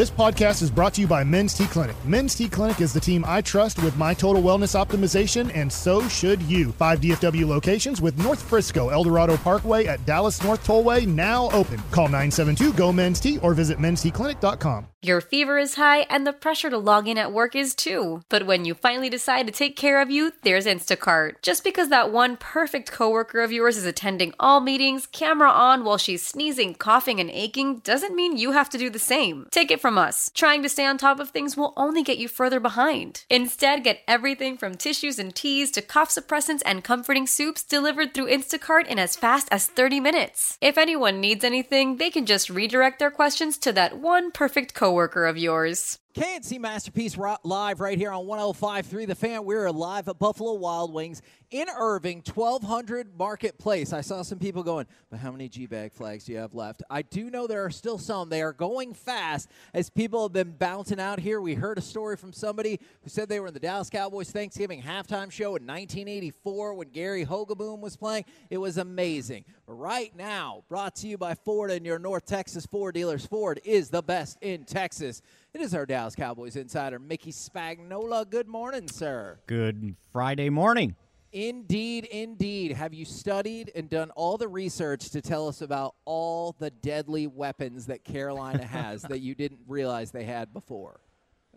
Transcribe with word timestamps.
This 0.00 0.10
podcast 0.10 0.62
is 0.62 0.70
brought 0.70 0.94
to 0.94 1.02
you 1.02 1.06
by 1.06 1.22
Men's 1.24 1.52
T 1.52 1.66
Clinic. 1.66 1.94
Men's 2.06 2.34
T 2.34 2.48
Clinic 2.48 2.80
is 2.80 2.94
the 2.94 3.00
team 3.00 3.22
I 3.28 3.42
trust 3.42 3.82
with 3.82 3.98
my 3.98 4.14
total 4.14 4.42
wellness 4.42 4.74
optimization, 4.74 5.54
and 5.54 5.70
so 5.70 6.08
should 6.08 6.40
you. 6.44 6.72
Five 6.72 7.02
DFW 7.02 7.46
locations 7.46 8.00
with 8.00 8.16
North 8.16 8.40
Frisco, 8.40 8.88
Eldorado 8.88 9.36
Parkway 9.36 9.84
at 9.84 10.02
Dallas 10.06 10.42
North 10.42 10.66
Tollway 10.66 11.06
now 11.06 11.50
open. 11.50 11.76
Call 11.90 12.06
972 12.06 12.72
GO 12.72 12.90
Men's 12.94 13.20
T 13.20 13.36
or 13.40 13.52
visit 13.52 13.76
mensteclinic.com. 13.76 14.86
Your 15.02 15.22
fever 15.22 15.56
is 15.56 15.76
high 15.76 16.00
and 16.10 16.26
the 16.26 16.32
pressure 16.32 16.68
to 16.68 16.76
log 16.76 17.08
in 17.08 17.16
at 17.16 17.32
work 17.32 17.56
is 17.56 17.74
too. 17.74 18.22
But 18.28 18.44
when 18.44 18.66
you 18.66 18.74
finally 18.74 19.08
decide 19.08 19.46
to 19.46 19.52
take 19.52 19.74
care 19.74 20.02
of 20.02 20.10
you, 20.10 20.34
there's 20.42 20.66
Instacart. 20.66 21.40
Just 21.40 21.64
because 21.64 21.88
that 21.88 22.12
one 22.12 22.36
perfect 22.36 22.92
coworker 22.92 23.40
of 23.40 23.50
yours 23.50 23.78
is 23.78 23.86
attending 23.86 24.34
all 24.38 24.60
meetings, 24.60 25.06
camera 25.06 25.48
on 25.48 25.84
while 25.84 25.96
she's 25.96 26.26
sneezing, 26.26 26.74
coughing, 26.74 27.18
and 27.18 27.30
aching, 27.30 27.78
doesn't 27.78 28.14
mean 28.14 28.36
you 28.36 28.52
have 28.52 28.68
to 28.68 28.76
do 28.76 28.90
the 28.90 28.98
same. 28.98 29.46
Take 29.50 29.70
it 29.70 29.80
from 29.80 29.89
us. 29.98 30.30
Trying 30.34 30.62
to 30.62 30.68
stay 30.68 30.86
on 30.86 30.98
top 30.98 31.20
of 31.20 31.30
things 31.30 31.56
will 31.56 31.72
only 31.76 32.02
get 32.02 32.18
you 32.18 32.28
further 32.28 32.60
behind. 32.60 33.24
Instead, 33.28 33.84
get 33.84 34.02
everything 34.06 34.56
from 34.56 34.76
tissues 34.76 35.18
and 35.18 35.34
teas 35.34 35.70
to 35.72 35.82
cough 35.82 36.10
suppressants 36.10 36.62
and 36.64 36.84
comforting 36.84 37.26
soups 37.26 37.62
delivered 37.62 38.14
through 38.14 38.30
Instacart 38.30 38.86
in 38.86 38.98
as 38.98 39.16
fast 39.16 39.48
as 39.50 39.66
30 39.66 40.00
minutes. 40.00 40.56
If 40.60 40.78
anyone 40.78 41.20
needs 41.20 41.44
anything, 41.44 41.96
they 41.96 42.10
can 42.10 42.26
just 42.26 42.50
redirect 42.50 42.98
their 42.98 43.10
questions 43.10 43.58
to 43.58 43.72
that 43.72 43.98
one 43.98 44.30
perfect 44.30 44.74
coworker 44.74 44.90
coworker 45.10 45.26
of 45.26 45.38
yours. 45.38 45.98
KNC 46.14 46.58
Masterpiece 46.58 47.16
live 47.44 47.80
right 47.80 47.96
here 47.96 48.10
on 48.10 48.26
105.3 48.26 49.06
The 49.06 49.14
Fan. 49.14 49.44
We're 49.44 49.70
live 49.70 50.08
at 50.08 50.18
Buffalo 50.18 50.54
Wild 50.54 50.92
Wings 50.92 51.22
in 51.50 51.66
Irving, 51.76 52.22
1200 52.32 53.18
Marketplace. 53.18 53.92
I 53.92 54.00
saw 54.00 54.22
some 54.22 54.38
people 54.38 54.62
going, 54.62 54.86
but 55.10 55.18
how 55.18 55.32
many 55.32 55.48
G-bag 55.48 55.92
flags 55.92 56.24
do 56.24 56.32
you 56.32 56.38
have 56.38 56.54
left? 56.54 56.82
I 56.88 57.02
do 57.02 57.30
know 57.30 57.46
there 57.46 57.64
are 57.64 57.70
still 57.70 57.98
some. 57.98 58.28
They 58.28 58.42
are 58.42 58.52
going 58.52 58.94
fast 58.94 59.48
as 59.74 59.90
people 59.90 60.22
have 60.22 60.32
been 60.32 60.52
bouncing 60.52 61.00
out 61.00 61.18
here. 61.18 61.40
We 61.40 61.54
heard 61.54 61.78
a 61.78 61.82
story 61.82 62.16
from 62.16 62.32
somebody 62.32 62.78
who 63.02 63.10
said 63.10 63.28
they 63.28 63.40
were 63.40 63.48
in 63.48 63.54
the 63.54 63.60
Dallas 63.60 63.90
Cowboys 63.90 64.30
Thanksgiving 64.30 64.80
halftime 64.80 65.30
show 65.30 65.56
in 65.56 65.66
1984 65.66 66.74
when 66.74 66.88
Gary 66.90 67.26
Hogeboom 67.26 67.80
was 67.80 67.96
playing. 67.96 68.24
It 68.48 68.58
was 68.58 68.78
amazing. 68.78 69.44
Right 69.66 70.14
now, 70.16 70.64
brought 70.68 70.94
to 70.96 71.08
you 71.08 71.18
by 71.18 71.34
Ford 71.34 71.70
and 71.70 71.84
your 71.84 71.98
North 71.98 72.26
Texas 72.26 72.64
Ford 72.66 72.94
dealers. 72.94 73.26
Ford 73.26 73.60
is 73.64 73.90
the 73.90 74.02
best 74.02 74.38
in 74.40 74.64
Texas. 74.64 75.20
It 75.52 75.60
is 75.60 75.74
our 75.74 75.84
Dallas 75.84 76.14
Cowboys 76.14 76.54
insider, 76.54 77.00
Mickey 77.00 77.32
Spagnola. 77.32 78.28
Good 78.28 78.46
morning, 78.46 78.86
sir. 78.86 79.40
Good 79.48 79.96
Friday 80.12 80.48
morning. 80.48 80.94
Indeed, 81.32 82.06
indeed. 82.06 82.72
Have 82.72 82.92
you 82.92 83.04
studied 83.04 83.70
and 83.74 83.88
done 83.88 84.10
all 84.12 84.36
the 84.36 84.48
research 84.48 85.10
to 85.10 85.20
tell 85.20 85.46
us 85.46 85.62
about 85.62 85.94
all 86.04 86.56
the 86.58 86.70
deadly 86.70 87.28
weapons 87.28 87.86
that 87.86 88.04
Carolina 88.04 88.64
has 88.64 89.02
that 89.02 89.20
you 89.20 89.34
didn't 89.34 89.60
realize 89.68 90.10
they 90.10 90.24
had 90.24 90.52
before? 90.52 91.00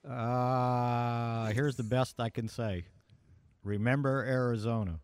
Uh, 0.07 1.47
here's 1.47 1.75
the 1.75 1.83
best 1.83 2.19
I 2.19 2.29
can 2.29 2.47
say. 2.47 2.85
Remember 3.63 4.23
Arizona. 4.23 4.99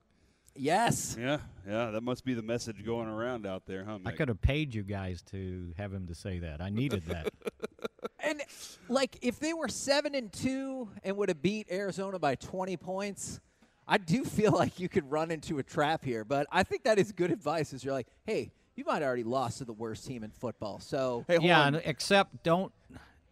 Yes. 0.55 1.15
Yeah, 1.17 1.37
yeah. 1.67 1.91
That 1.91 2.01
must 2.01 2.25
be 2.25 2.33
the 2.33 2.41
message 2.41 2.85
going 2.85 3.07
around 3.07 3.47
out 3.47 3.65
there, 3.65 3.85
huh? 3.85 3.99
Mick? 3.99 4.07
I 4.07 4.11
could 4.11 4.27
have 4.27 4.41
paid 4.41 4.75
you 4.75 4.83
guys 4.83 5.21
to 5.31 5.73
have 5.77 5.93
him 5.93 6.07
to 6.07 6.15
say 6.15 6.39
that. 6.39 6.61
I 6.61 6.69
needed 6.69 7.05
that. 7.05 7.31
and 8.19 8.41
like, 8.89 9.17
if 9.21 9.39
they 9.39 9.53
were 9.53 9.69
seven 9.69 10.15
and 10.15 10.31
two 10.33 10.89
and 11.01 11.15
would 11.15 11.29
have 11.29 11.41
beat 11.41 11.71
Arizona 11.71 12.19
by 12.19 12.35
twenty 12.35 12.75
points, 12.75 13.39
I 13.89 13.97
do 13.97 14.23
feel 14.25 14.51
like 14.51 14.79
you 14.79 14.87
could 14.87 15.09
run 15.11 15.31
into 15.31 15.57
a 15.57 15.63
trap 15.63 16.05
here. 16.05 16.23
But 16.23 16.47
I 16.51 16.63
think 16.63 16.83
that 16.83 16.97
is 16.99 17.11
good 17.11 17.31
advice. 17.31 17.73
Is 17.73 17.83
you're 17.83 17.93
like, 17.93 18.07
hey, 18.25 18.51
you 18.75 18.85
might 18.85 19.03
already 19.03 19.23
lost 19.23 19.57
to 19.57 19.65
the 19.65 19.73
worst 19.73 20.07
team 20.07 20.23
in 20.23 20.31
football. 20.31 20.79
So 20.79 21.25
hey, 21.27 21.39
yeah, 21.41 21.63
on. 21.63 21.75
except 21.75 22.43
don't 22.43 22.71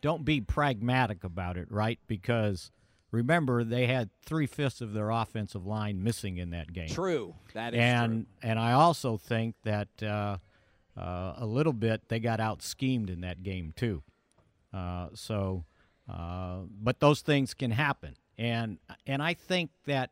don't 0.02 0.26
be 0.26 0.42
pragmatic 0.42 1.24
about 1.24 1.58
it, 1.58 1.72
right? 1.72 2.00
Because 2.08 2.72
remember 3.12 3.64
they 3.64 3.88
had 3.88 4.10
three 4.26 4.48
fifths 4.48 4.82
of 4.82 4.94
their 4.94 5.10
offensive 5.10 5.66
line 5.66 6.04
missing 6.04 6.38
in 6.38 6.50
that 6.50 6.74
game. 6.74 6.90
True, 6.90 7.36
that 7.54 7.74
is 7.74 7.80
and 7.80 8.12
true. 8.12 8.50
and 8.50 8.60
I 8.60 8.74
also 8.74 9.18
think 9.18 9.56
that 9.64 9.88
uh, 10.04 10.38
uh, 10.98 11.34
a 11.38 11.46
little 11.46 11.74
bit 11.74 12.10
they 12.10 12.20
got 12.20 12.40
out 12.40 12.62
schemed 12.62 13.10
in 13.10 13.22
that 13.22 13.44
game 13.44 13.74
too. 13.76 14.04
Uh, 14.74 15.08
so, 15.14 15.64
uh, 16.12 16.58
but 16.82 17.00
those 17.00 17.22
things 17.22 17.54
can 17.54 17.72
happen, 17.72 18.16
and 18.38 18.80
and 19.06 19.22
I 19.24 19.34
think 19.34 19.72
that 19.86 20.12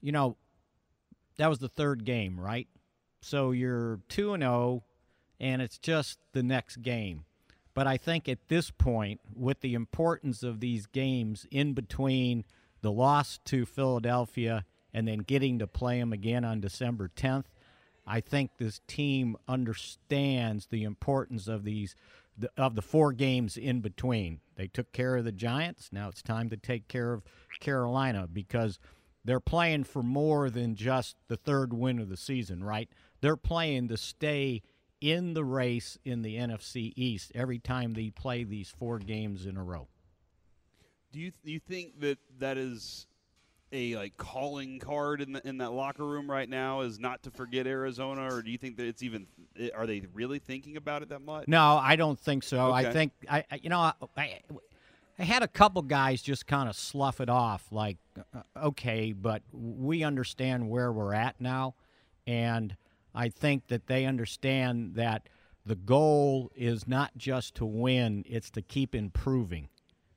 you 0.00 0.12
know 0.12 0.36
that 1.36 1.48
was 1.48 1.58
the 1.58 1.68
third 1.68 2.04
game, 2.04 2.38
right? 2.38 2.68
So 3.20 3.50
you're 3.50 4.00
two 4.08 4.32
and 4.34 4.42
zero, 4.42 4.52
oh, 4.52 4.82
and 5.40 5.62
it's 5.62 5.78
just 5.78 6.18
the 6.32 6.42
next 6.42 6.82
game. 6.82 7.24
But 7.74 7.86
I 7.86 7.96
think 7.96 8.28
at 8.28 8.48
this 8.48 8.70
point, 8.70 9.20
with 9.34 9.60
the 9.60 9.74
importance 9.74 10.42
of 10.42 10.60
these 10.60 10.86
games 10.86 11.46
in 11.50 11.74
between 11.74 12.44
the 12.80 12.90
loss 12.90 13.38
to 13.46 13.66
Philadelphia 13.66 14.64
and 14.92 15.06
then 15.06 15.18
getting 15.18 15.58
to 15.60 15.66
play 15.66 16.00
them 16.00 16.12
again 16.12 16.44
on 16.44 16.60
December 16.60 17.10
10th, 17.14 17.44
I 18.06 18.20
think 18.20 18.52
this 18.56 18.80
team 18.88 19.36
understands 19.46 20.66
the 20.66 20.82
importance 20.82 21.46
of 21.46 21.64
these 21.64 21.94
of 22.56 22.74
the 22.76 22.82
four 22.82 23.12
games 23.12 23.56
in 23.56 23.80
between. 23.80 24.40
They 24.56 24.68
took 24.68 24.92
care 24.92 25.16
of 25.16 25.24
the 25.24 25.32
Giants. 25.32 25.90
Now 25.92 26.08
it's 26.08 26.22
time 26.22 26.50
to 26.50 26.56
take 26.56 26.88
care 26.88 27.12
of 27.12 27.22
Carolina 27.60 28.28
because 28.32 28.78
they're 29.28 29.40
playing 29.40 29.84
for 29.84 30.02
more 30.02 30.48
than 30.48 30.74
just 30.74 31.14
the 31.28 31.36
third 31.36 31.74
win 31.74 31.98
of 31.98 32.08
the 32.08 32.16
season, 32.16 32.64
right? 32.64 32.88
They're 33.20 33.36
playing 33.36 33.88
to 33.88 33.98
stay 33.98 34.62
in 35.02 35.34
the 35.34 35.44
race 35.44 35.98
in 36.02 36.22
the 36.22 36.36
NFC 36.36 36.94
East 36.96 37.30
every 37.34 37.58
time 37.58 37.92
they 37.92 38.08
play 38.08 38.42
these 38.42 38.70
four 38.70 38.98
games 38.98 39.44
in 39.44 39.58
a 39.58 39.62
row. 39.62 39.86
Do 41.12 41.20
you 41.20 41.30
th- 41.30 41.42
you 41.44 41.60
think 41.60 42.00
that 42.00 42.16
that 42.38 42.56
is 42.56 43.06
a 43.70 43.96
like 43.96 44.16
calling 44.16 44.78
card 44.78 45.20
in 45.20 45.32
the, 45.32 45.46
in 45.46 45.58
that 45.58 45.72
locker 45.72 46.06
room 46.06 46.30
right 46.30 46.48
now 46.48 46.80
is 46.80 46.98
not 46.98 47.22
to 47.24 47.30
forget 47.30 47.66
Arizona, 47.66 48.34
or 48.34 48.40
do 48.40 48.50
you 48.50 48.56
think 48.56 48.78
that 48.78 48.86
it's 48.86 49.02
even 49.02 49.26
are 49.74 49.86
they 49.86 50.04
really 50.14 50.38
thinking 50.38 50.78
about 50.78 51.02
it 51.02 51.10
that 51.10 51.20
much? 51.20 51.48
No, 51.48 51.76
I 51.76 51.96
don't 51.96 52.18
think 52.18 52.44
so. 52.44 52.68
Okay. 52.68 52.88
I 52.88 52.92
think 52.94 53.12
I 53.28 53.44
you 53.60 53.68
know 53.68 53.92
I, 54.16 54.40
I 55.18 55.22
had 55.22 55.42
a 55.42 55.48
couple 55.48 55.82
guys 55.82 56.22
just 56.22 56.46
kind 56.46 56.68
of 56.68 56.76
slough 56.76 57.20
it 57.20 57.28
off 57.28 57.66
like 57.70 57.98
okay, 58.56 59.12
but 59.12 59.42
we 59.52 60.02
understand 60.02 60.68
where 60.68 60.92
we're 60.92 61.14
at 61.14 61.40
now, 61.40 61.74
and 62.26 62.76
I 63.14 63.28
think 63.28 63.68
that 63.68 63.86
they 63.86 64.04
understand 64.06 64.94
that 64.94 65.28
the 65.64 65.74
goal 65.74 66.50
is 66.54 66.86
not 66.86 67.16
just 67.16 67.54
to 67.56 67.66
win, 67.66 68.24
it's 68.26 68.50
to 68.52 68.62
keep 68.62 68.94
improving. 68.94 69.68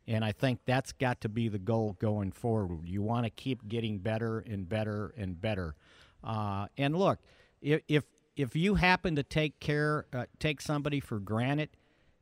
And 0.08 0.26
I 0.26 0.32
think 0.32 0.62
that's 0.66 0.92
got 0.92 1.22
to 1.22 1.30
be 1.30 1.48
the 1.48 1.60
goal 1.60 1.96
going 2.00 2.32
forward. 2.32 2.88
You 2.88 3.02
want 3.02 3.26
to 3.26 3.30
keep 3.30 3.68
getting 3.68 4.00
better 4.00 4.40
and 4.40 4.68
better 4.68 5.14
and 5.18 5.40
better. 5.40 5.76
Uh, 6.24 6.68
and 6.78 6.96
look, 6.96 7.20
if, 7.62 7.82
if 7.88 8.04
if 8.36 8.56
you 8.56 8.76
happen 8.76 9.16
to 9.16 9.24
take 9.24 9.60
care, 9.60 10.06
uh, 10.14 10.26
take 10.40 10.62
somebody 10.62 11.00
for 11.00 11.20
granted, 11.20 11.70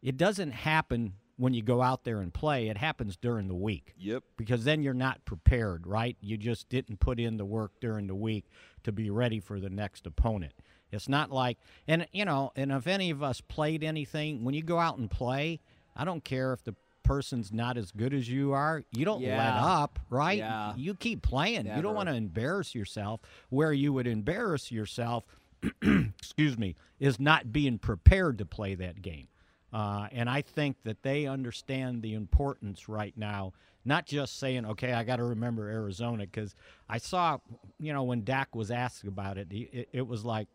it 0.01 0.17
doesn't 0.17 0.51
happen 0.51 1.13
when 1.39 1.53
you 1.53 1.61
go 1.61 1.81
out 1.81 2.03
there 2.03 2.19
and 2.19 2.33
play. 2.33 2.67
It 2.67 2.77
happens 2.77 3.15
during 3.15 3.47
the 3.47 3.55
week. 3.55 3.93
Yep. 3.97 4.23
Because 4.37 4.65
then 4.65 4.83
you're 4.83 4.93
not 4.93 5.23
prepared, 5.23 5.87
right? 5.87 6.17
You 6.19 6.37
just 6.37 6.67
didn't 6.67 6.99
put 6.99 7.19
in 7.19 7.37
the 7.37 7.45
work 7.45 7.71
during 7.79 8.07
the 8.07 8.15
week 8.15 8.45
to 8.83 8.91
be 8.91 9.09
ready 9.09 9.39
for 9.39 9.59
the 9.59 9.69
next 9.69 10.05
opponent. 10.05 10.53
It's 10.91 11.07
not 11.07 11.31
like, 11.31 11.57
and 11.87 12.05
you 12.11 12.25
know, 12.25 12.51
and 12.55 12.71
if 12.71 12.87
any 12.87 13.09
of 13.09 13.23
us 13.23 13.39
played 13.39 13.83
anything, 13.83 14.43
when 14.43 14.53
you 14.53 14.61
go 14.61 14.79
out 14.79 14.97
and 14.97 15.09
play, 15.09 15.61
I 15.95 16.03
don't 16.03 16.23
care 16.23 16.51
if 16.51 16.63
the 16.63 16.75
person's 17.03 17.53
not 17.53 17.77
as 17.77 17.91
good 17.91 18.13
as 18.13 18.29
you 18.29 18.51
are, 18.51 18.83
you 18.91 19.05
don't 19.05 19.21
yeah. 19.21 19.37
let 19.37 19.63
up, 19.63 19.97
right? 20.09 20.39
Yeah. 20.39 20.73
You 20.75 20.93
keep 20.93 21.21
playing. 21.21 21.63
Never. 21.63 21.77
You 21.77 21.81
don't 21.81 21.95
want 21.95 22.09
to 22.09 22.15
embarrass 22.15 22.75
yourself. 22.75 23.21
Where 23.49 23.71
you 23.71 23.93
would 23.93 24.07
embarrass 24.07 24.71
yourself, 24.71 25.23
excuse 25.81 26.57
me, 26.57 26.75
is 26.99 27.17
not 27.17 27.53
being 27.53 27.79
prepared 27.79 28.37
to 28.39 28.45
play 28.45 28.75
that 28.75 29.01
game. 29.01 29.28
Uh, 29.71 30.07
and 30.11 30.29
I 30.29 30.41
think 30.41 30.77
that 30.83 31.03
they 31.03 31.27
understand 31.27 32.01
the 32.01 32.13
importance 32.13 32.89
right 32.89 33.13
now, 33.15 33.53
not 33.85 34.05
just 34.05 34.39
saying, 34.39 34.65
okay, 34.65 34.93
I 34.93 35.03
got 35.03 35.17
to 35.17 35.23
remember 35.23 35.69
Arizona, 35.69 36.25
because 36.25 36.55
I 36.87 36.97
saw, 36.97 37.37
you 37.79 37.93
know, 37.93 38.03
when 38.03 38.23
Dak 38.23 38.55
was 38.55 38.71
asked 38.71 39.07
about 39.07 39.37
it, 39.37 39.47
it, 39.51 39.89
it 39.91 40.07
was 40.07 40.25
like 40.25 40.47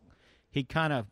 he 0.51 0.63
kind 0.63 0.93
of 0.93 1.07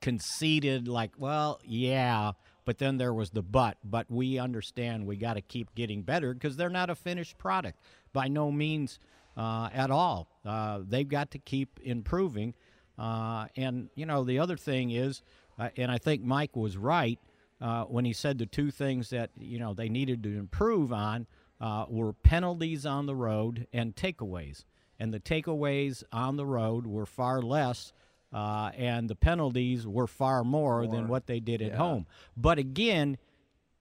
conceded, 0.00 0.88
like, 0.88 1.12
well, 1.18 1.60
yeah, 1.64 2.32
but 2.64 2.78
then 2.78 2.96
there 2.96 3.14
was 3.14 3.30
the 3.30 3.42
but. 3.42 3.76
But 3.84 4.10
we 4.10 4.38
understand 4.38 5.06
we 5.06 5.16
got 5.16 5.34
to 5.34 5.40
keep 5.40 5.74
getting 5.74 6.02
better 6.02 6.34
because 6.34 6.56
they're 6.56 6.68
not 6.68 6.90
a 6.90 6.94
finished 6.94 7.38
product 7.38 7.78
by 8.12 8.28
no 8.28 8.50
means 8.50 8.98
uh, 9.36 9.68
at 9.72 9.90
all. 9.90 10.28
Uh, 10.44 10.80
they've 10.86 11.08
got 11.08 11.30
to 11.32 11.38
keep 11.38 11.78
improving. 11.82 12.54
Uh, 12.98 13.46
and, 13.56 13.88
you 13.94 14.04
know, 14.04 14.24
the 14.24 14.38
other 14.38 14.56
thing 14.56 14.90
is, 14.90 15.22
uh, 15.58 15.68
and 15.76 15.90
I 15.90 15.98
think 15.98 16.22
Mike 16.22 16.56
was 16.56 16.76
right 16.76 17.18
uh, 17.60 17.84
when 17.84 18.04
he 18.04 18.12
said 18.12 18.38
the 18.38 18.46
two 18.46 18.70
things 18.70 19.10
that, 19.10 19.30
you 19.38 19.58
know, 19.58 19.74
they 19.74 19.88
needed 19.88 20.22
to 20.24 20.36
improve 20.36 20.92
on 20.92 21.26
uh, 21.60 21.86
were 21.88 22.12
penalties 22.12 22.84
on 22.86 23.06
the 23.06 23.14
road 23.14 23.66
and 23.72 23.94
takeaways. 23.94 24.64
And 24.98 25.12
the 25.12 25.20
takeaways 25.20 26.02
on 26.12 26.36
the 26.36 26.46
road 26.46 26.86
were 26.86 27.06
far 27.06 27.42
less 27.42 27.92
uh, 28.32 28.70
and 28.76 29.08
the 29.08 29.14
penalties 29.14 29.86
were 29.86 30.06
far 30.06 30.42
more, 30.42 30.82
More. 30.82 30.94
than 30.94 31.08
what 31.08 31.26
they 31.26 31.40
did 31.40 31.60
at 31.60 31.74
home. 31.74 32.06
But 32.36 32.58
again, 32.58 33.18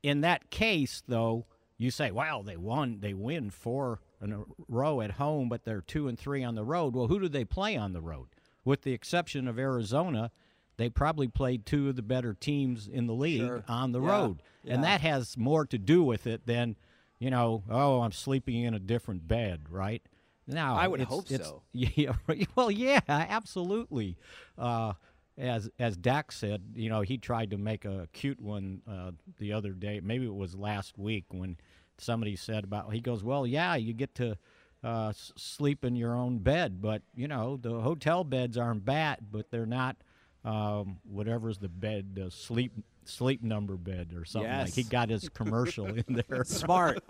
in 0.03 0.21
that 0.21 0.49
case, 0.49 1.03
though, 1.07 1.45
you 1.77 1.89
say, 1.89 2.11
"Well, 2.11 2.43
they 2.43 2.57
won. 2.57 2.99
They 2.99 3.13
win 3.13 3.49
four 3.49 4.01
in 4.21 4.33
a 4.33 4.43
row 4.67 5.01
at 5.01 5.11
home, 5.11 5.47
but 5.47 5.63
they're 5.63 5.81
two 5.81 6.07
and 6.07 6.19
three 6.19 6.43
on 6.43 6.55
the 6.55 6.65
road." 6.65 6.95
Well, 6.95 7.07
who 7.07 7.19
do 7.19 7.29
they 7.29 7.45
play 7.45 7.77
on 7.77 7.93
the 7.93 8.01
road? 8.01 8.27
With 8.65 8.81
the 8.81 8.93
exception 8.93 9.47
of 9.47 9.57
Arizona, 9.57 10.31
they 10.81 10.89
probably 10.89 11.27
played 11.27 11.65
two 11.65 11.87
of 11.89 11.95
the 11.95 12.01
better 12.01 12.33
teams 12.33 12.87
in 12.87 13.05
the 13.07 13.13
league 13.13 13.39
Sure. 13.41 13.63
on 13.67 13.91
the 13.91 14.01
Yeah. 14.01 14.09
road, 14.09 14.41
and 14.65 14.83
that 14.83 15.01
has 15.01 15.37
more 15.37 15.65
to 15.67 15.77
do 15.77 16.03
with 16.03 16.25
it 16.27 16.45
than, 16.47 16.75
you 17.19 17.29
know, 17.29 17.63
oh, 17.69 18.01
I'm 18.01 18.11
sleeping 18.11 18.63
in 18.63 18.73
a 18.73 18.79
different 18.79 19.27
bed, 19.27 19.69
right? 19.69 20.01
Now, 20.47 20.75
I 20.75 20.87
would 20.87 21.01
hope 21.01 21.27
so. 21.29 21.61
Yeah, 21.71 22.13
well, 22.55 22.71
yeah, 22.71 22.99
absolutely. 23.07 24.17
Uh, 24.57 24.93
as 25.37 25.69
as 25.79 25.95
Dak 25.97 26.31
said, 26.31 26.61
you 26.75 26.89
know, 26.89 27.01
he 27.01 27.17
tried 27.17 27.51
to 27.51 27.57
make 27.57 27.85
a 27.85 28.09
cute 28.11 28.41
one 28.41 28.81
uh, 28.87 29.11
the 29.37 29.53
other 29.53 29.71
day. 29.71 29.99
Maybe 30.03 30.25
it 30.25 30.33
was 30.35 30.55
last 30.55 30.97
week 30.97 31.25
when 31.29 31.57
somebody 31.97 32.35
said 32.35 32.63
about. 32.63 32.91
He 32.93 32.99
goes, 32.99 33.23
"Well, 33.23 33.47
yeah, 33.47 33.75
you 33.75 33.93
get 33.93 34.13
to 34.15 34.37
uh, 34.83 35.09
s- 35.09 35.31
sleep 35.37 35.85
in 35.85 35.95
your 35.95 36.15
own 36.15 36.39
bed, 36.39 36.81
but 36.81 37.03
you 37.15 37.27
know, 37.27 37.55
the 37.55 37.79
hotel 37.81 38.23
beds 38.23 38.57
aren't 38.57 38.83
bad, 38.83 39.19
but 39.31 39.51
they're 39.51 39.65
not 39.65 39.95
um, 40.43 40.97
whatever's 41.03 41.57
the 41.57 41.69
bed, 41.69 42.15
the 42.15 42.31
sleep 42.31 42.73
sleep 43.03 43.43
number 43.43 43.75
bed 43.75 44.13
or 44.15 44.25
something 44.25 44.51
like." 44.51 44.73
He 44.73 44.83
got 44.83 45.09
his 45.09 45.29
commercial 45.29 45.85
in 45.87 46.03
there. 46.29 46.43
Smart. 46.43 47.03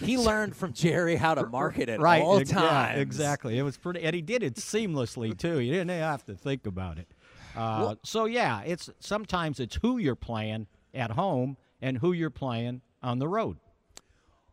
He 0.00 0.18
learned 0.18 0.56
from 0.56 0.72
Jerry 0.72 1.16
how 1.16 1.34
to 1.34 1.46
market 1.46 1.88
it 1.88 2.00
right 2.00 2.22
all 2.22 2.38
yeah, 2.38 2.44
times. 2.44 3.00
exactly 3.00 3.58
it 3.58 3.62
was 3.62 3.76
pretty 3.76 4.02
and 4.02 4.14
he 4.14 4.22
did 4.22 4.42
it 4.42 4.54
seamlessly 4.56 5.36
too 5.36 5.60
you 5.60 5.72
didn't 5.72 5.90
have 5.90 6.24
to 6.24 6.34
think 6.34 6.66
about 6.66 6.98
it 6.98 7.08
uh, 7.56 7.94
so 8.04 8.24
yeah 8.24 8.62
it's 8.62 8.88
sometimes 9.00 9.60
it's 9.60 9.78
who 9.82 9.98
you're 9.98 10.14
playing 10.14 10.66
at 10.94 11.10
home 11.12 11.56
and 11.82 11.98
who 11.98 12.12
you're 12.12 12.30
playing 12.30 12.80
on 13.02 13.18
the 13.18 13.28
road 13.28 13.56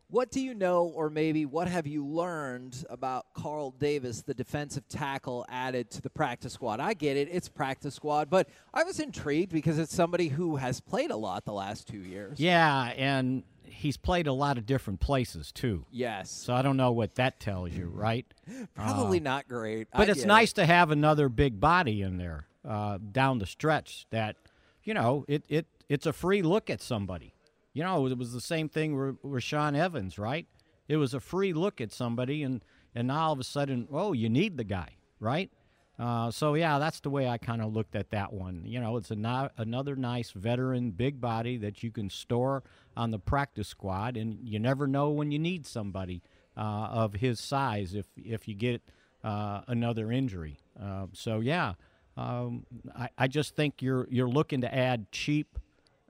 What 0.10 0.32
do 0.32 0.40
you 0.40 0.54
know, 0.54 0.86
or 0.86 1.10
maybe 1.10 1.46
what 1.46 1.68
have 1.68 1.86
you 1.86 2.06
learned 2.06 2.86
about 2.90 3.26
Carl 3.34 3.72
Davis, 3.72 4.22
the 4.22 4.34
defensive 4.34 4.88
tackle 4.88 5.46
added 5.50 5.92
to 5.92 6.02
the 6.02 6.10
practice 6.10 6.54
squad? 6.54 6.80
I 6.80 6.94
get 6.94 7.18
it, 7.18 7.28
it's 7.30 7.50
practice 7.50 7.96
squad, 7.96 8.30
but 8.30 8.48
I 8.74 8.84
was 8.84 9.02
intrigued 9.02 9.52
because 9.52 9.78
it's 9.78 9.94
somebody 9.94 10.30
who 10.30 10.56
has 10.56 10.80
played 10.80 11.12
a 11.12 11.18
lot 11.18 11.44
the 11.44 11.52
last 11.54 11.88
two 11.88 12.00
years. 12.00 12.40
yeah 12.40 12.94
and 12.96 13.44
he's 13.64 13.98
played 13.98 14.28
a 14.28 14.34
lot 14.34 14.58
of 14.58 14.66
different 14.66 15.00
places 15.00 15.52
too 15.52 15.86
Yes. 15.92 16.32
so 16.32 16.54
i 16.54 16.62
don't 16.64 16.78
know 16.78 16.92
what 16.92 17.14
that 17.16 17.40
tells 17.40 17.72
you 17.74 17.88
right 17.94 18.26
Probably 18.74 19.20
not 19.20 19.48
great. 19.48 19.88
But 19.92 20.08
I 20.08 20.12
it's 20.14 20.24
nice 20.26 20.52
it. 20.52 20.56
to 20.56 20.66
have 20.66 20.90
another 20.90 21.28
big 21.30 21.60
body 21.60 22.02
in 22.02 22.18
there 22.18 22.48
uh, 22.68 22.98
down 23.12 23.40
the 23.40 23.46
stretch. 23.46 24.06
That 24.10 24.36
you 24.84 24.94
know, 24.94 25.26
it, 25.28 25.44
it 25.50 25.66
it's 25.90 26.06
a 26.06 26.14
free 26.14 26.42
look 26.42 26.70
at 26.70 26.82
somebody. 26.82 27.34
You 27.78 27.84
know, 27.84 28.08
it 28.08 28.18
was 28.18 28.34
the 28.34 28.42
same 28.42 28.70
thing 28.70 28.98
with 28.98 29.22
Rashaan 29.22 29.78
Evans, 29.78 30.18
right? 30.18 30.48
It 30.88 30.98
was 30.98 31.14
a 31.14 31.20
free 31.20 31.54
look 31.54 31.80
at 31.80 31.92
somebody, 31.92 32.42
and 32.42 32.66
and 32.96 33.10
now 33.10 33.28
all 33.28 33.34
of 33.34 33.40
a 33.40 33.44
sudden, 33.44 33.88
oh, 33.92 34.14
you 34.14 34.30
need 34.30 34.58
the 34.58 34.64
guy, 34.64 34.96
right? 35.20 35.52
Uh, 36.00 36.32
so 36.32 36.56
yeah, 36.56 36.80
that's 36.80 37.02
the 37.02 37.12
way 37.12 37.28
I 37.28 37.38
kind 37.38 37.62
of 37.62 37.72
looked 37.72 37.96
at 37.96 38.10
that 38.10 38.34
one. 38.34 38.64
You 38.66 38.80
know, 38.80 38.98
it's 38.98 39.12
no, 39.12 39.50
another 39.58 39.96
nice 39.96 40.32
veteran, 40.32 40.90
big 40.90 41.22
body 41.22 41.56
that 41.58 41.84
you 41.84 41.92
can 41.92 42.10
store 42.10 42.64
on 42.96 43.12
the 43.12 43.20
practice 43.20 43.68
squad, 43.68 44.18
and 44.18 44.40
you 44.42 44.58
never 44.58 44.88
know 44.88 45.12
when 45.12 45.30
you 45.30 45.38
need 45.38 45.68
somebody 45.68 46.24
uh, 46.58 46.88
of 46.90 47.14
his 47.14 47.40
size 47.40 47.94
if 47.94 48.08
if 48.16 48.48
you 48.48 48.56
get 48.56 48.82
uh, 49.24 49.62
another 49.68 50.12
injury. 50.12 50.58
Uh, 50.82 51.06
so 51.14 51.42
yeah, 51.42 51.74
um, 52.18 52.66
I, 52.96 53.10
I 53.20 53.28
just 53.28 53.56
think 53.56 53.84
you're 53.84 54.08
you're 54.10 54.28
looking 54.28 54.62
to 54.62 54.76
add 54.76 55.12
cheap. 55.12 55.60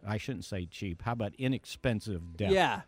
I 0.07 0.17
shouldn't 0.17 0.45
say 0.45 0.65
cheap. 0.65 1.01
How 1.01 1.13
about 1.13 1.33
inexpensive 1.37 2.37
depth? 2.37 2.53
Yeah, 2.53 2.81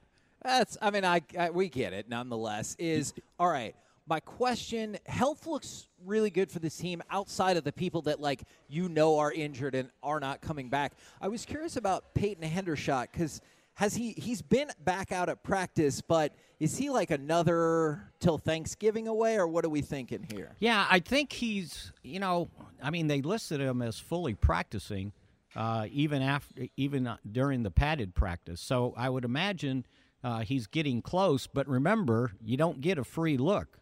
that's. 0.43 0.77
I 0.81 0.91
mean, 0.91 1.05
I, 1.05 1.21
I 1.37 1.49
we 1.49 1.69
get 1.69 1.93
it. 1.93 2.09
Nonetheless, 2.09 2.75
is 2.79 3.13
all 3.37 3.49
right. 3.49 3.75
My 4.07 4.19
question: 4.19 4.97
Health 5.05 5.45
looks 5.45 5.87
really 6.05 6.29
good 6.29 6.51
for 6.51 6.59
this 6.59 6.75
team 6.77 7.01
outside 7.11 7.57
of 7.57 7.63
the 7.63 7.73
people 7.73 8.01
that 8.03 8.19
like 8.19 8.43
you 8.67 8.89
know 8.89 9.19
are 9.19 9.31
injured 9.31 9.75
and 9.75 9.89
are 10.01 10.19
not 10.19 10.41
coming 10.41 10.69
back. 10.69 10.93
I 11.21 11.27
was 11.27 11.45
curious 11.45 11.75
about 11.75 12.13
Peyton 12.13 12.47
Hendershot 12.49 13.07
because 13.11 13.41
has 13.79 13.95
he 13.95 14.13
he's 14.17 14.41
been 14.41 14.69
back 14.83 15.11
out 15.11 15.29
at 15.29 15.41
practice, 15.41 16.01
but 16.01 16.33
is 16.59 16.77
he 16.77 16.89
like 16.89 17.11
another 17.11 18.11
till 18.19 18.37
Thanksgiving 18.37 19.07
away, 19.07 19.37
or 19.37 19.47
what 19.47 19.63
are 19.63 19.69
we 19.69 19.81
thinking 19.81 20.27
here? 20.29 20.55
Yeah, 20.59 20.85
I 20.89 20.99
think 20.99 21.31
he's. 21.31 21.93
You 22.03 22.19
know, 22.19 22.49
I 22.83 22.89
mean, 22.89 23.07
they 23.07 23.21
listed 23.21 23.61
him 23.61 23.81
as 23.81 23.97
fully 23.97 24.33
practicing, 24.33 25.13
uh, 25.55 25.87
even 25.91 26.21
after, 26.21 26.67
even 26.77 27.07
uh, 27.07 27.17
during 27.29 27.63
the 27.63 27.71
padded 27.71 28.15
practice. 28.15 28.61
So 28.61 28.93
I 28.97 29.09
would 29.09 29.25
imagine 29.25 29.85
uh, 30.23 30.39
he's 30.39 30.67
getting 30.67 31.01
close. 31.01 31.47
But 31.47 31.67
remember, 31.67 32.33
you 32.43 32.57
don't 32.57 32.81
get 32.81 32.97
a 32.97 33.03
free 33.03 33.37
look. 33.37 33.79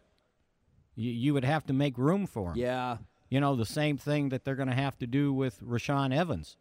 You, 0.94 1.10
you 1.10 1.34
would 1.34 1.44
have 1.44 1.66
to 1.66 1.72
make 1.72 1.98
room 1.98 2.26
for 2.26 2.50
him. 2.52 2.56
Yeah, 2.58 2.98
You 3.28 3.40
know, 3.40 3.54
the 3.56 3.66
same 3.66 3.96
thing 3.98 4.30
that 4.30 4.44
they're 4.44 4.56
going 4.56 4.68
to 4.68 4.74
have 4.74 4.98
to 4.98 5.06
do 5.06 5.32
with 5.32 5.60
Rashaan 5.62 6.14
Evans, 6.16 6.56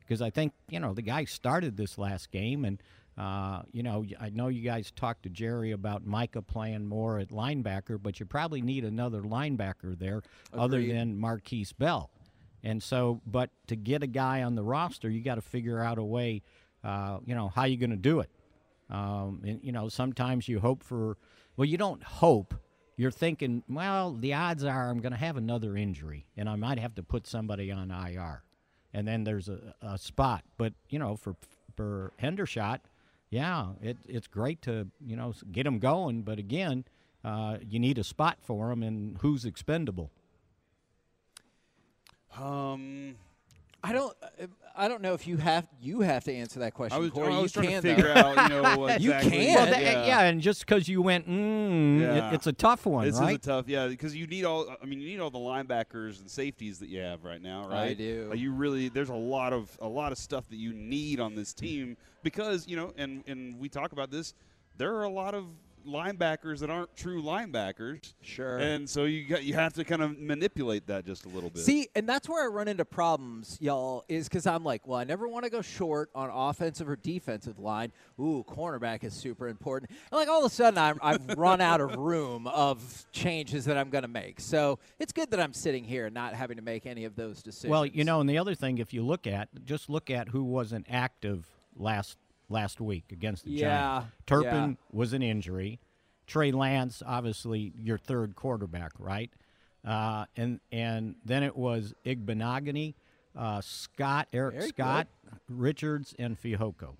because 0.00 0.20
I 0.22 0.30
think 0.30 0.52
you 0.68 0.80
know 0.80 0.92
the 0.94 1.02
guy 1.02 1.24
started 1.24 1.76
this 1.76 1.96
last 1.98 2.30
game, 2.30 2.64
and 2.64 2.82
uh, 3.16 3.62
you 3.72 3.82
know 3.82 4.04
I 4.20 4.30
know 4.30 4.48
you 4.48 4.62
guys 4.62 4.90
talked 4.90 5.22
to 5.24 5.28
Jerry 5.28 5.70
about 5.72 6.04
Micah 6.06 6.42
playing 6.42 6.86
more 6.86 7.18
at 7.18 7.28
linebacker, 7.28 8.02
but 8.02 8.18
you 8.20 8.26
probably 8.26 8.60
need 8.62 8.84
another 8.84 9.22
linebacker 9.22 9.98
there 9.98 10.22
other 10.52 10.80
than 10.94 11.18
Markquese 11.18 11.76
Bell, 11.76 12.10
and 12.62 12.82
so 12.82 13.20
but 13.26 13.50
to 13.66 13.76
get 13.76 14.02
a 14.02 14.06
guy 14.06 14.42
on 14.42 14.54
the 14.54 14.62
roster, 14.62 15.08
you 15.08 15.22
got 15.22 15.36
to 15.36 15.40
figure 15.42 15.80
out 15.80 15.98
a 15.98 16.04
way, 16.04 16.42
uh, 16.84 17.18
you 17.24 17.34
know, 17.34 17.48
how 17.48 17.64
you're 17.64 17.80
going 17.80 17.90
to 17.90 17.96
do 17.96 18.20
it. 18.20 18.30
Um, 18.90 19.42
and 19.46 19.60
you 19.62 19.72
know, 19.72 19.88
sometimes 19.88 20.48
you 20.48 20.60
hope 20.60 20.82
for, 20.82 21.16
well, 21.56 21.66
you 21.66 21.76
don't 21.76 22.02
hope. 22.02 22.54
You're 22.96 23.10
thinking, 23.12 23.62
well, 23.68 24.12
the 24.12 24.34
odds 24.34 24.64
are 24.64 24.90
I'm 24.90 24.98
going 24.98 25.12
to 25.12 25.18
have 25.18 25.36
another 25.36 25.76
injury, 25.76 26.26
and 26.36 26.48
I 26.48 26.56
might 26.56 26.80
have 26.80 26.96
to 26.96 27.02
put 27.02 27.28
somebody 27.28 27.70
on 27.70 27.92
IR, 27.92 28.42
and 28.92 29.06
then 29.06 29.22
there's 29.22 29.48
a, 29.48 29.74
a 29.80 29.98
spot. 29.98 30.42
But 30.56 30.72
you 30.88 30.98
know, 30.98 31.14
for 31.14 31.36
for 31.76 32.12
Hendershot, 32.20 32.80
yeah, 33.30 33.68
it, 33.80 33.98
it's 34.08 34.26
great 34.26 34.62
to 34.62 34.88
you 35.06 35.14
know 35.14 35.32
get 35.52 35.64
him 35.64 35.78
going. 35.78 36.22
But 36.22 36.40
again, 36.40 36.86
uh, 37.24 37.58
you 37.60 37.78
need 37.78 37.98
a 37.98 38.04
spot 38.04 38.38
for 38.42 38.72
him, 38.72 38.82
and 38.82 39.16
who's 39.18 39.44
expendable. 39.44 40.10
Um, 42.36 43.14
I 43.82 43.92
don't. 43.92 44.16
I 44.76 44.86
don't 44.86 45.02
know 45.02 45.14
if 45.14 45.26
you 45.26 45.36
have 45.38 45.66
you 45.80 46.00
have 46.02 46.22
to 46.24 46.32
answer 46.32 46.60
that 46.60 46.72
question. 46.74 46.96
I 46.96 47.00
was, 47.00 47.10
Corey. 47.10 47.32
I 47.34 47.40
was 47.40 47.54
you 47.54 47.62
trying 47.62 47.72
can, 47.74 47.82
to 47.82 47.94
figure 47.96 48.14
though. 48.14 48.20
out, 48.20 48.50
you 48.50 48.62
know, 48.62 48.88
You 48.98 49.10
can. 49.10 49.30
Well, 49.30 49.40
Yeah, 49.40 49.64
that- 49.66 50.06
yeah. 50.06 50.20
and 50.22 50.40
just 50.40 50.60
because 50.66 50.88
you 50.88 51.02
went, 51.02 51.28
mm, 51.28 52.00
Yeah. 52.00 52.28
it, 52.30 52.34
it's 52.34 52.46
a 52.46 52.52
tough 52.52 52.86
one, 52.86 53.04
This 53.06 53.18
right? 53.18 53.30
is 53.30 53.36
a 53.36 53.38
tough, 53.38 53.68
yeah, 53.68 53.86
because 53.88 54.14
you 54.14 54.26
need 54.28 54.44
all. 54.44 54.68
I 54.80 54.86
mean, 54.86 55.00
you 55.00 55.08
need 55.08 55.20
all 55.20 55.30
the 55.30 55.38
linebackers 55.38 56.20
and 56.20 56.30
safeties 56.30 56.78
that 56.80 56.88
you 56.88 57.00
have 57.00 57.24
right 57.24 57.42
now, 57.42 57.68
right? 57.68 57.90
I 57.90 57.94
do. 57.94 58.26
Like, 58.30 58.38
you 58.38 58.52
really, 58.52 58.88
there's 58.88 59.08
a 59.10 59.14
lot 59.14 59.52
of 59.52 59.76
a 59.80 59.88
lot 59.88 60.12
of 60.12 60.18
stuff 60.18 60.48
that 60.50 60.56
you 60.58 60.72
need 60.72 61.18
on 61.18 61.34
this 61.34 61.52
team 61.52 61.96
because 62.22 62.68
you 62.68 62.76
know, 62.76 62.92
and 62.96 63.24
and 63.26 63.58
we 63.58 63.68
talk 63.68 63.92
about 63.92 64.10
this. 64.10 64.34
There 64.76 64.94
are 64.94 65.04
a 65.04 65.10
lot 65.10 65.34
of 65.34 65.46
linebackers 65.88 66.60
that 66.60 66.70
aren't 66.70 66.94
true 66.96 67.22
linebackers, 67.22 68.12
Sure. 68.22 68.58
and 68.58 68.88
so 68.88 69.04
you 69.04 69.24
got 69.26 69.42
you 69.44 69.54
have 69.54 69.72
to 69.74 69.84
kind 69.84 70.02
of 70.02 70.18
manipulate 70.18 70.86
that 70.86 71.04
just 71.06 71.24
a 71.24 71.28
little 71.28 71.50
bit. 71.50 71.62
See, 71.62 71.88
and 71.94 72.08
that's 72.08 72.28
where 72.28 72.44
I 72.44 72.48
run 72.48 72.68
into 72.68 72.84
problems, 72.84 73.56
y'all, 73.60 74.04
is 74.08 74.28
because 74.28 74.46
I'm 74.46 74.64
like, 74.64 74.86
well, 74.86 74.98
I 74.98 75.04
never 75.04 75.26
want 75.28 75.44
to 75.44 75.50
go 75.50 75.62
short 75.62 76.10
on 76.14 76.30
offensive 76.32 76.88
or 76.88 76.96
defensive 76.96 77.58
line. 77.58 77.92
Ooh, 78.20 78.44
cornerback 78.48 79.04
is 79.04 79.14
super 79.14 79.48
important. 79.48 79.90
And 79.90 80.18
like 80.18 80.28
all 80.28 80.44
of 80.44 80.50
a 80.50 80.54
sudden, 80.54 80.78
I'm, 80.78 80.98
I've 81.02 81.26
run 81.38 81.60
out 81.60 81.80
of 81.80 81.96
room 81.96 82.46
of 82.46 83.06
changes 83.12 83.64
that 83.64 83.76
I'm 83.76 83.90
going 83.90 84.02
to 84.02 84.08
make. 84.08 84.40
So 84.40 84.78
it's 84.98 85.12
good 85.12 85.30
that 85.30 85.40
I'm 85.40 85.52
sitting 85.52 85.84
here 85.84 86.06
and 86.06 86.14
not 86.14 86.34
having 86.34 86.56
to 86.56 86.62
make 86.62 86.86
any 86.86 87.04
of 87.04 87.16
those 87.16 87.42
decisions. 87.42 87.70
Well, 87.70 87.86
you 87.86 88.04
know, 88.04 88.20
and 88.20 88.28
the 88.28 88.38
other 88.38 88.54
thing, 88.54 88.78
if 88.78 88.92
you 88.92 89.02
look 89.02 89.26
at, 89.26 89.48
just 89.64 89.88
look 89.88 90.10
at 90.10 90.28
who 90.28 90.44
wasn't 90.44 90.86
active 90.88 91.46
last 91.76 92.16
last 92.48 92.80
week 92.80 93.12
against 93.12 93.44
the 93.44 93.50
Yeah, 93.52 93.68
Giants. 94.00 94.08
Turpin 94.26 94.70
yeah. 94.70 94.74
was 94.92 95.12
an 95.12 95.22
injury. 95.22 95.80
Trey 96.26 96.52
Lance, 96.52 97.02
obviously, 97.06 97.72
your 97.76 97.98
third 97.98 98.36
quarterback, 98.36 98.92
right? 98.98 99.30
Uh, 99.84 100.26
and 100.36 100.60
and 100.72 101.14
then 101.24 101.42
it 101.42 101.56
was 101.56 101.94
Igbinoghene, 102.04 102.94
uh, 103.36 103.60
Scott, 103.62 104.28
Eric 104.32 104.62
Scott, 104.62 105.08
Richards, 105.48 106.14
and 106.18 106.36
Fehoko. 106.40 106.96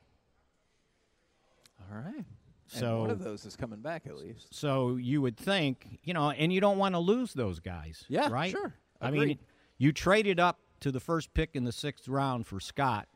all 1.91 1.99
right. 1.99 2.15
And 2.17 2.25
So 2.67 3.01
one 3.01 3.11
of 3.11 3.19
those 3.23 3.45
is 3.47 3.57
coming 3.57 3.81
back 3.81 4.07
at 4.07 4.17
least. 4.17 4.55
so 4.55 4.97
you 4.97 5.23
would 5.23 5.37
think, 5.37 5.99
you 6.05 6.13
know, 6.15 6.31
and 6.31 6.53
you 6.53 6.61
don't 6.61 6.79
want 6.79 6.95
to 6.95 6.99
lose 6.99 7.33
those 7.33 7.61
guys. 7.61 8.05
Yeah, 8.09 8.29
right. 8.31 8.51
sure. 8.51 8.75
I 9.01 9.11
mean, 9.11 9.39
you 9.79 9.93
traded 9.93 10.39
up 10.39 10.59
to 10.81 10.93
the 10.93 11.01
first 11.01 11.33
pick 11.35 11.51
in 11.55 11.65
the 11.65 11.73
sixth 11.73 12.09
round 12.09 12.47
for 12.47 12.61
Scott, 12.61 13.09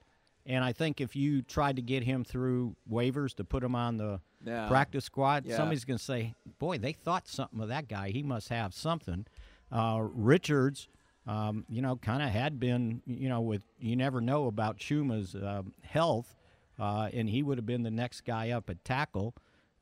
and 0.47 0.65
I 0.65 0.73
think 0.73 1.01
if 1.01 1.15
you 1.17 1.43
tried 1.43 1.77
to 1.77 1.83
get 1.83 2.03
him 2.05 2.25
through 2.25 2.77
waivers 2.91 3.35
to 3.37 3.45
put 3.45 3.63
him 3.63 3.75
on 3.75 3.97
the 3.97 4.21
Yeah. 4.45 4.67
practice 4.69 5.05
squad, 5.05 5.47
Yeah. 5.47 5.57
somebody's 5.57 5.85
going 5.85 5.99
to 5.99 6.05
say, 6.05 6.35
"Boy, 6.59 6.79
they 6.79 6.93
thought 6.93 7.29
something 7.29 7.61
of 7.61 7.69
that 7.69 7.87
guy. 7.89 8.11
He 8.11 8.23
must 8.23 8.49
have 8.49 8.75
something." 8.75 9.27
Uh, 9.71 10.01
Richards, 10.13 10.89
um, 11.27 11.65
you 11.69 11.81
know, 11.81 11.97
kind 11.97 12.23
of 12.23 12.31
had 12.31 12.59
been, 12.61 13.03
you 13.07 13.29
know, 13.29 13.41
with 13.41 13.63
you 13.79 13.95
never 13.97 14.21
know 14.21 14.47
about 14.47 14.79
Chuma's 14.79 15.35
um 15.35 15.73
health. 15.83 16.35
uh, 16.79 17.09
and 17.13 17.29
he 17.29 17.43
would 17.43 17.59
have 17.59 17.67
been 17.67 17.83
the 17.83 17.91
next 17.91 18.23
guy 18.23 18.51
up 18.51 18.69
at 18.71 18.83
tackle. 18.85 19.35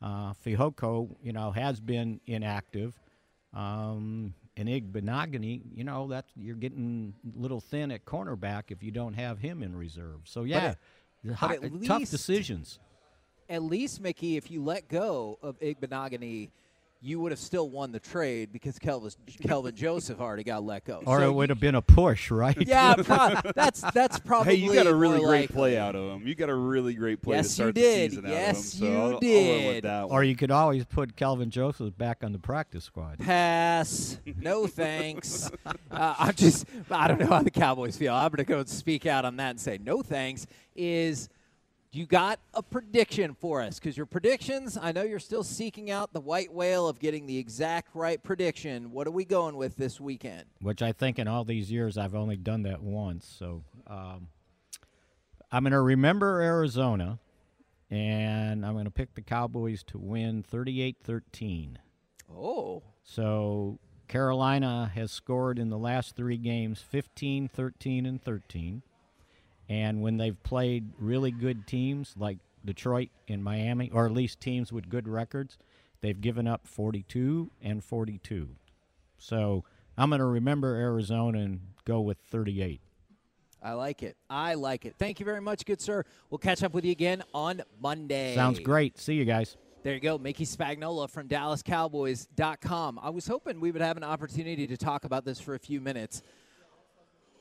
Uh, 0.02 0.32
Fehoko, 0.34 1.16
you 1.22 1.32
know, 1.32 1.52
has 1.52 1.80
been 1.80 2.20
inactive. 2.26 3.00
Um, 3.54 4.34
and 4.60 4.68
Igbinoghene, 4.68 5.62
you 5.74 5.84
know, 5.84 6.08
that 6.08 6.26
you're 6.36 6.54
getting 6.54 7.14
a 7.34 7.40
little 7.40 7.60
thin 7.62 7.90
at 7.90 8.04
cornerback 8.04 8.64
if 8.68 8.82
you 8.82 8.90
don't 8.90 9.14
have 9.14 9.38
him 9.38 9.62
in 9.62 9.74
reserve. 9.74 10.20
So 10.24 10.44
yeah, 10.44 10.74
but 11.24 11.34
hot- 11.34 11.64
at 11.64 11.84
tough 11.84 12.10
decisions. 12.10 12.78
At 13.48 13.62
least, 13.62 14.00
Mickey, 14.00 14.36
if 14.36 14.50
you 14.50 14.62
let 14.62 14.86
go 14.88 15.38
of 15.42 15.58
Igbinoghene, 15.60 16.50
you 17.02 17.18
would 17.20 17.32
have 17.32 17.38
still 17.38 17.70
won 17.70 17.92
the 17.92 17.98
trade 18.00 18.52
because 18.52 18.78
Kelvin, 18.78 19.10
Kelvin 19.42 19.74
Joseph 19.74 20.20
already 20.20 20.44
got 20.44 20.62
let 20.64 20.84
go. 20.84 21.02
Or 21.06 21.20
So 21.20 21.30
it 21.30 21.32
would 21.34 21.48
have 21.48 21.58
been 21.58 21.74
a 21.74 21.80
push, 21.80 22.30
right? 22.30 22.56
Yeah, 22.60 22.94
pro- 22.98 23.52
that's 23.54 23.80
that's 23.92 24.18
probably. 24.18 24.56
Hey, 24.56 24.62
you 24.62 24.74
got 24.74 24.86
a 24.86 24.94
really 24.94 25.20
great 25.20 25.42
likely. 25.48 25.54
play 25.54 25.78
out 25.78 25.94
of 25.96 26.10
him. 26.20 26.26
You 26.28 26.34
got 26.34 26.50
a 26.50 26.54
really 26.54 26.92
great 26.94 27.22
play 27.22 27.36
Yes, 27.36 27.46
to 27.46 27.50
you 27.50 27.54
start 27.54 27.74
did. 27.74 28.10
the 28.10 28.16
season 28.16 28.30
Yes, 28.30 28.48
out 28.48 28.50
of 28.50 28.56
him. 28.56 28.62
So 28.64 28.84
you 28.84 28.92
I'll, 28.92 29.02
I'll 29.06 29.10
with 29.12 29.20
did. 29.20 29.84
that 29.84 30.02
Or 30.04 30.24
you 30.24 30.36
could 30.36 30.50
always 30.50 30.84
put 30.84 31.16
Kelvin 31.16 31.50
Joseph 31.50 31.96
back 31.96 32.18
on 32.22 32.32
the 32.32 32.38
practice 32.38 32.84
squad. 32.84 33.18
Pass. 33.18 34.18
No 34.38 34.66
thanks. 34.66 35.50
uh, 35.90 36.14
I'm 36.18 36.34
just. 36.34 36.66
I 36.90 37.08
don't 37.08 37.18
know 37.20 37.28
how 37.28 37.42
the 37.42 37.50
Cowboys 37.50 37.96
feel. 37.96 38.12
I'm 38.14 38.28
going 38.28 38.36
to 38.38 38.44
go 38.44 38.58
and 38.58 38.68
speak 38.68 39.06
out 39.06 39.24
on 39.24 39.36
that 39.36 39.50
and 39.50 39.60
say 39.60 39.78
no 39.82 40.02
thanks. 40.02 40.46
Is 40.76 41.28
you 41.92 42.06
got 42.06 42.38
a 42.54 42.62
prediction 42.62 43.34
for 43.34 43.60
us? 43.62 43.78
Because 43.78 43.96
your 43.96 44.06
predictions, 44.06 44.78
I 44.80 44.92
know 44.92 45.02
you're 45.02 45.18
still 45.18 45.42
seeking 45.42 45.90
out 45.90 46.12
the 46.12 46.20
white 46.20 46.52
whale 46.52 46.88
of 46.88 46.98
getting 47.00 47.26
the 47.26 47.38
exact 47.38 47.88
right 47.94 48.22
prediction. 48.22 48.92
What 48.92 49.06
are 49.06 49.10
we 49.12 49.24
going 49.24 49.56
with 49.56 49.76
this 49.76 50.00
weekend? 50.00 50.44
which 50.60 50.82
I 50.82 50.92
think 50.92 51.18
in 51.18 51.26
all 51.26 51.44
these 51.44 51.70
years 51.70 51.98
I've 51.98 52.14
only 52.14 52.36
done 52.36 52.62
that 52.62 52.82
once. 52.82 53.26
So 53.26 53.64
um, 53.86 54.28
I'm 55.50 55.64
going 55.64 55.72
to 55.72 55.80
remember 55.80 56.40
Arizona, 56.40 57.18
and 57.90 58.64
I'm 58.64 58.74
going 58.74 58.84
to 58.84 58.90
pick 58.90 59.14
the 59.14 59.22
Cowboys 59.22 59.82
to 59.84 59.98
win 59.98 60.42
38 60.44 60.96
13. 61.02 61.78
Oh, 62.32 62.82
So 63.02 63.80
Carolina 64.06 64.92
has 64.94 65.10
scored 65.10 65.58
in 65.58 65.70
the 65.70 65.78
last 65.78 66.14
three 66.14 66.36
games 66.36 66.80
15, 66.80 67.48
13, 67.48 68.06
and 68.06 68.22
13. 68.22 68.82
And 69.70 70.02
when 70.02 70.16
they've 70.16 70.40
played 70.42 70.90
really 70.98 71.30
good 71.30 71.64
teams 71.64 72.14
like 72.18 72.38
Detroit 72.64 73.10
and 73.28 73.42
Miami, 73.42 73.88
or 73.94 74.04
at 74.04 74.12
least 74.12 74.40
teams 74.40 74.72
with 74.72 74.88
good 74.88 75.06
records, 75.06 75.56
they've 76.00 76.20
given 76.20 76.48
up 76.48 76.66
42 76.66 77.52
and 77.62 77.82
42. 77.82 78.48
So 79.16 79.64
I'm 79.96 80.10
going 80.10 80.18
to 80.18 80.26
remember 80.26 80.74
Arizona 80.74 81.38
and 81.38 81.60
go 81.84 82.00
with 82.00 82.18
38. 82.18 82.80
I 83.62 83.74
like 83.74 84.02
it. 84.02 84.16
I 84.28 84.54
like 84.54 84.86
it. 84.86 84.96
Thank 84.98 85.20
you 85.20 85.24
very 85.26 85.40
much, 85.40 85.64
good 85.64 85.80
sir. 85.80 86.04
We'll 86.30 86.38
catch 86.38 86.64
up 86.64 86.74
with 86.74 86.84
you 86.84 86.90
again 86.90 87.22
on 87.32 87.62
Monday. 87.80 88.34
Sounds 88.34 88.58
great. 88.58 88.98
See 88.98 89.14
you 89.14 89.24
guys. 89.24 89.56
There 89.82 89.94
you 89.94 90.00
go, 90.00 90.18
Mickey 90.18 90.44
Spagnola 90.44 91.08
from 91.08 91.28
DallasCowboys.com. 91.28 92.98
I 93.02 93.10
was 93.10 93.26
hoping 93.26 93.60
we 93.60 93.70
would 93.70 93.80
have 93.80 93.96
an 93.96 94.04
opportunity 94.04 94.66
to 94.66 94.76
talk 94.76 95.04
about 95.04 95.24
this 95.24 95.40
for 95.40 95.54
a 95.54 95.58
few 95.58 95.80
minutes. 95.80 96.22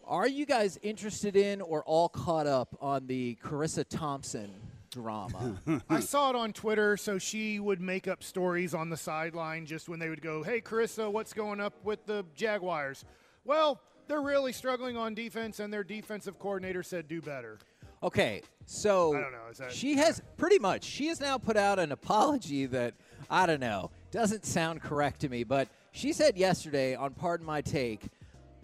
Are 0.10 0.28
you 0.28 0.48
guys 0.48 0.80
interested 0.82 1.36
in 1.36 1.62
or 1.62 1.84
all 1.84 2.10
caught 2.10 2.48
up 2.48 2.76
on 2.82 3.06
the 3.06 3.38
Charissa 3.44 3.86
Thompson 3.88 4.50
drama? 4.90 5.62
I 5.90 6.00
saw 6.00 6.32
it 6.32 6.36
on 6.36 6.52
Twitter, 6.52 6.98
so 6.98 7.20
she 7.20 7.60
would 7.60 7.80
make 7.80 8.08
up 8.08 8.24
stories 8.24 8.74
on 8.74 8.90
the 8.90 8.98
sideline 8.98 9.68
just 9.68 9.88
when 9.88 10.00
they 10.00 10.10
would 10.10 10.24
go, 10.24 10.42
Hey, 10.42 10.62
Charissa, 10.62 11.12
what's 11.12 11.32
going 11.32 11.60
up 11.62 11.76
with 11.84 12.08
the 12.08 12.26
Jaguars? 12.36 13.06
Well, 13.46 13.80
they're 14.08 14.20
really 14.24 14.52
struggling 14.52 14.98
on 14.98 15.14
defense, 15.14 15.60
and 15.60 15.72
their 15.72 15.84
defensive 15.84 16.40
coordinator 16.40 16.82
said 16.82 17.08
do 17.08 17.22
better. 17.22 17.60
Okay, 18.02 18.42
so 18.66 19.16
I 19.16 19.22
don't 19.22 19.32
know, 19.32 19.38
is 19.52 19.60
that- 19.60 19.72
she 19.72 19.94
has 19.98 20.24
pretty 20.38 20.58
much 20.58 20.86
she 20.86 21.06
has 21.08 21.20
now 21.20 21.38
put 21.38 21.56
out 21.56 21.78
an 21.78 21.92
apology 21.92 22.66
that 22.66 22.96
I 23.30 23.46
don't 23.46 23.60
know 23.60 23.92
doesn't 24.10 24.44
sound 24.44 24.82
correct 24.82 25.22
to 25.22 25.30
me, 25.30 25.44
but 25.44 25.68
she 25.92 26.14
said 26.14 26.36
yesterday 26.36 26.96
on 26.96 27.14
Pardon 27.14 27.46
My 27.46 27.62
Take. 27.62 28.08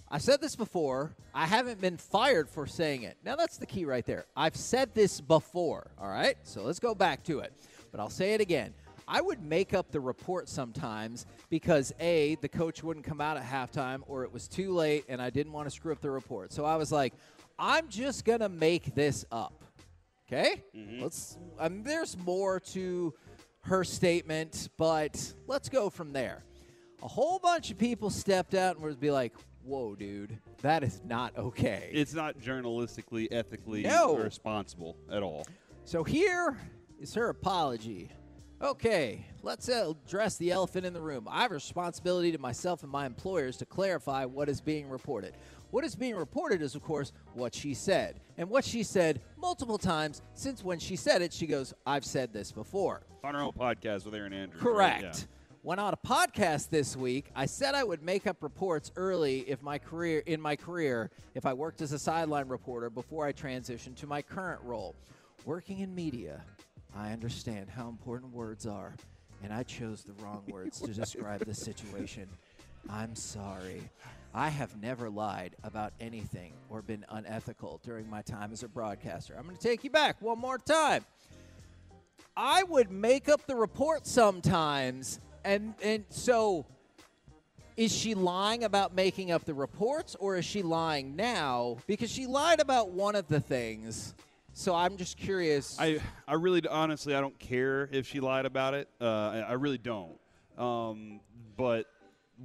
I 0.10 0.20
said 0.20 0.40
this 0.40 0.56
before. 0.56 1.16
I 1.34 1.46
haven't 1.46 1.82
been 1.82 1.98
fired 1.98 2.50
for 2.50 2.68
saying 2.68 3.04
it. 3.04 3.18
Now 3.24 3.36
that's 3.36 3.58
the 3.58 3.66
key 3.66 3.86
right 3.86 4.06
there. 4.06 4.26
I've 4.36 4.56
said 4.56 4.94
this 4.94 5.20
before. 5.20 5.92
All 6.00 6.08
right, 6.08 6.38
so 6.44 6.64
let's 6.64 6.80
go 6.80 6.94
back 6.94 7.24
to 7.24 7.40
it. 7.40 7.54
But 7.92 8.00
I'll 8.00 8.10
say 8.10 8.34
it 8.34 8.42
again. 8.42 8.74
I 9.08 9.22
would 9.22 9.44
make 9.44 9.74
up 9.74 9.92
the 9.92 10.00
report 10.00 10.50
sometimes 10.50 11.26
because 11.50 11.94
A, 12.00 12.36
the 12.42 12.50
coach 12.50 12.84
wouldn't 12.84 13.06
come 13.06 13.22
out 13.22 13.38
at 13.38 13.44
halftime 13.44 14.02
or 14.08 14.24
it 14.24 14.34
was 14.34 14.48
too 14.48 14.74
late 14.74 15.06
and 15.08 15.22
I 15.22 15.30
didn't 15.30 15.54
want 15.54 15.68
to 15.68 15.72
screw 15.72 15.92
up 15.92 16.02
the 16.02 16.10
report. 16.10 16.52
So 16.52 16.66
I 16.66 16.76
was 16.76 16.92
like, 16.92 17.14
I'm 17.60 17.88
just 17.88 18.26
going 18.26 18.40
to 18.40 18.50
make 18.50 18.96
this 18.96 19.26
up. 19.32 19.64
Okay? 20.28 20.64
Mm-hmm. 20.76 21.04
Let's 21.04 21.38
I 21.60 21.70
mean, 21.70 21.84
there's 21.84 22.18
more 22.18 22.60
to 22.72 23.14
her 23.62 23.84
statement, 23.84 24.70
but 24.78 25.34
let's 25.48 25.70
go 25.70 25.90
from 25.90 26.12
there. 26.14 26.44
A 27.04 27.08
whole 27.08 27.38
bunch 27.38 27.70
of 27.70 27.78
people 27.78 28.10
stepped 28.10 28.56
out 28.56 28.76
and 28.76 28.84
would 28.84 29.00
be 29.00 29.12
like, 29.12 29.34
"Whoa, 29.66 29.96
dude, 29.96 30.38
that 30.62 30.84
is 30.84 31.02
not 31.06 31.38
okay." 31.38 31.90
It's 31.94 32.14
not 32.14 32.40
journalistically, 32.40 33.28
ethically 33.32 33.84
No. 33.84 34.16
responsible 34.18 34.98
at 35.12 35.24
all. 35.24 35.46
So 35.84 36.04
here 36.04 36.58
is 37.00 37.14
her 37.16 37.30
apology. 37.30 38.10
Okay, 38.62 39.26
let's 39.44 39.68
uh, 39.68 39.94
address 40.08 40.38
the 40.38 40.52
elephant 40.52 40.86
in 40.86 40.94
the 40.94 41.02
room. 41.02 41.28
I 41.30 41.42
have 41.42 41.52
a 41.52 41.56
responsibility 41.56 42.32
to 42.32 42.38
myself 42.38 42.84
and 42.84 42.92
my 42.92 43.06
employers 43.06 43.58
to 43.58 43.66
clarify 43.66 44.24
what 44.26 44.48
is 44.48 44.62
being 44.62 44.88
reported. 44.90 45.36
What 45.72 45.84
is 45.84 45.94
being 45.94 46.16
reported 46.16 46.62
is, 46.62 46.74
of 46.74 46.82
course, 46.82 47.12
what 47.34 47.54
she 47.54 47.74
said. 47.74 48.22
And 48.38 48.50
what 48.50 48.64
she 48.64 48.82
said 48.82 49.20
multiple 49.38 49.78
times 49.78 50.22
since 50.36 50.64
when 50.64 50.80
she 50.80 50.96
said 50.96 51.22
it, 51.22 51.34
she 51.34 51.48
goes, 51.48 51.74
I've 51.86 52.06
said 52.06 52.32
this 52.32 52.54
before. 52.54 53.02
On 53.26 53.36
our 53.36 53.42
own 53.42 53.52
podcast 53.52 54.06
with 54.06 54.16
Erin 54.16 54.32
Andrews. 54.32 54.64
right? 54.64 55.02
Correct. 55.02 55.04
Yeah. 55.04 55.14
When 55.66 55.80
on 55.80 55.96
a 55.96 55.98
podcast 55.98 56.70
this 56.70 56.96
week, 56.96 57.32
I 57.36 57.48
said 57.48 57.74
I 57.74 57.84
would 57.84 58.04
make 58.04 58.28
up 58.28 58.44
reports 58.44 58.92
early 58.96 59.40
if 59.48 59.64
my 59.64 59.80
career 59.80 60.22
in 60.28 60.40
my 60.40 60.56
career 60.56 61.10
if 61.34 61.48
I 61.48 61.54
worked 61.54 61.82
as 61.82 61.92
a 61.92 61.98
sideline 61.98 62.48
reporter 62.50 62.92
before 62.92 63.26
I 63.26 63.34
transitioned 63.34 63.96
to 63.96 64.06
my 64.06 64.22
current 64.22 64.62
role. 64.62 64.94
Working 65.44 65.80
in 65.80 65.96
media, 65.96 66.44
I 66.96 67.14
understand 67.14 67.68
how 67.68 67.90
important 67.90 68.32
words 68.32 68.68
are, 68.68 68.94
and 69.42 69.52
I 69.52 69.64
chose 69.64 70.04
the 70.04 70.14
wrong 70.24 70.44
words 70.50 70.80
to 70.82 70.94
describe 70.94 71.44
the 71.44 71.56
situation. 71.56 72.30
I'm 72.88 73.16
sorry. 73.16 73.82
I 74.36 74.50
have 74.50 74.80
never 74.80 75.10
lied 75.10 75.56
about 75.64 75.94
anything 76.00 76.54
or 76.70 76.84
been 76.84 77.04
unethical 77.10 77.82
during 77.84 78.08
my 78.08 78.22
time 78.22 78.52
as 78.52 78.62
a 78.62 78.68
broadcaster. 78.68 79.34
I'm 79.36 79.46
going 79.46 79.58
to 79.58 79.68
take 79.68 79.84
you 79.84 79.90
back 79.90 80.22
one 80.22 80.38
more 80.38 80.60
time. 80.60 81.04
I 82.38 82.62
would 82.62 82.92
make 82.92 83.30
up 83.30 83.48
the 83.48 83.56
report 83.56 84.06
sometimes, 84.06 85.20
and 85.46 85.74
and 85.82 86.06
so 86.10 86.66
is 87.78 87.94
she 87.96 88.16
lying 88.16 88.64
about 88.64 88.96
making 88.96 89.32
up 89.32 89.44
the 89.46 89.54
reports, 89.54 90.16
or 90.20 90.38
is 90.38 90.46
she 90.46 90.62
lying 90.64 91.16
now 91.16 91.78
because 91.88 92.10
she 92.10 92.26
lied 92.26 92.60
about 92.60 92.92
one 92.92 93.16
of 93.16 93.28
the 93.28 93.40
things? 93.40 94.16
So 94.54 94.74
I'm 94.74 94.96
just 94.96 95.18
curious. 95.18 95.76
I, 95.78 96.00
I 96.26 96.36
really, 96.36 96.66
honestly, 96.66 97.14
I 97.14 97.20
don't 97.20 97.38
care 97.38 97.90
if 97.92 98.08
she 98.08 98.22
lied 98.22 98.46
about 98.46 98.74
it. 98.74 98.88
Uh, 99.02 99.06
I, 99.06 99.40
I 99.40 99.54
really 99.54 99.78
don't. 99.78 100.18
Um, 100.58 101.20
but 101.58 101.88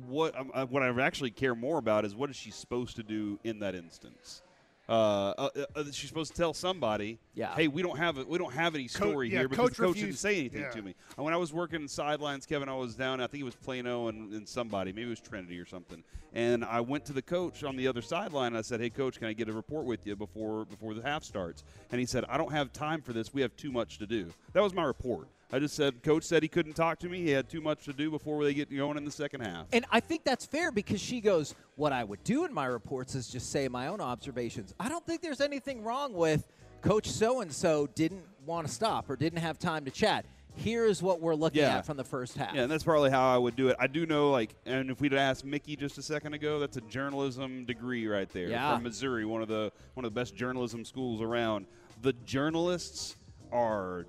what 0.09 0.37
um, 0.37 0.51
uh, 0.53 0.67
what 0.67 0.83
I 0.83 0.89
actually 1.01 1.31
care 1.31 1.55
more 1.55 1.79
about 1.79 2.05
is 2.05 2.15
what 2.17 2.29
is 2.29 2.37
she 2.37 2.51
supposed 2.51 2.97
to 2.97 3.05
do 3.05 3.39
in 3.45 3.61
that 3.61 3.77
instance? 3.77 4.43
Uh, 4.91 5.35
uh, 5.39 5.49
uh, 5.77 5.85
she's 5.93 6.09
supposed 6.09 6.33
to 6.33 6.37
tell 6.37 6.53
somebody, 6.53 7.21
Yeah. 7.35 7.55
"Hey, 7.55 7.69
we 7.69 7.81
don't 7.81 7.97
have 7.97 8.19
a, 8.19 8.25
we 8.25 8.39
don't 8.39 8.53
have 8.53 8.75
any 8.75 8.89
Co- 8.89 9.07
story 9.11 9.31
yeah, 9.31 9.39
here 9.39 9.49
because 9.49 9.69
coach 9.69 9.77
the 9.77 9.85
coach 9.85 9.97
didn't 9.97 10.17
say 10.17 10.37
anything 10.37 10.63
yeah. 10.63 10.71
to 10.71 10.83
me." 10.83 10.97
And 11.17 11.25
when 11.25 11.33
I 11.33 11.37
was 11.37 11.53
working 11.53 11.87
sidelines, 11.87 12.45
Kevin, 12.45 12.69
I 12.69 12.75
was 12.75 12.97
down. 12.97 13.21
I 13.21 13.29
think 13.29 13.43
it 13.43 13.45
was 13.45 13.55
Plano 13.55 14.09
and, 14.09 14.33
and 14.33 14.49
somebody, 14.49 14.93
maybe 14.93 15.07
it 15.07 15.11
was 15.11 15.21
Trinity 15.21 15.61
or 15.61 15.65
something. 15.65 16.03
And 16.33 16.65
I 16.65 16.81
went 16.81 17.05
to 17.05 17.13
the 17.13 17.23
coach 17.23 17.63
on 17.63 17.77
the 17.77 17.87
other 17.87 18.03
sideline. 18.03 18.57
I 18.57 18.63
said, 18.63 18.81
"Hey, 18.81 18.91
coach, 18.91 19.21
can 19.21 19.29
I 19.29 19.33
get 19.33 19.49
a 19.49 19.53
report 19.53 19.85
with 19.85 20.05
you 20.09 20.17
before 20.17 20.65
before 20.65 20.95
the 20.95 21.03
half 21.03 21.23
starts?" 21.23 21.63
And 21.93 22.01
he 22.01 22.07
said, 22.07 22.25
"I 22.29 22.37
don't 22.37 22.53
have 22.53 22.73
time 22.73 23.01
for 23.01 23.13
this. 23.13 23.33
We 23.33 23.43
have 23.43 23.55
too 23.57 23.71
much 23.71 23.99
to 23.99 24.07
do." 24.09 24.33
That 24.55 24.63
was 24.65 24.75
my 24.75 24.83
report. 24.83 25.29
I 25.53 25.59
just 25.59 25.75
said, 25.75 26.03
"Coach 26.03 26.25
said 26.25 26.43
he 26.43 26.49
couldn't 26.49 26.75
talk 26.75 26.99
to 27.01 27.09
me. 27.09 27.23
He 27.23 27.31
had 27.31 27.49
too 27.49 27.61
much 27.61 27.85
to 27.85 27.93
do 27.93 28.11
before 28.11 28.45
they 28.45 28.55
get 28.55 28.75
going 28.75 28.97
in 28.97 29.05
the 29.05 29.11
second 29.11 29.41
half." 29.41 29.67
and 29.73 29.85
I 29.91 30.01
think 30.01 30.25
that's 30.25 30.47
fair 30.47 30.71
because 30.71 31.01
she 31.01 31.21
goes, 31.21 31.55
What 31.77 31.93
I 31.93 32.05
would 32.05 32.23
do 32.25 32.45
in 32.45 32.53
my 32.53 32.67
reports 32.67 33.15
is 33.15 33.29
just 33.29 33.51
say 33.51 33.67
my 33.69 33.87
own 33.89 34.01
observations. 34.01 34.75
I 34.79 34.89
don't 34.89 35.05
think 35.07 35.23
there's 35.23 35.41
anything 35.41 35.83
wrong 35.83 36.13
with 36.13 36.47
Coach 36.83 37.09
so 37.09 37.41
and 37.41 37.53
so 37.53 37.87
didn't 37.95 38.25
want 38.47 38.67
to 38.67 38.73
stop 38.73 39.09
or 39.11 39.17
didn't 39.17 39.39
have 39.41 39.59
time 39.59 39.85
to 39.87 39.91
chat. 39.91 40.25
Here's 40.57 41.03
what 41.03 41.21
we're 41.21 41.35
looking 41.37 41.63
Yeah. 41.63 41.79
at 41.79 41.87
from 41.87 41.97
the 41.97 42.05
first 42.05 42.37
half. 42.37 42.55
Yeah, 42.55 42.63
and 42.63 42.71
that's 42.71 42.85
probably 42.85 43.11
how 43.11 43.33
I 43.35 43.39
would 43.39 43.55
do 43.57 43.69
it. 43.69 43.77
I 43.79 43.87
do 43.87 44.05
know, 44.05 44.31
like, 44.31 44.55
and 44.67 44.91
if 44.91 45.01
we'd 45.01 45.15
asked 45.15 45.45
Mickey 45.45 45.77
just 45.77 45.97
a 45.97 46.03
second 46.03 46.35
ago, 46.35 46.59
that's 46.59 46.77
a 46.77 46.81
journalism 46.83 47.65
degree 47.65 48.07
right 48.09 48.29
there 48.31 48.49
Yeah. 48.49 48.75
from 48.75 48.83
Missouri, 48.83 49.25
one 49.25 49.43
of 49.43 49.49
the 49.49 49.73
one 49.95 50.05
of 50.05 50.13
the 50.13 50.21
best 50.21 50.35
journalism 50.35 50.85
schools 50.85 51.21
around. 51.23 51.67
The 52.03 52.13
journalists 52.25 53.17
are 53.53 54.07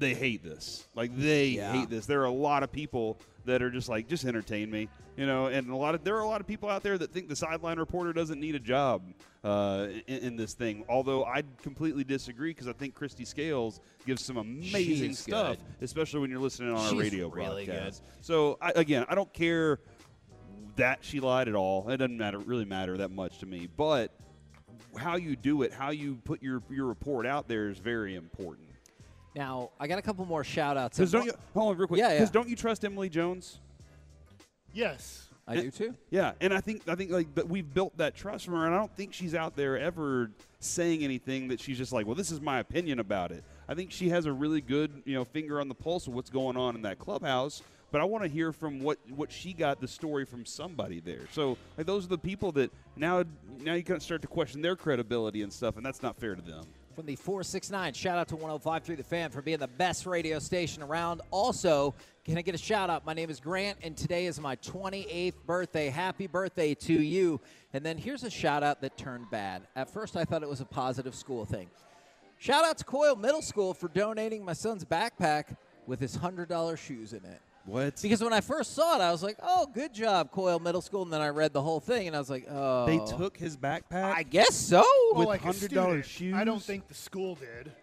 they 0.00 0.14
hate 0.14 0.42
this. 0.42 0.88
Like 0.94 1.16
they 1.16 1.48
Yeah. 1.48 1.72
hate 1.72 1.90
this. 1.90 2.06
There 2.06 2.20
are 2.22 2.26
a 2.26 2.30
lot 2.32 2.62
of 2.62 2.72
people 2.72 3.18
that 3.44 3.62
are 3.62 3.70
just 3.70 3.88
like, 3.88 4.06
just 4.08 4.24
entertain 4.24 4.70
me, 4.70 4.88
you 5.16 5.26
know. 5.26 5.46
And 5.46 5.70
a 5.70 5.76
lot 5.76 5.94
of 5.94 6.02
there 6.04 6.16
are 6.16 6.20
a 6.22 6.26
lot 6.28 6.40
of 6.40 6.46
people 6.46 6.68
out 6.68 6.82
there 6.82 6.98
that 6.98 7.12
think 7.12 7.28
the 7.28 7.36
sideline 7.36 7.78
reporter 7.78 8.12
doesn't 8.12 8.40
need 8.40 8.54
a 8.54 8.58
job 8.60 9.02
uh, 9.44 9.86
in, 10.06 10.18
in 10.18 10.36
this 10.36 10.54
thing. 10.54 10.84
Although 10.88 11.24
I 11.24 11.42
completely 11.62 12.04
disagree 12.04 12.50
because 12.50 12.68
I 12.68 12.72
think 12.72 12.94
Kristi 12.98 13.26
Scales 13.26 13.80
gives 14.06 14.24
some 14.24 14.36
amazing 14.36 15.10
She's 15.10 15.18
stuff, 15.20 15.56
good. 15.56 15.84
especially 15.84 16.20
when 16.20 16.30
you're 16.30 16.40
listening 16.40 16.72
on 16.72 16.82
She's 16.90 16.92
a 16.92 16.96
radio 17.02 17.28
really 17.28 17.66
broadcast. 17.66 18.02
So 18.20 18.58
I, 18.60 18.72
again, 18.74 19.06
I 19.08 19.14
don't 19.14 19.32
care 19.32 19.78
that 20.76 20.98
she 21.02 21.20
lied 21.20 21.48
at 21.48 21.54
all. 21.54 21.88
It 21.90 21.98
doesn't 21.98 22.16
matter 22.16 22.38
really 22.38 22.64
matter 22.64 22.96
that 22.98 23.10
much 23.10 23.38
to 23.38 23.46
me, 23.46 23.68
but 23.76 24.12
how 24.96 25.16
you 25.16 25.36
do 25.36 25.62
it, 25.62 25.72
how 25.72 25.90
you 25.90 26.16
put 26.24 26.42
your 26.42 26.62
your 26.70 26.86
report 26.86 27.26
out 27.26 27.48
there 27.48 27.68
is 27.68 27.78
very 27.78 28.16
important. 28.16 28.68
Now, 29.34 29.70
I 29.78 29.86
got 29.86 29.98
a 29.98 30.02
couple 30.02 30.24
more 30.24 30.42
shout 30.42 30.76
outs. 30.76 30.98
Because 30.98 31.12
don't 31.12 31.26
you 31.26 31.32
hold 31.54 31.72
on 31.72 31.78
real 31.78 31.86
quick? 31.86 31.98
Yeah, 31.98 32.08
yeah. 32.08 32.14
Because 32.14 32.30
don't 32.30 32.48
you 32.48 32.56
trust 32.56 32.84
Emily 32.84 33.08
Jones? 33.08 33.60
Yes. 34.72 35.30
I 35.46 35.56
do 35.56 35.66
eh, 35.66 35.70
too. 35.70 35.94
Yeah, 36.10 36.32
and 36.40 36.54
I 36.54 36.60
think 36.60 36.88
I 36.88 36.94
think 36.94 37.10
like 37.10 37.34
that 37.34 37.48
we've 37.48 37.72
built 37.74 37.96
that 37.98 38.14
trust 38.14 38.44
from 38.44 38.54
her, 38.54 38.66
and 38.66 38.74
I 38.74 38.78
don't 38.78 38.94
think 38.96 39.12
she's 39.12 39.34
out 39.34 39.56
there 39.56 39.78
ever 39.78 40.30
saying 40.60 41.02
anything 41.02 41.48
that 41.48 41.60
she's 41.60 41.76
just 41.76 41.92
like, 41.92 42.06
well, 42.06 42.14
this 42.14 42.30
is 42.30 42.40
my 42.40 42.60
opinion 42.60 43.00
about 43.00 43.32
it. 43.32 43.42
I 43.68 43.74
think 43.74 43.90
she 43.90 44.10
has 44.10 44.26
a 44.26 44.32
really 44.32 44.60
good 44.60 45.02
you 45.04 45.14
know 45.14 45.24
finger 45.24 45.60
on 45.60 45.68
the 45.68 45.74
pulse 45.74 46.06
of 46.06 46.14
what's 46.14 46.30
going 46.30 46.56
on 46.56 46.76
in 46.76 46.82
that 46.82 46.98
clubhouse. 46.98 47.62
But 47.92 48.00
I 48.00 48.04
want 48.04 48.22
to 48.22 48.30
hear 48.30 48.52
from 48.52 48.80
what 48.80 48.98
what 49.08 49.32
she 49.32 49.52
got 49.52 49.80
the 49.80 49.88
story 49.88 50.24
from 50.24 50.46
somebody 50.46 51.00
there. 51.00 51.26
So 51.32 51.56
like 51.76 51.86
those 51.86 52.04
are 52.04 52.10
the 52.10 52.18
people 52.18 52.52
that 52.52 52.70
now 52.94 53.24
now 53.58 53.74
you 53.74 53.82
kind 53.82 53.96
of 53.96 54.04
start 54.04 54.22
to 54.22 54.28
question 54.28 54.62
their 54.62 54.76
credibility 54.76 55.42
and 55.42 55.52
stuff, 55.52 55.76
and 55.76 55.84
that's 55.84 56.02
not 56.02 56.16
fair 56.16 56.36
to 56.36 56.42
them. 56.42 56.62
From 57.00 57.06
the 57.06 57.16
469, 57.16 57.94
shout 57.94 58.18
out 58.18 58.28
to 58.28 58.36
105.3 58.36 58.94
The 58.94 59.02
Fan 59.02 59.30
for 59.30 59.40
being 59.40 59.56
the 59.56 59.66
best 59.66 60.04
radio 60.04 60.38
station 60.38 60.82
around. 60.82 61.22
Also, 61.30 61.94
can 62.26 62.36
I 62.36 62.42
get 62.42 62.54
a 62.54 62.58
shout 62.58 62.90
out? 62.90 63.06
My 63.06 63.14
name 63.14 63.30
is 63.30 63.40
Grant, 63.40 63.78
and 63.82 63.96
today 63.96 64.26
is 64.26 64.38
my 64.38 64.56
28th 64.56 65.32
birthday. 65.46 65.88
Happy 65.88 66.26
birthday 66.26 66.74
to 66.74 66.92
you. 66.92 67.40
And 67.72 67.82
then 67.86 67.96
here's 67.96 68.22
a 68.22 68.28
shout 68.28 68.62
out 68.62 68.82
that 68.82 68.98
turned 68.98 69.30
bad. 69.30 69.62
At 69.74 69.88
first, 69.88 70.14
I 70.14 70.26
thought 70.26 70.42
it 70.42 70.48
was 70.50 70.60
a 70.60 70.66
positive 70.66 71.14
school 71.14 71.46
thing. 71.46 71.70
Shout 72.36 72.66
out 72.66 72.76
to 72.76 72.84
Coyle 72.84 73.16
Middle 73.16 73.40
School 73.40 73.72
for 73.72 73.88
donating 73.88 74.44
my 74.44 74.52
son's 74.52 74.84
backpack 74.84 75.56
with 75.86 76.00
his 76.00 76.18
$100 76.18 76.76
shoes 76.76 77.14
in 77.14 77.24
it. 77.24 77.40
What? 77.66 78.00
Because 78.00 78.22
when 78.22 78.32
I 78.32 78.40
first 78.40 78.74
saw 78.74 78.96
it, 78.96 79.00
I 79.00 79.12
was 79.12 79.22
like, 79.22 79.36
oh, 79.42 79.66
good 79.72 79.92
job, 79.92 80.30
Coyle 80.30 80.58
Middle 80.58 80.80
School. 80.80 81.02
And 81.02 81.12
then 81.12 81.20
I 81.20 81.28
read 81.28 81.52
the 81.52 81.62
whole 81.62 81.80
thing, 81.80 82.06
and 82.06 82.16
I 82.16 82.18
was 82.18 82.30
like, 82.30 82.46
oh. 82.50 82.86
They 82.86 82.98
took 83.16 83.36
his 83.36 83.56
backpack. 83.56 84.14
I 84.14 84.22
guess 84.22 84.54
so. 84.56 84.82
Well, 85.12 85.20
With 85.20 85.28
like 85.28 85.42
$100 85.42 85.54
student, 85.54 86.06
shoes? 86.06 86.34
I 86.34 86.44
don't 86.44 86.62
think 86.62 86.88
the 86.88 86.94
school 86.94 87.34
did. 87.36 87.72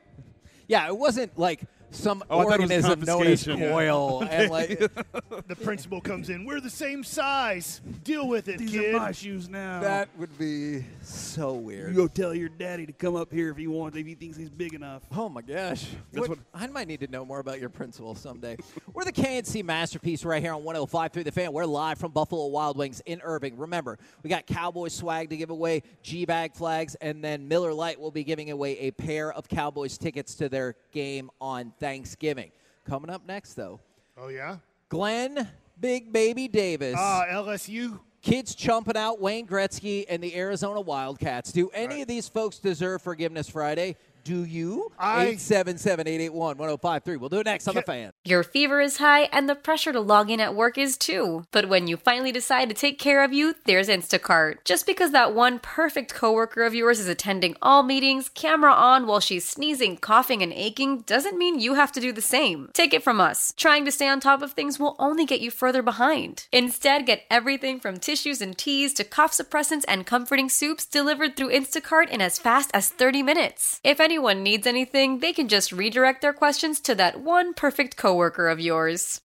Yeah, 0.70 0.86
it 0.88 0.98
wasn't 0.98 1.40
like 1.40 1.62
some 1.92 2.24
Oh, 2.30 2.40
I 2.40 2.44
thought 2.44 2.60
it 2.60 2.62
was 2.62 2.72
organism 2.72 3.00
known 3.02 3.28
as 3.28 3.44
confiscation. 3.46 3.60
Coil. 3.72 4.24
and 4.30 4.52
like, 4.52 4.80
The 5.48 5.56
principal 5.56 6.02
comes 6.02 6.30
in. 6.30 6.46
We're 6.46 6.60
the 6.60 6.70
same 6.70 7.04
size. 7.04 7.82
Deal 8.04 8.28
with 8.28 8.48
it, 8.50 8.58
These 8.60 8.72
kid. 8.72 8.96
are 8.96 9.00
my 9.00 9.12
shoes 9.12 9.48
now. 9.50 9.80
that 9.82 10.10
would 10.18 10.38
be 10.38 10.86
so 11.02 11.54
weird. 11.54 11.90
You 11.92 11.96
go 11.96 12.08
tell 12.08 12.34
your 12.34 12.50
daddy 12.50 12.86
to 12.86 12.92
come 12.94 13.16
up 13.16 13.32
here 13.32 13.50
if 13.52 13.58
he 13.58 13.68
wants, 13.68 13.98
if 13.98 14.06
he 14.06 14.16
thinks 14.16 14.38
he's 14.38 14.50
big 14.50 14.74
enough. 14.74 15.04
Oh 15.16 15.30
my 15.30 15.42
gosh. 15.42 15.88
That's 16.12 16.28
What- 16.28 16.30
what- 16.30 16.40
I 16.54 16.68
might 16.68 16.88
need 16.88 17.00
to 17.02 17.08
know 17.08 17.24
more 17.26 17.40
about 17.40 17.60
your 17.60 17.70
principal 17.70 18.16
someday. 18.16 18.58
We're 18.94 19.06
the 19.06 19.12
KNC 19.14 19.64
Masterpiece 19.64 20.26
right 20.26 20.42
here 20.42 20.54
on 20.54 20.64
105 20.64 21.12
through 21.14 21.24
the 21.24 21.32
fan. 21.32 21.54
We're 21.54 21.66
live 21.66 21.98
from 21.98 22.12
Buffalo 22.12 22.48
Wild 22.48 22.78
Wings 22.78 23.02
in 23.06 23.22
Irving. 23.24 23.58
Remember, 23.58 23.98
we 24.24 24.30
got 24.30 24.46
Cowboys 24.46 24.94
swag 24.94 25.30
to 25.30 25.38
give 25.38 25.50
away, 25.50 25.84
G 26.04 26.26
Bag 26.26 26.54
flags, 26.54 26.96
and 26.96 27.24
then 27.24 27.48
Miller 27.48 27.74
Lite 27.74 28.00
will 28.00 28.12
be 28.12 28.24
giving 28.24 28.52
away 28.52 28.78
a 28.80 28.92
pair 28.92 29.32
of 29.32 29.48
Cowboys 29.48 29.98
tickets 29.98 30.36
to 30.36 30.50
their 30.50 30.76
game 30.92 31.30
on 31.40 31.74
Thanksgiving. 31.80 32.52
Coming 32.86 33.10
up 33.10 33.26
next, 33.28 33.54
though, 33.56 33.80
Oh, 34.18 34.30
yeah? 34.30 34.58
Glenn 34.90 35.48
Big 35.80 36.12
Baby 36.12 36.48
Davis. 36.48 36.96
Ah, 36.98 37.26
LSU. 37.30 38.00
kids 38.22 38.56
chumping 38.56 38.98
out 38.98 39.22
Wayne 39.22 39.46
Gretzky 39.48 40.06
and 40.10 40.22
the 40.24 40.36
Arizona 40.36 40.82
Wildcats. 40.82 41.52
Do 41.52 41.70
any 41.70 41.96
Right. 41.96 42.02
of 42.02 42.08
these 42.08 42.28
folks 42.28 42.58
deserve 42.60 43.02
Forgiveness 43.02 43.48
Friday? 43.50 43.96
Do 44.28 44.44
you? 44.44 44.92
I- 45.00 45.28
877-881-1053. 45.36 47.18
We'll 47.18 47.30
do 47.30 47.40
it 47.40 47.46
next 47.46 47.66
on 47.66 47.76
the 47.76 47.82
fan. 47.82 48.12
Your 48.26 48.44
fever 48.44 48.82
is 48.82 48.98
high 48.98 49.30
and 49.32 49.48
the 49.48 49.56
pressure 49.56 49.94
to 49.94 50.02
log 50.02 50.30
in 50.30 50.42
at 50.42 50.54
work 50.54 50.78
is 50.78 50.98
too. 50.98 51.46
But 51.52 51.70
when 51.70 51.88
you 51.88 51.96
finally 51.96 52.34
decide 52.34 52.68
to 52.68 52.76
take 52.76 53.00
care 53.00 53.24
of 53.24 53.32
you, 53.32 53.56
there's 53.66 53.88
Instacart. 53.88 54.66
Just 54.66 54.86
because 54.86 55.12
that 55.12 55.34
one 55.34 55.60
perfect 55.60 56.14
coworker 56.14 56.64
of 56.64 56.76
yours 56.76 57.00
is 57.00 57.08
attending 57.08 57.56
all 57.62 57.84
meetings, 57.84 58.28
camera 58.28 58.74
on 58.74 59.08
while 59.08 59.22
she's 59.22 59.48
sneezing, 59.48 59.96
coughing, 59.96 60.42
and 60.42 60.52
aching, 60.52 61.04
doesn't 61.04 61.38
mean 61.38 61.62
you 61.62 61.76
have 61.76 61.94
to 61.94 62.02
do 62.02 62.12
the 62.12 62.22
same. 62.22 62.70
Take 62.74 62.94
it 62.94 63.04
from 63.04 63.22
us. 63.22 63.54
Trying 63.56 63.86
to 63.86 63.94
stay 63.94 64.10
on 64.10 64.20
top 64.20 64.42
of 64.42 64.52
things 64.52 64.78
will 64.78 64.98
only 65.00 65.24
get 65.24 65.40
you 65.40 65.52
further 65.52 65.82
behind. 65.82 66.48
Instead, 66.52 67.06
get 67.06 67.24
everything 67.32 67.80
from 67.80 67.96
tissues 67.96 68.42
and 68.42 68.58
teas 68.58 68.94
to 68.96 69.06
cough 69.06 69.32
suppressants 69.32 69.86
and 69.88 70.06
comforting 70.06 70.50
soups 70.50 70.86
delivered 70.86 71.38
through 71.38 71.52
Instacart 71.52 72.10
in 72.10 72.20
as 72.20 72.38
fast 72.40 72.72
as 72.74 72.90
30 72.90 73.24
minutes. 73.24 73.80
If 73.86 74.02
anyone 74.18 74.42
needs 74.42 74.66
anything, 74.66 75.20
they 75.20 75.32
can 75.32 75.48
just 75.48 75.72
redirect 75.72 76.24
their 76.24 76.34
questions 76.34 76.80
to 76.80 76.96
that 76.96 77.20
one 77.20 77.54
perfect 77.54 77.96
coworker 77.98 78.48
of 78.48 78.60
yours. 78.60 79.22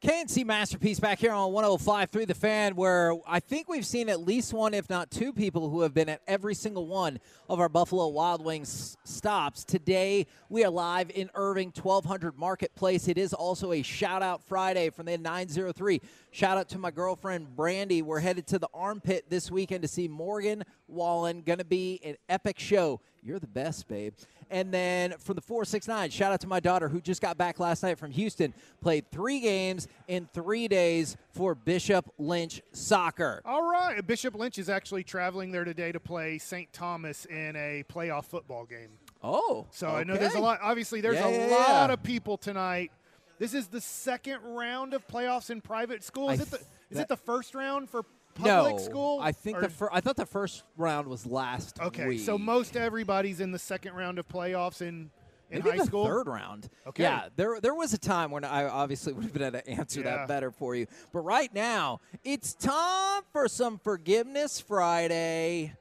KNC 0.00 0.46
Masterpiece 0.46 1.00
back 1.00 1.18
here 1.18 1.32
on 1.32 1.50
105.3 1.50 2.24
The 2.28 2.32
Fan, 2.32 2.76
where 2.76 3.14
I 3.26 3.40
think 3.40 3.68
we've 3.68 3.84
seen 3.84 4.08
at 4.08 4.20
least 4.20 4.52
one, 4.52 4.72
if 4.72 4.88
not 4.88 5.10
two 5.10 5.32
people 5.32 5.70
who 5.70 5.80
have 5.80 5.92
been 5.92 6.08
at 6.08 6.20
every 6.28 6.54
single 6.54 6.86
one 6.86 7.18
of 7.48 7.58
our 7.58 7.68
Buffalo 7.68 8.06
Wild 8.06 8.44
Wings 8.44 8.96
stops. 9.02 9.64
Today, 9.64 10.28
we 10.48 10.64
are 10.64 10.70
live 10.70 11.10
in 11.10 11.28
Irving, 11.34 11.72
1200 11.74 12.38
Marketplace. 12.38 13.08
It 13.08 13.18
is 13.18 13.34
also 13.34 13.72
a 13.72 13.82
shout 13.82 14.22
out 14.22 14.40
Friday 14.44 14.90
from 14.90 15.06
the 15.06 15.18
903. 15.18 16.00
Shout 16.30 16.56
out 16.56 16.68
to 16.68 16.78
my 16.78 16.92
girlfriend, 16.92 17.56
Brandy. 17.56 18.00
We're 18.00 18.20
headed 18.20 18.46
to 18.48 18.60
the 18.60 18.68
Armpit 18.72 19.28
this 19.28 19.50
weekend 19.50 19.82
to 19.82 19.88
see 19.88 20.06
Morgan 20.06 20.62
Wallen. 20.86 21.42
Going 21.42 21.58
to 21.58 21.64
be 21.64 22.00
an 22.04 22.14
epic 22.28 22.60
show. 22.60 23.00
You're 23.20 23.40
the 23.40 23.48
best, 23.48 23.88
babe. 23.88 24.14
And 24.50 24.72
then 24.72 25.14
from 25.18 25.34
the 25.34 25.42
469, 25.42 26.10
shout 26.10 26.32
out 26.32 26.40
to 26.40 26.46
my 26.46 26.60
daughter 26.60 26.88
who 26.88 27.00
just 27.00 27.20
got 27.20 27.36
back 27.36 27.60
last 27.60 27.82
night 27.82 27.98
from 27.98 28.10
Houston. 28.12 28.54
Played 28.80 29.10
three 29.10 29.40
games 29.40 29.88
in 30.06 30.26
three 30.32 30.68
days 30.68 31.16
for 31.32 31.54
Bishop 31.54 32.10
Lynch 32.18 32.62
Soccer. 32.72 33.42
All 33.44 33.70
right. 33.70 34.04
Bishop 34.06 34.34
Lynch 34.34 34.58
is 34.58 34.68
actually 34.68 35.04
traveling 35.04 35.52
there 35.52 35.64
today 35.64 35.92
to 35.92 36.00
play 36.00 36.38
St. 36.38 36.72
Thomas 36.72 37.24
in 37.26 37.56
a 37.56 37.84
playoff 37.92 38.24
football 38.24 38.64
game. 38.64 38.90
Oh. 39.22 39.66
So 39.70 39.88
I 39.88 40.04
know 40.04 40.16
there's 40.16 40.34
a 40.34 40.40
lot. 40.40 40.60
Obviously, 40.62 41.00
there's 41.00 41.16
Yeah, 41.16 41.26
a 41.28 41.48
yeah, 41.48 41.54
lot 41.54 41.88
yeah. 41.88 41.92
of 41.92 42.02
people 42.02 42.36
tonight. 42.38 42.90
This 43.38 43.52
is 43.54 43.66
the 43.68 43.80
second 43.80 44.40
round 44.42 44.94
of 44.94 45.06
playoffs 45.06 45.50
in 45.50 45.60
private 45.60 46.02
school. 46.02 46.30
Is 46.30 46.40
I 46.40 46.42
it 46.44 46.50
the 46.50 46.56
is 46.56 46.64
that- 46.96 47.00
it 47.02 47.08
the 47.08 47.16
first 47.16 47.54
round 47.54 47.90
for 47.90 48.04
public 48.38 48.76
No, 48.76 48.78
school? 48.82 49.18
I 49.22 49.32
think 49.32 49.58
Or- 49.58 49.60
the 49.62 49.68
fir- 49.68 49.90
I 49.92 50.00
thought 50.00 50.16
the 50.16 50.26
first 50.26 50.64
round 50.76 51.06
was 51.08 51.26
last 51.26 51.80
Okay, 51.80 52.06
week. 52.06 52.20
so 52.20 52.38
most 52.38 52.76
everybody's 52.76 53.40
in 53.40 53.50
the 53.52 53.58
second 53.58 53.94
round 53.94 54.18
of 54.18 54.26
playoffs 54.28 54.80
in 54.80 55.10
in 55.50 55.62
Maybe 55.64 55.78
high 55.78 55.84
school. 55.86 56.04
third 56.04 56.26
round. 56.26 56.68
Okay. 56.86 57.04
Yeah, 57.04 57.30
there 57.36 57.58
there 57.60 57.74
was 57.74 57.94
a 57.94 57.98
time 57.98 58.30
when 58.30 58.44
I 58.44 58.64
obviously 58.68 59.12
would 59.14 59.24
have 59.24 59.32
been 59.32 59.42
able 59.42 59.60
to 59.60 59.68
answer 59.68 60.00
Yeah. 60.00 60.16
that 60.18 60.28
better 60.28 60.50
for 60.50 60.74
you. 60.74 60.86
But 61.12 61.20
right 61.20 61.52
now, 61.54 62.00
it's 62.22 62.52
time 62.54 63.22
for 63.32 63.48
some 63.48 63.78
Forgiveness 63.78 64.60
Friday. 64.60 65.74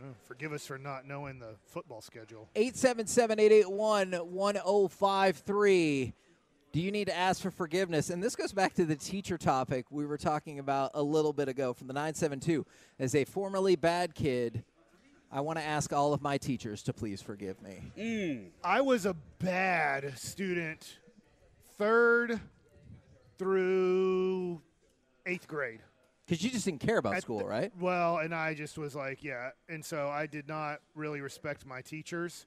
Oh, 0.00 0.14
forgive 0.28 0.52
us 0.52 0.66
for 0.66 0.76
not 0.78 1.06
knowing 1.06 1.38
the 1.38 1.56
football 1.66 2.00
schedule. 2.02 2.48
877 2.54 3.40
881 3.40 4.12
1053. 4.30 6.14
Do 6.76 6.82
you 6.82 6.92
need 6.92 7.06
to 7.06 7.16
ask 7.16 7.40
for 7.40 7.50
forgiveness? 7.50 8.10
And 8.10 8.22
this 8.22 8.36
goes 8.36 8.52
back 8.52 8.74
to 8.74 8.84
the 8.84 8.96
teacher 8.96 9.38
topic 9.38 9.86
we 9.88 10.04
were 10.04 10.18
talking 10.18 10.58
about 10.58 10.90
a 10.92 11.02
little 11.02 11.32
bit 11.32 11.48
ago 11.48 11.72
from 11.72 11.86
the 11.86 11.94
972. 11.94 12.66
As 12.98 13.14
a 13.14 13.24
formerly 13.24 13.76
bad 13.76 14.14
kid, 14.14 14.62
I 15.32 15.40
want 15.40 15.58
to 15.58 15.64
ask 15.64 15.94
all 15.94 16.12
of 16.12 16.20
my 16.20 16.36
teachers 16.36 16.82
to 16.82 16.92
please 16.92 17.22
forgive 17.22 17.62
me. 17.62 17.80
Mm. 17.96 18.48
I 18.62 18.82
was 18.82 19.06
a 19.06 19.16
bad 19.38 20.18
student 20.18 20.98
third 21.78 22.38
through 23.38 24.60
eighth 25.24 25.48
grade. 25.48 25.80
Because 26.26 26.44
you 26.44 26.50
just 26.50 26.66
didn't 26.66 26.80
care 26.80 26.98
about 26.98 27.14
At 27.14 27.22
school, 27.22 27.38
the- 27.38 27.46
right? 27.46 27.72
Well, 27.80 28.18
and 28.18 28.34
I 28.34 28.52
just 28.52 28.76
was 28.76 28.94
like, 28.94 29.24
yeah. 29.24 29.52
And 29.70 29.82
so 29.82 30.10
I 30.10 30.26
did 30.26 30.46
not 30.46 30.80
really 30.94 31.22
respect 31.22 31.64
my 31.64 31.80
teachers. 31.80 32.44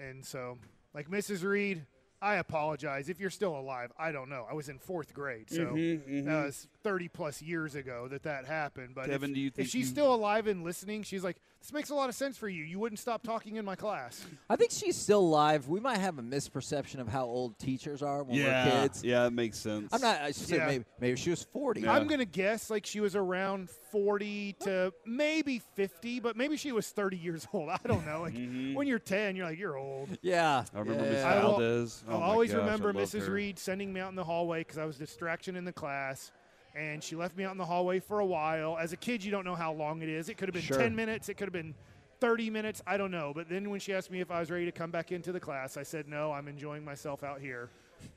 And 0.00 0.24
so, 0.24 0.56
like 0.94 1.10
Mrs. 1.10 1.44
Reed, 1.44 1.84
I 2.20 2.36
apologize. 2.36 3.08
If 3.08 3.20
you're 3.20 3.30
still 3.30 3.56
alive, 3.56 3.92
I 3.98 4.10
don't 4.12 4.28
know. 4.28 4.46
I 4.50 4.54
was 4.54 4.68
in 4.68 4.78
fourth 4.78 5.14
grade. 5.14 5.50
So 5.50 5.66
Mhm, 5.66 6.24
that 6.24 6.44
was 6.46 6.66
30 6.88 7.08
plus 7.08 7.42
years 7.42 7.74
ago 7.74 8.08
that 8.08 8.22
that 8.22 8.46
happened. 8.46 8.94
But 8.94 9.06
Kevin, 9.10 9.30
if, 9.30 9.34
do 9.34 9.40
you 9.40 9.50
if 9.58 9.66
she's 9.66 9.74
you- 9.74 9.84
still 9.84 10.14
alive 10.14 10.46
and 10.46 10.64
listening, 10.64 11.02
she's 11.02 11.22
like, 11.22 11.36
this 11.60 11.72
makes 11.72 11.90
a 11.90 11.94
lot 11.94 12.08
of 12.08 12.14
sense 12.14 12.38
for 12.38 12.48
you. 12.48 12.62
You 12.64 12.78
wouldn't 12.78 13.00
stop 13.00 13.22
talking 13.24 13.56
in 13.56 13.64
my 13.64 13.74
class. 13.74 14.24
I 14.48 14.54
think 14.54 14.70
she's 14.70 14.96
still 14.96 15.18
alive. 15.18 15.68
We 15.68 15.80
might 15.80 15.98
have 15.98 16.16
a 16.18 16.22
misperception 16.22 17.00
of 17.00 17.08
how 17.08 17.24
old 17.26 17.58
teachers 17.58 18.00
are 18.00 18.22
when 18.22 18.36
yeah, 18.36 18.64
we're 18.64 18.82
kids. 18.82 19.02
yeah, 19.04 19.24
that 19.24 19.32
makes 19.32 19.58
sense. 19.58 19.92
I'm 19.92 20.00
not. 20.00 20.20
I 20.20 20.30
said 20.30 20.58
Yeah. 20.58 20.66
maybe, 20.66 20.84
maybe 21.00 21.16
she 21.16 21.30
was 21.30 21.42
40. 21.42 21.80
Yeah. 21.80 21.92
I'm 21.92 22.06
going 22.06 22.20
to 22.20 22.24
guess 22.26 22.70
like 22.70 22.86
she 22.86 23.00
was 23.00 23.16
around 23.16 23.68
40 23.90 24.54
to 24.60 24.92
maybe 25.04 25.60
50, 25.74 26.20
but 26.20 26.36
maybe 26.36 26.56
she 26.56 26.70
was 26.70 26.88
30 26.90 27.16
years 27.16 27.46
old. 27.52 27.68
I 27.70 27.78
don't 27.86 28.06
know. 28.06 28.22
Like 28.22 28.34
Mm-hmm. 28.34 28.74
when 28.74 28.86
you're 28.86 29.00
10, 29.00 29.34
you're 29.34 29.46
like, 29.46 29.58
you're 29.58 29.76
old. 29.76 30.08
Yeah. 30.22 30.64
I 30.74 30.78
remember 30.78 31.04
yeah. 31.04 31.10
Miss 31.10 31.24
I 31.24 31.42
will- 31.44 31.60
Oh 31.60 31.88
I'll 32.22 32.22
always 32.30 32.52
gosh, 32.52 32.60
remember 32.60 32.92
Mrs. 32.92 33.26
her. 33.26 33.32
Reed 33.32 33.58
sending 33.58 33.92
me 33.92 33.98
out 34.00 34.10
in 34.10 34.14
the 34.14 34.24
hallway 34.24 34.60
because 34.60 34.78
I 34.78 34.84
was 34.84 34.96
distraction 34.96 35.56
in 35.56 35.64
the 35.64 35.72
class. 35.72 36.30
And 36.74 37.02
she 37.02 37.16
left 37.16 37.36
me 37.36 37.44
out 37.44 37.52
in 37.52 37.58
the 37.58 37.64
hallway 37.64 37.98
for 38.00 38.20
a 38.20 38.26
while. 38.26 38.76
As 38.78 38.92
a 38.92 38.96
kid, 38.96 39.24
you 39.24 39.30
don't 39.30 39.44
know 39.44 39.54
how 39.56 39.72
long 39.72 40.02
it 40.02 40.08
is. 40.08 40.28
It 40.28 40.36
could 40.38 40.48
have 40.48 40.54
been 40.54 40.62
Sure. 40.62 40.78
10 40.78 40.94
minutes. 40.94 41.28
It 41.28 41.34
could 41.34 41.46
have 41.46 41.52
been 41.52 41.74
30 42.20 42.50
minutes. 42.50 42.82
I 42.86 42.96
don't 42.96 43.10
know. 43.10 43.32
But 43.34 43.48
then 43.48 43.70
when 43.70 43.80
she 43.80 43.92
asked 43.92 44.10
me 44.10 44.20
if 44.20 44.30
I 44.30 44.40
was 44.40 44.50
ready 44.50 44.64
to 44.66 44.72
come 44.72 44.90
back 44.90 45.10
into 45.10 45.32
the 45.32 45.40
class, 45.40 45.76
I 45.76 45.82
said, 45.82 46.08
no, 46.08 46.32
I'm 46.32 46.46
enjoying 46.48 46.84
myself 46.84 47.24
out 47.24 47.40
here. 47.40 47.70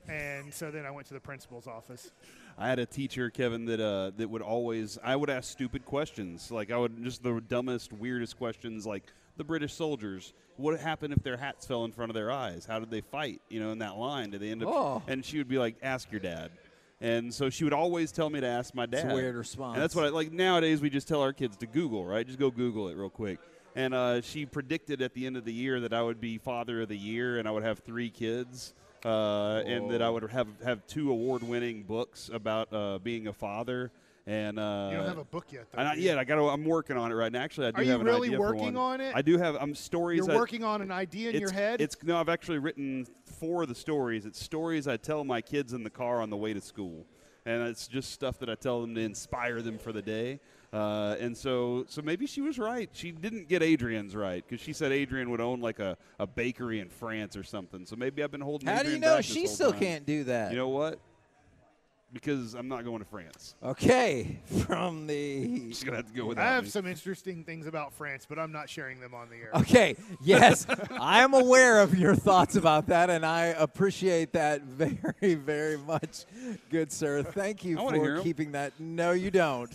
And 0.08 0.52
so 0.52 0.70
then 0.70 0.86
I 0.86 0.90
went 0.90 1.08
to 1.08 1.14
the 1.14 1.20
principal's 1.20 1.66
office. 1.66 2.12
I 2.58 2.68
had 2.68 2.78
a 2.78 2.86
teacher, 2.86 3.30
Kevin, 3.30 3.64
that 3.66 3.80
uh, 3.80 4.12
that 4.16 4.28
would 4.28 4.42
always 4.42 4.96
I 5.02 5.16
would 5.16 5.30
ask 5.30 5.50
stupid 5.50 5.84
questions. 5.84 6.52
Like 6.52 6.70
I 6.70 6.76
would 6.76 7.02
just 7.02 7.22
the 7.22 7.40
dumbest, 7.40 7.92
weirdest 7.92 8.36
questions, 8.38 8.86
like 8.86 9.04
the 9.36 9.44
British 9.44 9.72
soldiers. 9.72 10.34
What 10.56 10.78
happened 10.78 11.14
if 11.14 11.22
their 11.24 11.36
hats 11.36 11.66
fell 11.66 11.84
in 11.84 11.92
front 11.92 12.10
of 12.10 12.14
their 12.14 12.30
eyes? 12.30 12.64
How 12.66 12.78
did 12.78 12.90
they 12.90 13.00
fight? 13.00 13.40
You 13.48 13.58
know, 13.58 13.72
in 13.72 13.78
that 13.78 13.96
line, 13.96 14.30
did 14.30 14.40
they 14.40 14.50
end 14.50 14.62
up? 14.62 14.68
Oh. 14.68 15.02
And 15.08 15.24
she 15.24 15.38
would 15.38 15.48
be 15.48 15.58
like, 15.58 15.76
"Ask 15.82 16.12
your 16.12 16.20
dad." 16.20 16.50
And 17.02 17.34
so 17.34 17.50
she 17.50 17.64
would 17.64 17.72
always 17.72 18.12
tell 18.12 18.30
me 18.30 18.40
to 18.40 18.46
ask 18.46 18.76
my 18.76 18.86
dad. 18.86 19.10
a 19.10 19.14
weird 19.14 19.34
response. 19.34 19.74
And 19.74 19.82
that's 19.82 19.96
what 19.96 20.04
I 20.04 20.10
like. 20.10 20.30
Nowadays, 20.30 20.80
we 20.80 20.88
just 20.88 21.08
tell 21.08 21.20
our 21.20 21.32
kids 21.32 21.56
to 21.58 21.66
Google, 21.66 22.04
right? 22.04 22.24
Just 22.24 22.38
go 22.38 22.48
Google 22.48 22.88
it 22.88 22.96
real 22.96 23.10
quick. 23.10 23.40
And 23.74 23.92
uh, 23.92 24.20
she 24.20 24.46
predicted 24.46 25.02
at 25.02 25.12
the 25.12 25.26
end 25.26 25.36
of 25.36 25.44
the 25.44 25.52
year 25.52 25.80
that 25.80 25.92
I 25.92 26.00
would 26.00 26.20
be 26.20 26.38
father 26.38 26.82
of 26.82 26.88
the 26.88 26.96
year, 26.96 27.38
and 27.38 27.48
I 27.48 27.50
would 27.50 27.64
have 27.64 27.80
three 27.80 28.08
kids, 28.08 28.72
uh, 29.04 29.62
and 29.66 29.90
that 29.90 30.00
I 30.00 30.10
would 30.10 30.30
have 30.30 30.46
have 30.64 30.86
two 30.86 31.10
award-winning 31.10 31.82
books 31.82 32.30
about 32.32 32.72
uh, 32.72 32.98
being 32.98 33.26
a 33.26 33.32
father. 33.32 33.90
And 34.24 34.56
uh, 34.56 34.88
You 34.92 34.98
don't 34.98 35.08
have 35.08 35.18
a 35.18 35.24
book 35.24 35.46
yet, 35.50 35.66
though. 35.72 35.82
Not 35.82 35.98
yet. 35.98 36.16
I 36.18 36.22
got. 36.22 36.38
I'm 36.38 36.64
working 36.64 36.96
on 36.96 37.10
it 37.10 37.14
right 37.16 37.32
now. 37.32 37.40
Actually, 37.40 37.68
I 37.68 37.70
do 37.72 37.76
Are 37.78 37.82
you 37.82 37.90
have 37.90 38.00
an 38.02 38.06
really 38.06 38.28
idea 38.28 38.36
for 38.38 38.42
one. 38.44 38.52
Are 38.52 38.54
you 38.54 38.60
really 38.60 38.66
working 38.66 38.74
one. 38.80 39.00
on 39.00 39.06
it? 39.08 39.16
I 39.16 39.22
do 39.22 39.38
have. 39.38 39.56
I'm 39.58 39.74
stories. 39.74 40.18
You're 40.18 40.30
I- 40.36 40.36
working 40.38 40.62
on 40.62 40.82
an 40.82 40.92
idea 40.92 41.30
in 41.30 41.40
your 41.40 41.50
head? 41.50 41.80
It's 41.80 41.96
no. 42.04 42.18
I've 42.20 42.28
actually 42.28 42.58
written 42.58 43.06
four 43.42 43.62
of 43.64 43.68
the 43.68 43.74
stories. 43.74 44.24
It's 44.24 44.40
stories 44.40 44.86
I 44.86 44.96
tell 44.96 45.24
my 45.24 45.40
kids 45.40 45.72
in 45.72 45.82
the 45.82 45.90
car 45.90 46.20
on 46.22 46.30
the 46.30 46.36
way 46.36 46.54
to 46.54 46.60
school, 46.60 47.04
and 47.44 47.66
it's 47.66 47.88
just 47.88 48.12
stuff 48.12 48.38
that 48.38 48.48
I 48.48 48.54
tell 48.54 48.80
them 48.80 48.94
to 48.94 49.00
inspire 49.00 49.60
them 49.62 49.78
for 49.78 49.90
the 49.90 50.00
day. 50.00 50.38
Uh, 50.72 51.16
and 51.18 51.36
so, 51.36 51.84
so 51.88 52.00
maybe 52.02 52.24
she 52.24 52.40
was 52.40 52.56
right. 52.56 52.88
She 52.92 53.10
didn't 53.10 53.48
get 53.48 53.60
Adrian's 53.60 54.14
right 54.14 54.44
because 54.48 54.64
she 54.64 54.72
said 54.72 54.92
Adrian 54.92 55.28
would 55.30 55.40
own 55.40 55.60
like 55.60 55.80
a, 55.80 55.98
a 56.20 56.26
bakery 56.26 56.78
in 56.78 56.88
France 56.88 57.36
or 57.36 57.42
something. 57.42 57.84
So 57.84 57.96
maybe 57.96 58.22
I've 58.22 58.30
been 58.30 58.40
holding. 58.40 58.68
How 58.68 58.84
do 58.84 58.90
you 58.90 58.98
know 58.98 59.16
back 59.16 59.24
she 59.24 59.48
still 59.48 59.72
time. 59.72 59.80
can't 59.80 60.06
do 60.06 60.22
that? 60.24 60.52
You 60.52 60.58
know 60.58 60.68
what? 60.68 61.00
Because 62.12 62.52
I'm 62.54 62.68
not 62.68 62.84
going 62.84 62.98
to 62.98 63.06
France. 63.06 63.54
Okay, 63.62 64.38
from 64.66 65.06
the. 65.06 65.44
She's 65.68 65.82
gonna 65.82 65.96
have 65.96 66.06
to 66.08 66.12
go 66.12 66.32
I 66.36 66.42
have 66.42 66.64
me. 66.64 66.70
some 66.70 66.86
interesting 66.86 67.42
things 67.42 67.66
about 67.66 67.94
France, 67.94 68.26
but 68.28 68.38
I'm 68.38 68.52
not 68.52 68.68
sharing 68.68 69.00
them 69.00 69.14
on 69.14 69.30
the 69.30 69.36
air. 69.36 69.50
Okay, 69.54 69.96
yes, 70.22 70.66
I 71.00 71.22
am 71.22 71.32
aware 71.32 71.80
of 71.80 71.98
your 71.98 72.14
thoughts 72.14 72.54
about 72.56 72.88
that, 72.88 73.08
and 73.08 73.24
I 73.24 73.46
appreciate 73.46 74.32
that 74.34 74.60
very, 74.62 75.34
very 75.36 75.78
much, 75.78 76.26
good 76.70 76.92
sir. 76.92 77.22
Thank 77.22 77.64
you 77.64 77.78
I 77.78 77.82
wanna 77.82 77.96
hear 77.98 78.14
for 78.14 78.18
'em. 78.18 78.22
keeping 78.24 78.52
that. 78.52 78.72
No, 78.78 79.12
you 79.12 79.30
don't. 79.30 79.70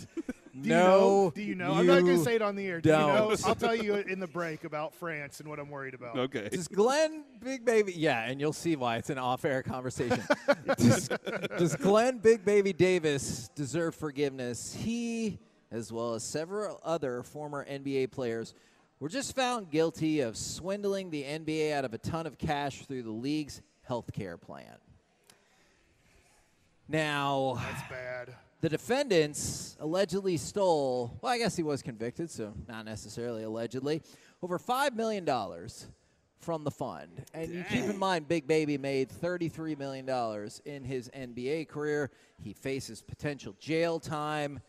Do 0.62 0.68
you 0.68 0.74
no, 0.74 0.86
know? 0.86 1.32
Do 1.34 1.42
you 1.42 1.54
know? 1.54 1.72
I'm 1.72 1.86
not 1.86 2.00
going 2.00 2.18
to 2.18 2.24
say 2.24 2.34
it 2.34 2.42
on 2.42 2.56
the 2.56 2.66
air. 2.66 2.80
Do 2.80 2.90
you 2.90 2.96
know? 2.96 3.34
I'll 3.44 3.54
tell 3.54 3.74
you 3.74 3.94
in 3.94 4.20
the 4.20 4.26
break 4.26 4.64
about 4.64 4.94
France 4.94 5.40
and 5.40 5.48
what 5.48 5.58
I'm 5.58 5.70
worried 5.70 5.94
about. 5.94 6.18
Okay. 6.18 6.48
Does 6.50 6.68
Glenn 6.68 7.24
Big 7.42 7.64
Baby? 7.64 7.92
Yeah, 7.96 8.24
and 8.24 8.40
you'll 8.40 8.52
see 8.52 8.76
why 8.76 8.96
it's 8.96 9.10
an 9.10 9.18
off-air 9.18 9.62
conversation. 9.62 10.22
does, 10.78 11.08
does 11.56 11.76
Glenn 11.76 12.18
Big 12.18 12.44
Baby 12.44 12.72
Davis 12.72 13.50
deserve 13.54 13.94
forgiveness? 13.94 14.74
He, 14.74 15.38
as 15.70 15.92
well 15.92 16.14
as 16.14 16.22
several 16.22 16.80
other 16.84 17.22
former 17.22 17.64
NBA 17.64 18.10
players, 18.10 18.54
were 19.00 19.08
just 19.08 19.36
found 19.36 19.70
guilty 19.70 20.20
of 20.20 20.36
swindling 20.36 21.10
the 21.10 21.22
NBA 21.22 21.72
out 21.72 21.84
of 21.84 21.94
a 21.94 21.98
ton 21.98 22.26
of 22.26 22.38
cash 22.38 22.84
through 22.86 23.02
the 23.02 23.10
league's 23.10 23.62
health 23.82 24.12
care 24.12 24.36
plan. 24.36 24.76
Now, 26.88 27.60
That's 27.70 27.88
bad. 27.88 28.34
the 28.60 28.68
defendants 28.68 29.76
allegedly 29.78 30.36
stole, 30.38 31.18
well, 31.20 31.32
I 31.32 31.38
guess 31.38 31.54
he 31.54 31.62
was 31.62 31.82
convicted, 31.82 32.30
so 32.30 32.54
not 32.66 32.84
necessarily 32.86 33.42
allegedly, 33.42 34.02
over 34.42 34.58
$5 34.58 34.94
million 34.94 35.26
from 36.40 36.64
the 36.64 36.70
fund. 36.70 37.24
And 37.34 37.52
you 37.52 37.64
keep 37.64 37.84
in 37.84 37.98
mind, 37.98 38.26
Big 38.26 38.46
Baby 38.46 38.78
made 38.78 39.10
$33 39.10 39.78
million 39.78 40.08
in 40.64 40.84
his 40.84 41.10
NBA 41.10 41.68
career. 41.68 42.10
He 42.42 42.54
faces 42.54 43.02
potential 43.02 43.54
jail 43.58 44.00
time. 44.00 44.60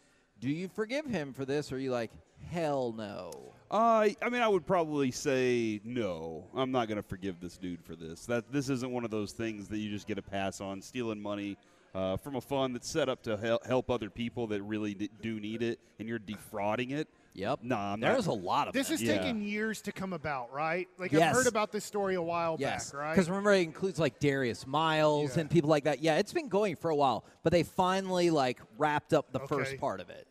Do 0.42 0.50
you 0.50 0.68
forgive 0.68 1.06
him 1.06 1.32
for 1.34 1.46
this, 1.46 1.72
or 1.72 1.76
are 1.76 1.80
you 1.80 1.92
like, 1.92 2.12
hell 2.52 2.94
no? 2.98 3.32
Uh, 3.72 4.10
I 4.22 4.30
mean, 4.30 4.42
I 4.42 4.48
would 4.48 4.66
probably 4.66 5.12
say 5.12 5.80
no. 5.84 6.46
I'm 6.56 6.72
not 6.72 6.88
going 6.88 6.96
to 6.98 7.08
forgive 7.08 7.40
this 7.40 7.56
dude 7.58 7.84
for 7.84 7.96
this. 7.96 8.26
That 8.26 8.52
this 8.52 8.70
isn't 8.70 8.92
one 8.92 9.06
of 9.06 9.12
those 9.12 9.32
things 9.32 9.68
that 9.68 9.78
you 9.78 9.90
just 9.90 10.08
get 10.08 10.18
a 10.18 10.22
pass 10.24 10.60
on. 10.60 10.82
Stealing 10.82 11.22
money 11.22 11.56
uh, 11.96 12.18
from 12.18 12.36
a 12.36 12.42
fund 12.42 12.76
that's 12.76 12.88
set 12.90 13.10
up 13.10 13.24
to 13.24 13.38
hel- 13.38 13.62
help 13.66 13.90
other 13.90 14.10
people 14.10 14.48
that 14.48 14.62
really 14.64 14.94
d- 14.94 15.10
do 15.22 15.40
need 15.40 15.62
it, 15.64 15.80
and 16.00 16.08
you're 16.08 16.20
defrauding 16.20 16.92
it. 16.92 17.08
Yep. 17.36 17.60
Nah, 17.64 17.94
I'm 17.94 18.00
There's 18.00 18.28
not. 18.28 18.34
a 18.34 18.40
lot 18.40 18.68
of 18.68 18.74
This 18.74 18.88
them. 18.90 18.98
has 18.98 19.02
Yeah. 19.04 19.18
taken 19.20 19.42
years 19.44 19.82
to 19.84 19.92
come 19.92 20.14
about, 20.14 20.52
right? 20.52 20.88
Like 20.98 21.12
Yes. 21.12 21.24
I've 21.30 21.36
heard 21.36 21.48
about 21.48 21.72
this 21.72 21.86
story 21.86 22.16
a 22.16 22.22
while 22.22 22.58
Yes, 22.60 22.92
back, 22.92 23.00
right? 23.00 23.14
Because 23.14 23.30
remember, 23.30 23.54
it 23.54 23.62
includes 23.62 24.00
like 24.00 24.20
Darius 24.20 24.66
Miles 24.68 25.36
Yeah. 25.36 25.42
and 25.42 25.50
people 25.50 25.70
like 25.70 25.86
that. 25.86 26.02
Yeah, 26.02 26.18
it's 26.18 26.34
been 26.34 26.50
going 26.50 26.76
for 26.76 26.90
a 26.90 26.96
while, 26.96 27.24
but 27.44 27.52
they 27.52 27.64
finally 27.64 28.30
like 28.30 28.60
wrapped 28.78 29.14
up 29.14 29.32
the 29.32 29.40
Okay. 29.40 29.48
first 29.48 29.78
part 29.78 30.00
of 30.02 30.10
it. 30.10 30.28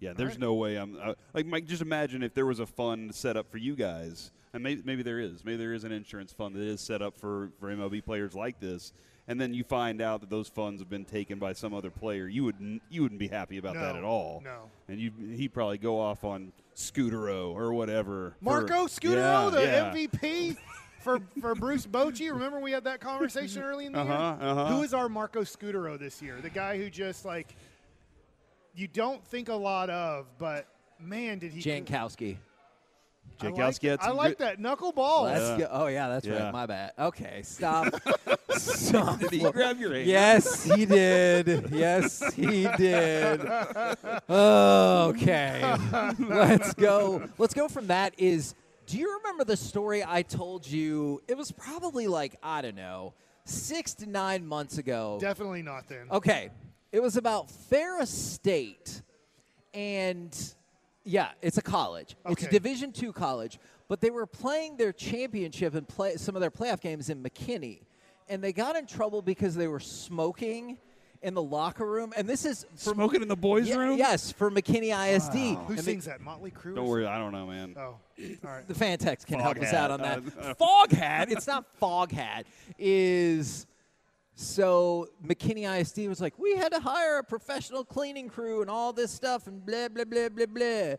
Yeah, 0.00 0.12
there's 0.12 0.30
right. 0.30 0.40
no 0.40 0.54
way 0.54 0.76
I'm 0.76 0.96
uh, 1.00 1.14
like 1.34 1.46
Mike. 1.46 1.66
Just 1.66 1.82
imagine 1.82 2.22
if 2.22 2.34
there 2.34 2.46
was 2.46 2.58
a 2.60 2.66
fund 2.66 3.14
set 3.14 3.36
up 3.36 3.50
for 3.50 3.58
you 3.58 3.74
guys, 3.74 4.32
and 4.52 4.62
maybe 4.62 4.82
maybe 4.84 5.02
there 5.02 5.18
is. 5.18 5.44
Maybe 5.44 5.56
there 5.56 5.72
is 5.72 5.84
an 5.84 5.92
insurance 5.92 6.32
fund 6.32 6.54
that 6.56 6.62
is 6.62 6.80
set 6.80 7.00
up 7.02 7.16
for 7.16 7.50
for 7.58 7.70
MLB 7.70 8.02
players 8.04 8.34
like 8.34 8.60
this, 8.60 8.92
and 9.26 9.40
then 9.40 9.54
you 9.54 9.64
find 9.64 10.00
out 10.02 10.20
that 10.20 10.30
those 10.30 10.48
funds 10.48 10.80
have 10.80 10.88
been 10.90 11.04
taken 11.04 11.38
by 11.38 11.52
some 11.52 11.72
other 11.74 11.90
player. 11.90 12.28
You 12.28 12.44
would 12.44 12.56
n- 12.60 12.80
you 12.90 13.02
wouldn't 13.02 13.18
be 13.20 13.28
happy 13.28 13.56
about 13.58 13.74
that 13.74 13.96
at 13.96 14.04
all. 14.04 14.42
no. 14.44 14.70
and 14.88 15.00
you 15.00 15.10
he'd 15.34 15.52
probably 15.54 15.78
go 15.78 15.98
off 16.00 16.24
on 16.24 16.52
Scutaro 16.76 17.52
or 17.54 17.72
whatever. 17.72 18.36
for- 18.38 18.44
Marco 18.44 18.86
Scutaro, 18.86 19.44
Yeah, 19.44 19.50
the 19.50 19.62
yeah. 19.62 19.92
MVP 19.94 20.56
for, 21.00 21.20
for 21.40 21.54
Bruce 21.54 21.86
Bochy. 21.86 22.30
Remember 22.32 22.60
we 22.60 22.72
had 22.72 22.84
that 22.84 23.00
conversation 23.00 23.62
early 23.70 23.86
in 23.86 23.92
the 23.92 24.00
Uh-huh, 24.00 24.36
year? 24.40 24.50
uh-huh. 24.50 24.66
Who 24.74 24.82
is 24.82 24.92
our 24.94 25.08
Marco 25.08 25.40
Scutaro 25.42 25.98
this 25.98 26.20
year? 26.20 26.40
The 26.42 26.50
guy 26.50 26.76
who 26.78 26.90
just 26.90 27.24
like 27.24 27.54
you 28.74 28.88
don't 28.88 29.24
think 29.26 29.48
a 29.48 29.54
lot 29.54 29.88
of, 29.88 30.26
but 30.38 30.66
man, 30.98 31.38
did 31.38 31.52
he 31.52 31.60
Jankowski. 31.62 32.36
I 33.40 33.46
like, 33.46 33.54
Jankowski 33.54 33.90
had 33.90 34.00
I 34.00 34.10
like 34.10 34.38
good- 34.38 34.46
that 34.46 34.58
knuckleball. 34.60 35.24
Let's 35.24 35.40
Yeah. 35.40 35.58
go. 35.58 35.68
Oh 35.70 35.86
yeah, 35.86 36.08
that's 36.08 36.26
Yeah. 36.26 36.44
right. 36.44 36.52
My 36.52 36.66
bad. 36.66 36.92
Okay, 36.98 37.42
stop. 37.42 37.86
stop. 38.50 39.18
Did 39.20 39.30
he 39.32 39.38
grab 39.50 39.78
your 39.78 39.92
hand? 39.94 40.06
Yes, 40.06 40.64
he 40.64 40.86
did. 40.86 41.68
Yes, 41.72 42.32
he 42.34 42.68
did. 42.76 43.40
Okay, 44.30 45.76
let's 46.18 46.74
go. 46.74 47.28
Let's 47.38 47.54
go 47.54 47.68
from 47.68 47.86
that. 47.88 48.14
Is 48.18 48.54
do 48.86 48.98
you 48.98 49.16
remember 49.18 49.44
the 49.44 49.56
story 49.56 50.04
I 50.06 50.22
told 50.22 50.66
you? 50.66 51.22
It 51.28 51.36
was 51.36 51.50
probably 51.52 52.06
like 52.06 52.36
I 52.42 52.62
don't 52.62 52.76
know, 52.76 53.14
six 53.44 53.94
to 53.94 54.06
nine 54.08 54.46
months 54.46 54.78
ago. 54.78 55.18
Definitely 55.20 55.62
not 55.62 55.88
then. 55.88 56.06
Okay. 56.10 56.50
It 56.92 57.02
was 57.02 57.16
about 57.16 57.50
Ferris 57.50 58.10
State. 58.10 59.02
And 59.72 60.32
Yeah, 61.04 61.28
it's 61.42 61.58
a 61.58 61.62
college. 61.62 62.16
It's 62.26 62.44
a 62.44 62.48
Division 62.50 62.90
two 62.92 63.12
college, 63.12 63.58
but 63.88 64.00
they 64.00 64.10
were 64.10 64.26
playing 64.26 64.76
their 64.78 64.92
championship 64.92 65.74
and 65.74 65.86
play 65.86 66.16
some 66.16 66.34
of 66.34 66.40
their 66.40 66.50
playoff 66.50 66.80
games 66.80 67.10
in 67.10 67.22
McKinney, 67.22 67.80
and 68.28 68.42
they 68.42 68.52
got 68.52 68.74
in 68.76 68.86
trouble 68.86 69.20
because 69.22 69.54
they 69.54 69.68
were 69.68 69.80
smoking 69.80 70.78
in 71.20 71.34
the 71.34 71.42
locker 71.42 71.86
room. 71.86 72.12
And 72.16 72.28
this 72.28 72.44
is 72.44 72.66
for, 72.76 72.92
Smoking 72.94 73.22
in 73.22 73.28
the 73.28 73.36
boys' 73.36 73.68
Ye- 73.68 73.74
room? 73.76 73.98
Yes, 73.98 74.30
for 74.32 74.50
McKinney 74.50 74.92
ISD. 74.92 75.56
Who 75.66 75.68
And 75.70 75.78
they- 75.78 75.82
sings 75.82 76.04
that? 76.06 76.20
Motley 76.20 76.50
Crue? 76.50 76.74
Don't 76.74 76.86
worry, 76.86 77.06
I 77.06 77.18
don't 77.18 77.32
know, 77.32 77.46
man. 77.46 77.74
Oh, 77.78 77.80
all 77.82 77.98
right. 78.42 78.66
the 78.68 78.74
fan 78.74 78.96
text 78.98 79.26
can 79.26 79.40
help 79.40 79.58
us 79.58 79.72
out 79.72 79.90
on 79.90 80.00
that. 80.00 80.18
Uh, 80.38 80.54
Foghat, 80.54 81.30
it's 81.30 81.46
not 81.46 81.64
Foghat, 81.80 82.44
is 82.78 83.66
so 84.34 85.08
McKinney 85.24 85.80
ISD 85.80 86.08
was 86.08 86.20
like, 86.20 86.38
we 86.38 86.56
had 86.56 86.72
to 86.72 86.80
hire 86.80 87.18
a 87.18 87.24
professional 87.24 87.84
cleaning 87.84 88.28
crew 88.28 88.62
and 88.62 88.70
all 88.70 88.92
this 88.92 89.10
stuff 89.10 89.46
and 89.46 89.64
blah 89.64 89.88
blah 89.88 90.04
blah 90.04 90.28
blah 90.28 90.46
blah. 90.46 90.94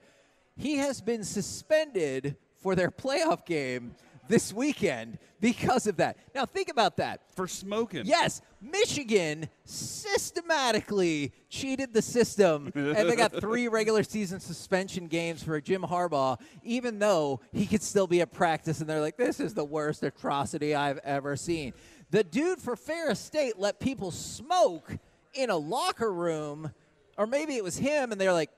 He 0.57 0.77
has 0.77 1.01
been 1.01 1.23
suspended 1.23 2.37
for 2.61 2.75
their 2.75 2.89
playoff 2.89 3.45
game 3.45 3.95
this 4.27 4.53
weekend 4.53 5.17
because 5.39 5.85
of 5.85 5.97
that. 5.97 6.17
Now 6.33 6.45
think 6.45 6.69
about 6.69 6.97
that. 6.97 7.21
For 7.35 7.47
smoking. 7.47 8.05
Yes, 8.05 8.41
Michigan 8.61 9.49
systematically 9.65 11.33
cheated 11.49 11.93
the 11.93 12.01
system, 12.01 12.71
and 12.73 13.09
they 13.09 13.15
got 13.15 13.33
three 13.39 13.67
regular 13.67 14.03
season 14.03 14.39
suspension 14.39 15.07
games 15.07 15.43
for 15.43 15.59
Jim 15.61 15.83
Harbaugh, 15.83 16.39
even 16.63 16.99
though 16.99 17.41
he 17.51 17.67
could 17.67 17.81
still 17.81 18.07
be 18.07 18.21
at 18.21 18.31
practice. 18.31 18.79
And 18.79 18.89
they're 18.89 19.01
like, 19.01 19.17
this 19.17 19.39
is 19.39 19.53
the 19.53 19.65
worst 19.65 20.03
atrocity 20.03 20.73
I've 20.73 20.99
ever 20.99 21.35
seen. 21.35 21.73
The 22.11 22.23
dude 22.23 22.59
for 22.59 22.75
Ferris 22.75 23.19
State 23.19 23.57
let 23.57 23.79
people 23.79 24.11
smoke 24.11 24.97
in 25.33 25.49
a 25.49 25.57
locker 25.57 26.11
room, 26.11 26.71
or 27.17 27.27
maybe 27.27 27.55
it 27.55 27.63
was 27.63 27.77
him, 27.77 28.11
and 28.11 28.21
they're 28.21 28.33
like, 28.33 28.51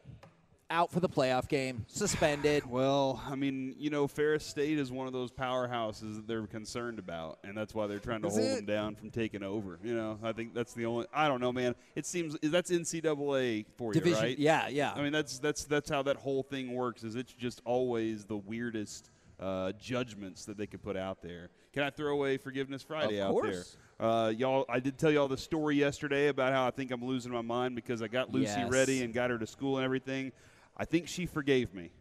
out 0.70 0.92
for 0.92 1.00
the 1.00 1.10
playoff 1.10 1.48
game, 1.48 1.86
suspended. 1.88 2.64
Well, 2.78 3.22
I 3.28 3.36
mean, 3.36 3.76
you 3.80 3.90
know, 3.90 4.08
Ferris 4.08 4.46
State 4.46 4.78
is 4.78 4.92
one 4.92 5.08
of 5.08 5.14
those 5.14 5.32
powerhouses 5.32 6.16
that 6.16 6.28
they're 6.28 6.46
concerned 6.46 7.00
about, 7.00 7.40
and 7.44 7.58
that's 7.58 7.74
why 7.74 7.88
they're 7.88 8.00
trying 8.00 8.22
to 8.22 8.28
Is 8.28 8.36
hold 8.36 8.46
it? 8.46 8.56
them 8.58 8.66
down 8.66 8.96
from 8.96 9.10
taking 9.10 9.42
over. 9.42 9.80
You 9.84 9.96
know, 9.96 10.20
I 10.22 10.34
think 10.34 10.54
that's 10.54 10.74
the 10.74 10.86
only. 10.86 11.08
I 11.14 11.28
don't 11.28 11.40
know, 11.40 11.52
man. 11.52 11.76
It 11.96 12.06
seems 12.06 12.36
that's 12.44 12.70
NCAA 12.70 13.66
for 13.78 13.94
Division, 13.94 14.20
you, 14.20 14.28
right? 14.28 14.38
yeah, 14.40 14.68
yeah. 14.68 14.92
I 14.94 15.02
mean, 15.02 15.14
that's 15.14 15.40
that's 15.40 15.64
that's 15.64 15.90
how 15.90 16.04
that 16.04 16.18
whole 16.18 16.44
thing 16.44 16.74
works. 16.74 17.04
Is 17.04 17.16
it's 17.16 17.34
just 17.34 17.62
always 17.66 18.26
the 18.26 18.38
weirdest 18.38 19.10
uh, 19.40 19.72
judgments 19.80 20.46
that 20.46 20.58
they 20.58 20.68
could 20.68 20.84
put 20.84 20.98
out 20.98 21.22
there. 21.22 21.50
Can 21.78 21.86
I 21.86 21.92
throw 21.92 22.14
away 22.14 22.38
Forgiveness 22.38 22.82
Friday 22.82 23.20
Of 23.22 23.36
out 23.36 23.44
there? 23.44 23.64
Uh, 24.00 24.30
y'all, 24.30 24.66
I 24.68 24.80
did 24.80 24.98
tell 24.98 25.12
y'all 25.12 25.28
the 25.28 25.38
story 25.38 25.76
yesterday 25.76 26.30
about 26.30 26.52
how 26.52 26.66
I 26.66 26.72
think 26.72 26.90
I'm 26.90 27.06
losing 27.06 27.32
my 27.32 27.42
mind 27.44 27.76
because 27.76 28.02
I 28.02 28.08
got 28.08 28.32
Lucy 28.32 28.46
Yes. 28.62 28.72
ready 28.72 29.04
and 29.04 29.14
got 29.14 29.30
her 29.30 29.38
to 29.38 29.46
school 29.46 29.78
and 29.78 29.86
everything. 29.86 30.32
I 30.76 30.86
think 30.86 31.08
she 31.08 31.28
forgave 31.28 31.76
me 31.76 31.92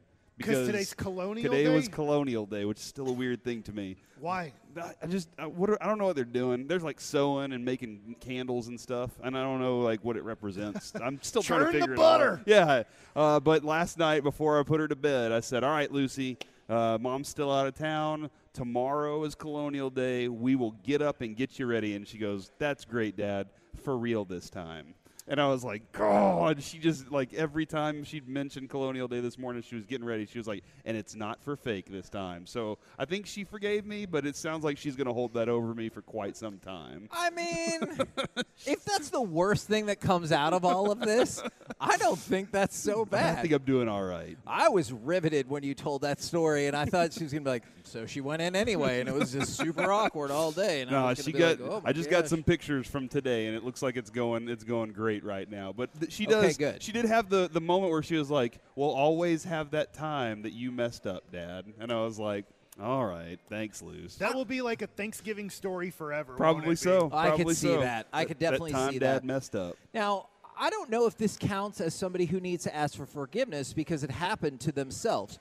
'Cause 0.40 0.46
Because 0.48 0.66
today's 0.66 0.94
Colonial 0.94 1.52
day. 1.52 1.58
Today 1.58 1.64
Day? 1.68 1.74
was 1.76 1.88
Colonial 1.88 2.46
Day, 2.46 2.64
which 2.64 2.78
is 2.78 2.84
still 2.84 3.08
a 3.08 3.12
weird 3.12 3.44
thing 3.44 3.62
to 3.64 3.72
me. 3.74 3.96
Why? 4.18 4.54
I 4.80 4.94
I 5.02 5.06
just 5.08 5.28
I, 5.38 5.44
what 5.44 5.68
are, 5.68 5.82
I 5.82 5.86
don't 5.88 5.98
know 5.98 6.06
what 6.06 6.16
they're 6.16 6.24
doing. 6.24 6.66
There's 6.66 6.82
like 6.82 6.98
sewing 6.98 7.52
and 7.52 7.62
making 7.62 8.16
candles 8.20 8.68
and 8.68 8.80
stuff, 8.80 9.10
and 9.22 9.36
I 9.36 9.42
don't 9.42 9.60
know 9.60 9.80
like 9.80 10.02
what 10.02 10.16
it 10.16 10.24
represents. 10.24 10.94
I'm 11.02 11.18
still 11.20 11.42
trying 11.42 11.64
Churn 11.64 11.72
to 11.74 11.78
the 11.80 11.80
figure 11.82 11.94
it 11.96 11.98
out. 11.98 12.18
butter. 12.18 12.42
Yeah, 12.46 12.82
uh, 13.14 13.40
but 13.40 13.62
last 13.62 13.98
night 13.98 14.22
before 14.22 14.58
I 14.58 14.62
put 14.62 14.80
her 14.80 14.88
to 14.88 14.96
bed, 14.96 15.32
I 15.32 15.40
said, 15.40 15.64
"All 15.64 15.70
right, 15.70 15.92
Lucy, 15.92 16.38
uh, 16.68 16.98
mom's 17.00 17.28
still 17.28 17.52
out 17.52 17.66
of 17.66 17.74
town. 17.74 18.30
Tomorrow 18.52 19.24
is 19.24 19.34
Colonial 19.34 19.90
Day. 19.90 20.28
We 20.28 20.56
will 20.56 20.72
get 20.82 21.02
up 21.02 21.20
and 21.20 21.36
get 21.36 21.58
you 21.58 21.66
ready." 21.66 21.94
And 21.94 22.06
she 22.06 22.18
goes, 22.18 22.50
"That's 22.58 22.84
great, 22.84 23.16
Dad. 23.16 23.48
For 23.82 23.96
real 23.96 24.24
this 24.24 24.50
time." 24.50 24.94
And 25.28 25.40
I 25.40 25.48
was 25.48 25.64
like, 25.64 25.90
God, 25.92 26.62
she 26.62 26.78
just 26.78 27.10
like 27.10 27.34
every 27.34 27.66
time 27.66 28.04
she'd 28.04 28.28
mention 28.28 28.68
Colonial 28.68 29.08
Day 29.08 29.18
this 29.20 29.36
morning, 29.38 29.62
she 29.62 29.74
was 29.74 29.84
getting 29.84 30.06
ready. 30.06 30.24
She 30.26 30.38
was 30.38 30.46
like, 30.46 30.62
and 30.84 30.96
it's 30.96 31.16
not 31.16 31.42
for 31.42 31.56
fake 31.56 31.86
this 31.90 32.08
time. 32.08 32.46
So 32.46 32.78
I 32.98 33.06
think 33.06 33.26
she 33.26 33.42
forgave 33.42 33.84
me, 33.84 34.06
but 34.06 34.24
it 34.24 34.36
sounds 34.36 34.62
like 34.62 34.78
she's 34.78 34.94
going 34.94 35.08
to 35.08 35.12
hold 35.12 35.34
that 35.34 35.48
over 35.48 35.74
me 35.74 35.88
for 35.88 36.00
quite 36.00 36.36
some 36.36 36.58
time. 36.58 37.08
I 37.10 37.30
mean, 37.30 37.98
if 38.66 38.84
that's 38.84 39.10
the 39.10 39.20
worst 39.20 39.66
thing 39.66 39.86
that 39.86 40.00
comes 40.00 40.30
out 40.30 40.52
of 40.52 40.64
all 40.64 40.92
of 40.92 41.00
this, 41.00 41.42
I 41.80 41.96
don't 41.96 42.18
think 42.18 42.52
that's 42.52 42.76
so 42.76 43.04
bad. 43.04 43.38
I 43.38 43.42
think 43.42 43.52
I'm 43.52 43.64
doing 43.64 43.88
all 43.88 44.04
right. 44.04 44.38
I 44.46 44.68
was 44.68 44.92
riveted 44.92 45.48
when 45.50 45.64
you 45.64 45.74
told 45.74 46.02
that 46.02 46.20
story, 46.20 46.68
and 46.68 46.76
I 46.76 46.84
thought 46.84 47.12
she 47.12 47.24
was 47.24 47.32
gonna 47.32 47.44
be 47.44 47.50
like, 47.50 47.64
"So 47.82 48.06
she 48.06 48.20
went 48.20 48.42
in 48.42 48.54
anyway," 48.54 49.00
and 49.00 49.08
it 49.08 49.14
was 49.14 49.32
just 49.32 49.54
super 49.56 49.90
awkward 49.92 50.30
all 50.30 50.52
day. 50.52 50.82
And 50.82 50.90
I 50.90 50.92
No, 51.00 51.06
was 51.08 51.18
gonna 51.18 51.24
she 51.24 51.32
got. 51.32 51.60
like, 51.60 51.70
"Oh 51.70 51.82
I 51.84 51.92
just 51.92 52.10
got 52.10 52.28
some 52.28 52.42
pictures 52.44 52.86
from 52.86 53.08
today, 53.08 53.46
and 53.46 53.56
it 53.56 53.64
looks 53.64 53.82
like 53.82 53.96
it's 53.96 54.10
going. 54.10 54.48
It's 54.48 54.62
going 54.64 54.92
great 54.92 55.15
right 55.24 55.50
now. 55.50 55.72
But 55.72 55.98
th- 56.00 56.12
she 56.12 56.26
Okay, 56.26 56.32
does. 56.48 56.56
good. 56.56 56.82
She 56.82 56.92
did 56.92 57.04
have 57.04 57.28
the 57.28 57.48
the 57.52 57.60
moment 57.60 57.92
where 57.92 58.02
she 58.02 58.16
was 58.16 58.30
like, 58.30 58.58
"We'll 58.74 58.90
always 58.94 59.44
have 59.44 59.70
that 59.72 59.92
time 59.94 60.42
that 60.42 60.52
you 60.52 60.70
messed 60.72 61.06
up, 61.06 61.30
Dad." 61.32 61.64
And 61.78 61.90
I 61.92 62.02
was 62.04 62.18
like, 62.18 62.44
"All 62.80 63.04
right, 63.06 63.38
thanks, 63.48 63.82
Luce." 63.82 64.16
That 64.16 64.34
will 64.34 64.44
be 64.44 64.62
like 64.62 64.82
a 64.82 64.86
Thanksgiving 64.86 65.50
story 65.50 65.90
forever. 65.90 66.32
won't 66.32 66.38
Probably 66.38 66.76
so. 66.76 67.10
I 67.12 67.28
could 67.30 67.36
Probably 67.36 67.54
see 67.54 67.68
so. 67.74 67.80
that. 67.80 68.06
I 68.12 68.24
could 68.24 68.38
That- 68.38 68.40
definitely 68.40 68.72
that 68.72 68.78
time 68.78 68.92
see 68.92 68.98
Dad 68.98 69.14
that. 69.16 69.24
messed 69.24 69.54
up. 69.56 69.76
Now, 69.94 70.28
I 70.58 70.70
don't 70.70 70.88
know 70.90 71.06
if 71.06 71.16
this 71.18 71.36
counts 71.36 71.80
as 71.82 71.94
somebody 71.94 72.24
who 72.26 72.40
needs 72.40 72.64
to 72.64 72.74
ask 72.74 72.96
for 72.96 73.04
forgiveness 73.06 73.72
because 73.74 74.02
it 74.02 74.10
happened 74.10 74.60
to 74.60 74.72
themselves. 74.72 75.38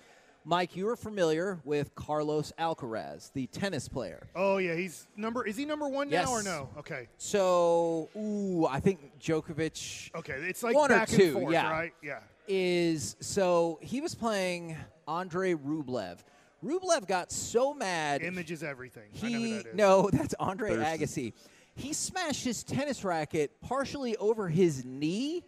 Mike, 0.47 0.75
you 0.75 0.87
are 0.89 0.95
familiar 0.95 1.59
with 1.65 1.95
Carlos 1.95 2.53
Alcaraz, 2.59 3.31
the 3.33 3.47
tennis 3.47 3.87
player. 3.89 4.27
Oh 4.35 4.57
yeah, 4.57 4.75
he's 4.75 5.07
number. 5.17 5.45
Is 5.47 5.57
he 5.57 5.65
number 5.65 5.87
one 5.87 6.09
Yes. 6.09 6.27
now 6.27 6.33
or 6.33 6.43
no? 6.43 6.69
Okay. 6.77 7.07
So, 7.17 8.09
ooh, 8.15 8.67
I 8.67 8.79
think 8.79 9.19
Djokovic 9.19 10.13
Okay, 10.15 10.33
it's 10.33 10.61
like 10.61 10.75
One 10.75 10.91
or 10.91 10.95
back 10.97 11.09
two, 11.09 11.23
and 11.23 11.33
forth, 11.33 11.53
yeah. 11.53 11.71
right? 11.71 11.93
Yeah. 12.03 12.19
is 12.47 13.15
so 13.21 13.79
he 13.81 14.01
was 14.01 14.13
playing 14.13 14.77
Andre 15.07 15.53
Rublev. 15.55 16.19
Rublev 16.63 17.07
got 17.07 17.31
so 17.31 17.73
mad. 17.73 18.21
Image 18.21 18.51
is 18.51 18.61
everything. 18.63 19.09
I 19.23 19.27
know 19.29 19.31
who 19.31 19.43
He 19.45 19.53
that 19.53 19.65
is. 19.67 19.75
no, 19.75 20.09
that's 20.13 20.35
Andre 20.39 20.75
Thurston. 20.75 20.99
Agassi. 20.99 21.33
He 21.73 21.91
smashed 21.91 22.43
his 22.43 22.63
tennis 22.63 23.03
racket 23.03 23.51
partially 23.61 24.15
over 24.17 24.47
his 24.47 24.85
knee, 24.85 25.43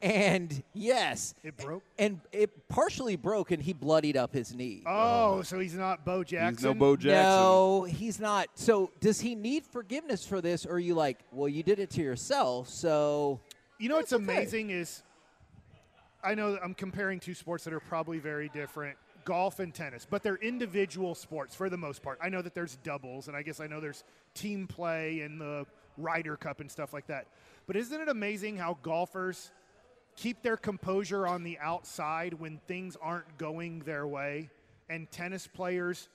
and 0.00 0.62
yes, 0.74 1.34
It 1.42 1.56
broke? 1.56 1.82
and 1.98 2.20
it 2.32 2.68
partially 2.68 3.16
broke, 3.16 3.50
and 3.50 3.62
he 3.62 3.72
bloodied 3.72 4.16
up 4.16 4.32
his 4.32 4.54
knee. 4.54 4.82
Oh, 4.86 5.42
so 5.42 5.58
he's 5.58 5.74
not 5.74 6.04
Bo 6.04 6.22
Jackson. 6.24 6.54
He's 6.56 6.64
no 6.64 6.74
Bo 6.74 6.96
Jackson. 6.96 7.22
No, 7.22 7.82
he's 7.84 8.20
not. 8.20 8.48
So, 8.54 8.90
does 9.00 9.20
he 9.20 9.34
need 9.34 9.64
forgiveness 9.66 10.24
for 10.26 10.40
this, 10.40 10.64
or 10.66 10.72
are 10.72 10.78
you 10.78 10.94
like, 10.94 11.18
well, 11.32 11.48
you 11.48 11.62
did 11.62 11.78
it 11.78 11.90
to 11.90 12.02
yourself, 12.02 12.68
so 12.68 13.40
You 13.78 13.88
know 13.88 13.96
what's 13.96 14.12
okay. 14.12 14.22
amazing 14.22 14.70
is, 14.70 15.02
I 16.22 16.34
know 16.34 16.52
that 16.52 16.62
I'm 16.62 16.74
comparing 16.74 17.20
two 17.20 17.34
sports 17.34 17.64
that 17.64 17.72
are 17.72 17.80
probably 17.80 18.18
very 18.18 18.48
different, 18.50 18.96
golf 19.24 19.58
and 19.58 19.74
tennis, 19.74 20.06
but 20.08 20.22
they're 20.22 20.36
individual 20.36 21.14
sports 21.14 21.54
for 21.54 21.68
the 21.68 21.76
most 21.76 22.02
part. 22.02 22.18
I 22.22 22.28
know 22.28 22.42
that 22.42 22.54
there's 22.54 22.76
doubles, 22.82 23.28
and 23.28 23.36
I 23.36 23.42
guess 23.42 23.60
I 23.60 23.66
know 23.66 23.80
there's 23.80 24.04
team 24.34 24.66
play 24.66 25.20
and 25.20 25.40
the 25.40 25.66
Ryder 25.96 26.36
Cup 26.36 26.60
and 26.60 26.70
stuff 26.70 26.92
like 26.92 27.06
that. 27.08 27.26
But 27.66 27.76
isn't 27.76 28.00
it 28.00 28.08
amazing 28.08 28.56
how 28.56 28.78
golfers 28.82 29.50
keep 30.18 30.42
their 30.42 30.56
composure 30.56 31.26
on 31.26 31.44
the 31.44 31.56
outside 31.60 32.34
when 32.34 32.58
things 32.66 32.96
aren't 33.00 33.38
going 33.38 33.78
their 33.80 34.06
way, 34.06 34.50
and 34.90 35.10
tennis 35.10 35.46
players 35.46 36.08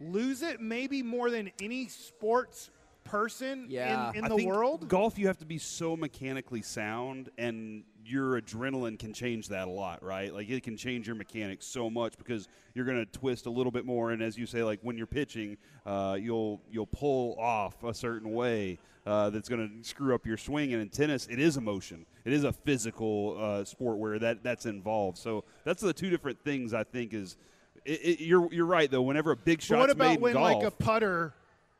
lose 0.00 0.40
it 0.42 0.60
maybe 0.60 1.02
more 1.02 1.28
than 1.30 1.50
any 1.60 1.86
sports 1.86 2.70
person 3.04 3.66
Yeah. 3.68 4.10
in, 4.12 4.18
in 4.18 4.24
I 4.24 4.28
the 4.28 4.36
think 4.36 4.48
world? 4.48 4.88
Golf, 4.88 5.18
you 5.18 5.26
have 5.26 5.38
to 5.38 5.44
be 5.46 5.58
so 5.58 5.94
mechanically 5.96 6.62
sound, 6.62 7.28
and 7.36 7.84
your 8.04 8.40
adrenaline 8.40 8.98
can 8.98 9.12
change 9.12 9.48
that 9.48 9.68
a 9.68 9.70
lot, 9.70 10.02
right? 10.02 10.32
Like 10.32 10.48
it 10.48 10.62
can 10.62 10.76
change 10.76 11.06
your 11.06 11.16
mechanics 11.16 11.66
so 11.66 11.90
much 11.90 12.16
because 12.16 12.48
you're 12.74 12.86
going 12.86 12.98
to 12.98 13.06
twist 13.06 13.44
a 13.44 13.50
little 13.50 13.70
bit 13.72 13.84
more, 13.84 14.10
and 14.12 14.22
as 14.22 14.38
you 14.38 14.46
say, 14.46 14.62
like 14.62 14.80
when 14.82 14.96
you're 14.96 15.06
pitching, 15.06 15.58
uh, 15.84 16.16
you'll 16.18 16.62
you'll 16.70 16.86
pull 16.86 17.36
off 17.38 17.82
a 17.84 17.92
certain 17.92 18.32
way 18.32 18.78
uh, 19.06 19.30
that's 19.30 19.48
going 19.48 19.68
to 19.68 19.88
screw 19.88 20.14
up 20.14 20.26
your 20.26 20.36
swing. 20.36 20.72
And 20.72 20.82
in 20.82 20.88
tennis, 20.88 21.26
it 21.26 21.38
is 21.38 21.56
emotion. 21.56 22.06
It 22.24 22.32
is 22.32 22.44
a 22.44 22.52
physical 22.52 23.36
uh, 23.40 23.64
sport 23.64 23.98
where 23.98 24.18
that 24.18 24.42
that's 24.42 24.66
involved. 24.66 25.18
So 25.18 25.44
that's 25.64 25.82
the 25.82 25.92
two 25.92 26.10
different 26.10 26.42
things 26.44 26.74
I 26.74 26.84
think 26.84 27.14
is. 27.14 27.36
It, 27.84 28.00
it, 28.02 28.20
you're 28.20 28.52
you're 28.52 28.66
right 28.66 28.90
though. 28.90 29.02
Whenever 29.02 29.30
a 29.32 29.36
big 29.36 29.58
But 29.58 29.64
shot's 29.64 29.80
what 29.80 29.90
about 29.90 30.10
made 30.10 30.20
when 30.20 30.32
golf, 30.34 30.54
like 30.54 30.66
a 30.66 30.70
putter? 30.70 31.34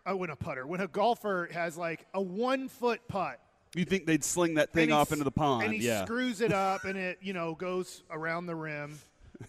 Oh, 0.07 0.17
when 0.17 0.31
a 0.31 0.37
putter, 0.37 0.67
when 0.67 0.81
a 0.81 0.89
golfer 0.89 1.49
has 1.53 1.77
like 1.77 2.07
a 2.15 2.23
one 2.23 2.69
foot 2.69 3.07
putt, 3.07 3.39
you 3.75 3.85
think 3.85 4.07
they'd 4.07 4.25
sling 4.25 4.55
that 4.55 4.73
thing 4.73 4.93
off 4.93 5.13
into 5.13 5.25
the 5.25 5.31
pond? 5.31 5.65
and 5.65 5.75
he 5.75 5.87
yeah. 5.87 6.05
screws 6.05 6.41
it 6.41 6.53
up, 6.53 6.85
and 6.85 6.97
it 6.99 7.19
you 7.21 7.35
know 7.35 7.55
goes 7.55 8.03
around 8.11 8.47
the 8.47 8.55
rim, 8.55 8.99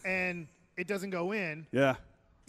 and 0.03 0.47
it 0.77 0.87
doesn't 0.87 1.11
go 1.11 1.31
in. 1.31 1.65
yeah. 1.71 1.95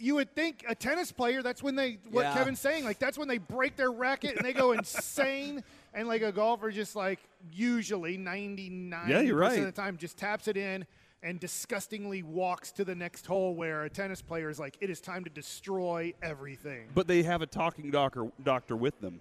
You 0.03 0.15
would 0.15 0.35
think 0.35 0.65
a 0.67 0.75
tennis 0.75 1.13
player, 1.13 1.41
that's 1.41 1.63
when 1.63 1.75
they 1.75 1.97
what 2.11 2.23
Yeah. 2.23 2.33
Kevin's 2.33 2.59
saying, 2.59 2.83
like 2.83 2.99
that's 2.99 3.17
when 3.17 3.29
they 3.29 3.37
break 3.37 3.77
their 3.77 3.91
racket 3.91 4.35
and 4.35 4.45
they 4.45 4.53
go 4.53 4.73
insane. 4.73 5.63
And 5.95 6.07
like 6.07 6.23
a 6.23 6.31
golfer, 6.31 6.71
just 6.71 6.95
like 6.95 7.19
usually 7.51 8.17
ninety 8.17 8.67
nine 8.67 9.07
Yeah, 9.07 9.19
you're 9.21 9.37
percent 9.37 9.59
right. 9.59 9.67
of 9.67 9.75
the 9.75 9.79
time, 9.79 9.95
just 9.95 10.17
taps 10.17 10.47
it 10.47 10.57
in 10.57 10.87
and 11.21 11.39
disgustingly 11.39 12.23
walks 12.23 12.71
to 12.71 12.83
the 12.83 12.95
next 12.95 13.27
hole. 13.27 13.53
Where 13.53 13.83
a 13.83 13.89
tennis 13.91 14.19
player 14.19 14.49
is 14.49 14.57
like, 14.59 14.75
it 14.81 14.89
is 14.89 14.99
time 14.99 15.23
to 15.23 15.29
destroy 15.29 16.11
everything. 16.23 16.87
But 16.95 17.07
they 17.07 17.21
have 17.21 17.43
a 17.43 17.45
talking 17.45 17.91
doctor 17.91 18.31
doctor 18.43 18.75
with 18.75 18.99
them. 19.01 19.19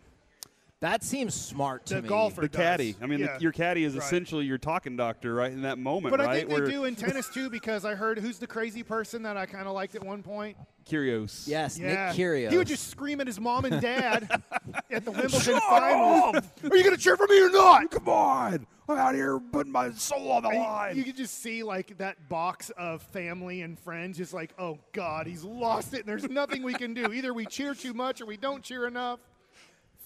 That 0.82 1.04
seems 1.04 1.32
smart 1.32 1.86
to 1.86 1.94
The 1.94 2.02
me. 2.02 2.08
golfer 2.08 2.40
The 2.40 2.48
does. 2.48 2.56
caddy. 2.60 2.96
I 3.00 3.06
mean, 3.06 3.20
Yeah. 3.20 3.36
the, 3.36 3.40
your 3.42 3.52
caddy 3.52 3.84
is 3.84 3.94
Right. 3.94 4.02
essentially 4.04 4.46
your 4.46 4.58
talking 4.58 4.96
doctor, 4.96 5.32
right 5.32 5.52
in 5.52 5.62
that 5.62 5.78
moment, 5.78 6.10
But 6.10 6.18
right? 6.18 6.28
I 6.28 6.38
think 6.40 6.50
Where 6.50 6.62
they 6.66 6.72
do 6.72 6.84
in 6.86 6.96
tennis 6.96 7.28
too 7.28 7.48
because 7.48 7.84
I 7.84 7.94
heard 7.94 8.18
who's 8.18 8.40
the 8.40 8.48
crazy 8.48 8.82
person 8.82 9.22
that 9.22 9.36
I 9.36 9.46
kind 9.46 9.68
of 9.68 9.74
liked 9.74 9.94
at 9.94 10.02
one 10.02 10.24
point. 10.24 10.56
Kyrgios. 10.84 11.46
Yes, 11.46 11.78
Yeah, 11.78 11.86
Nick 12.08 12.16
Kyrgios. 12.16 12.50
He 12.50 12.56
would 12.58 12.66
just 12.66 12.88
scream 12.88 13.20
at 13.20 13.28
his 13.28 13.38
mom 13.38 13.64
and 13.64 13.80
dad 13.80 14.28
at 14.90 15.04
the 15.04 15.12
Wimbledon 15.12 15.60
finals. 15.60 16.34
Are 16.68 16.76
you 16.76 16.82
going 16.82 16.96
to 16.96 17.00
cheer 17.00 17.16
for 17.16 17.28
me 17.28 17.40
or 17.40 17.50
not? 17.50 17.88
Come 17.92 18.08
on! 18.08 18.66
I'm 18.88 18.98
out 18.98 19.14
here 19.14 19.38
putting 19.38 19.70
my 19.70 19.92
soul 19.92 20.32
on 20.32 20.42
the 20.42 20.48
And 20.48 20.58
line. 20.58 20.96
You, 20.96 20.98
you 20.98 21.04
could 21.04 21.16
just 21.16 21.40
see 21.40 21.62
like 21.62 21.96
that 21.98 22.28
box 22.28 22.70
of 22.70 23.02
family 23.02 23.62
and 23.62 23.78
friends, 23.78 24.18
just 24.18 24.34
like, 24.34 24.52
oh 24.58 24.80
God, 24.92 25.28
he's 25.28 25.44
lost 25.44 25.94
it, 25.94 26.00
and 26.00 26.08
there's 26.08 26.28
nothing 26.28 26.64
we 26.64 26.74
can 26.74 26.92
do. 26.92 27.12
Either 27.12 27.32
we 27.32 27.46
cheer 27.46 27.72
too 27.76 27.94
much 27.94 28.20
or 28.20 28.26
we 28.26 28.36
don't 28.36 28.64
cheer 28.64 28.88
enough. 28.88 29.20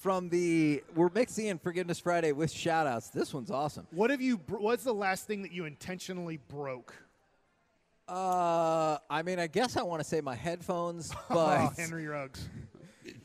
From 0.07 0.29
the 0.29 0.85
we're 0.95 1.11
mixing 1.13 1.47
in 1.47 1.59
Forgiveness 1.59 1.99
Friday 1.99 2.31
with 2.31 2.53
shout 2.53 2.87
outs. 2.87 3.09
This 3.09 3.35
one's 3.35 3.51
awesome. 3.51 3.89
What 3.91 4.11
have 4.11 4.21
you? 4.21 4.37
What's 4.47 4.85
the 4.85 4.95
last 4.95 5.27
thing 5.27 5.43
that 5.43 5.51
you 5.51 5.65
intentionally 5.65 6.37
broke? 6.37 6.95
Uh, 8.07 8.99
I 9.11 9.23
mean, 9.25 9.41
I 9.41 9.49
guess 9.49 9.77
I 9.77 9.83
want 9.83 10.01
to 10.01 10.09
say 10.09 10.21
my 10.21 10.37
headphones, 10.37 11.13
Oh, 11.29 11.35
but 11.35 11.73
Henry 11.77 12.07
Ruggs. 12.07 12.49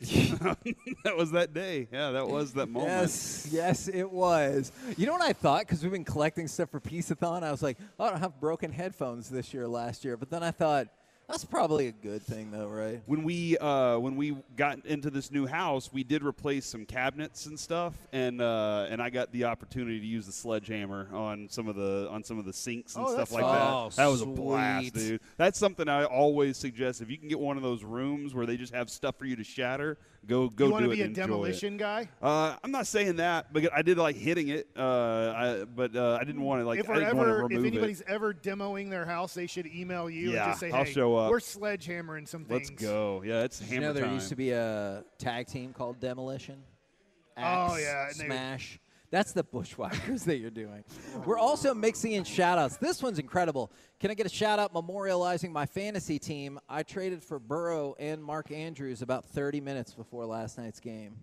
that 0.00 1.16
was 1.16 1.30
that 1.30 1.54
day. 1.54 1.86
Yeah, 1.92 2.10
that 2.10 2.26
was 2.26 2.52
that 2.54 2.68
moment. 2.68 2.90
yes, 2.90 3.48
yes, 3.52 3.86
it 3.86 4.10
was. 4.10 4.72
You 4.96 5.06
know 5.06 5.12
what 5.12 5.22
I 5.22 5.34
thought? 5.34 5.60
Because 5.60 5.84
we've 5.84 5.92
been 5.92 6.04
collecting 6.04 6.48
stuff 6.48 6.70
for 6.70 6.80
Peaceathon. 6.80 7.44
I 7.44 7.52
was 7.52 7.62
like, 7.62 7.78
oh, 8.00 8.06
I 8.06 8.10
don't 8.10 8.18
have 8.18 8.40
broken 8.40 8.72
headphones 8.72 9.28
this 9.28 9.54
year, 9.54 9.68
last 9.68 10.04
year. 10.04 10.16
But 10.16 10.30
then 10.30 10.42
I 10.42 10.50
thought 10.50 10.88
that's 11.28 11.44
probably 11.44 11.86
a 11.88 11.92
good 11.92 12.20
thing, 12.22 12.50
though, 12.50 12.68
right? 12.68 13.00
When 13.06 13.22
we 13.24 13.56
uh, 13.58 13.98
when 13.98 14.16
we 14.16 14.36
got 14.56 14.84
into 14.84 15.08
this 15.10 15.30
new 15.30 15.46
house, 15.46 15.90
we 15.92 16.04
did 16.04 16.22
replace 16.22 16.66
some 16.66 16.84
cabinets 16.84 17.46
and 17.46 17.58
stuff, 17.58 17.94
and 18.12 18.40
uh, 18.42 18.86
and 18.90 19.00
I 19.00 19.08
got 19.10 19.32
the 19.32 19.44
opportunity 19.44 19.98
to 20.00 20.06
use 20.06 20.26
the 20.26 20.32
sledgehammer 20.32 21.08
on 21.12 21.48
some 21.50 21.68
of 21.68 21.76
the 21.76 22.08
on 22.10 22.22
some 22.22 22.38
of 22.38 22.44
the 22.44 22.52
sinks 22.52 22.96
and 22.96 23.06
Oh, 23.06 23.12
stuff 23.14 23.32
like 23.32 23.42
fun. 23.42 23.88
that. 23.88 23.96
That 23.96 24.06
was 24.06 24.20
a 24.20 24.26
blast, 24.26 24.94
dude. 24.94 25.20
That's 25.38 25.58
something 25.58 25.88
I 25.88 26.04
always 26.04 26.56
suggest. 26.58 27.00
If 27.00 27.10
you 27.10 27.16
can 27.16 27.28
get 27.28 27.40
one 27.40 27.56
of 27.56 27.62
those 27.62 27.82
rooms 27.84 28.34
where 28.34 28.44
they 28.44 28.56
just 28.56 28.74
have 28.74 28.90
stuff 28.90 29.16
for 29.16 29.24
you 29.24 29.36
to 29.36 29.44
shatter, 29.44 29.96
go 30.26 30.48
go 30.48 30.48
do 30.48 30.64
it. 30.64 30.66
you 30.66 30.72
want 30.72 30.84
to 30.84 30.90
be 30.90 31.00
a 31.00 31.04
and 31.04 31.10
enjoy 31.10 31.22
it. 31.22 31.26
demolition 31.26 31.76
guy? 31.76 32.08
Uh, 32.20 32.56
I'm 32.62 32.70
not 32.70 32.86
saying 32.86 33.16
that, 33.16 33.52
but 33.52 33.72
I 33.74 33.82
did 33.82 33.98
like 33.98 34.16
hitting 34.16 34.48
it. 34.48 34.68
Uh, 34.76 35.32
I, 35.36 35.64
but 35.64 35.94
uh, 35.96 36.18
I 36.20 36.24
didn't 36.24 36.42
want 36.42 36.60
to 36.62 36.66
like. 36.66 36.78
if 36.80 36.88
I 36.88 36.94
we're 36.94 37.00
didn't 37.00 37.16
want 37.16 37.28
to 37.28 37.34
ever, 37.34 37.52
if 37.52 37.58
anybody's 37.64 38.00
it. 38.00 38.06
ever 38.08 38.32
demoing 38.34 38.90
their 38.90 39.04
house, 39.06 39.34
they 39.34 39.46
should 39.46 39.66
email 39.66 40.08
you 40.10 40.30
Yeah, 40.30 40.42
and 40.44 40.50
just 40.50 40.60
say, 40.60 40.70
"Hey, 40.70 40.76
I'll 40.78 40.84
show 40.84 41.16
up. 41.16 41.30
we're 41.30 41.38
sledgehammering 41.40 42.28
some 42.28 42.44
things." 42.44 42.70
Let's 42.70 42.82
go. 42.82 43.22
Yeah, 43.24 43.42
it's 43.42 43.58
Did 43.58 43.68
hammer 43.68 43.74
you 43.80 43.86
know 43.88 43.92
there 43.92 44.04
time. 44.04 44.14
used 44.14 44.28
to 44.28 44.36
be 44.36 44.50
a 44.52 45.04
tag 45.18 45.46
team 45.46 45.72
called 45.72 46.00
Demolition? 46.00 46.62
Oh, 47.36 47.76
yeah, 47.76 48.08
and 48.10 48.16
they- 48.20 48.26
Smash. 48.26 48.78
That's 49.12 49.32
the 49.32 49.44
bushwhackers 49.44 50.24
that 50.24 50.38
you're 50.38 50.50
doing. 50.50 50.82
We're 51.26 51.38
also 51.38 51.74
mixing 51.74 52.12
in 52.12 52.24
shout 52.24 52.58
outs. 52.58 52.78
This 52.78 53.02
one's 53.02 53.18
incredible. 53.18 53.70
Can 54.00 54.10
I 54.10 54.14
get 54.14 54.24
a 54.24 54.30
shout 54.30 54.58
out 54.58 54.72
memorializing 54.72 55.52
my 55.52 55.66
fantasy 55.66 56.18
team? 56.18 56.58
I 56.66 56.82
traded 56.82 57.22
for 57.22 57.38
Burrow 57.38 57.94
and 58.00 58.24
Mark 58.24 58.50
Andrews 58.50 59.02
about 59.02 59.26
30 59.26 59.60
minutes 59.60 59.92
before 59.92 60.24
last 60.24 60.56
night's 60.56 60.80
game. 60.80 61.16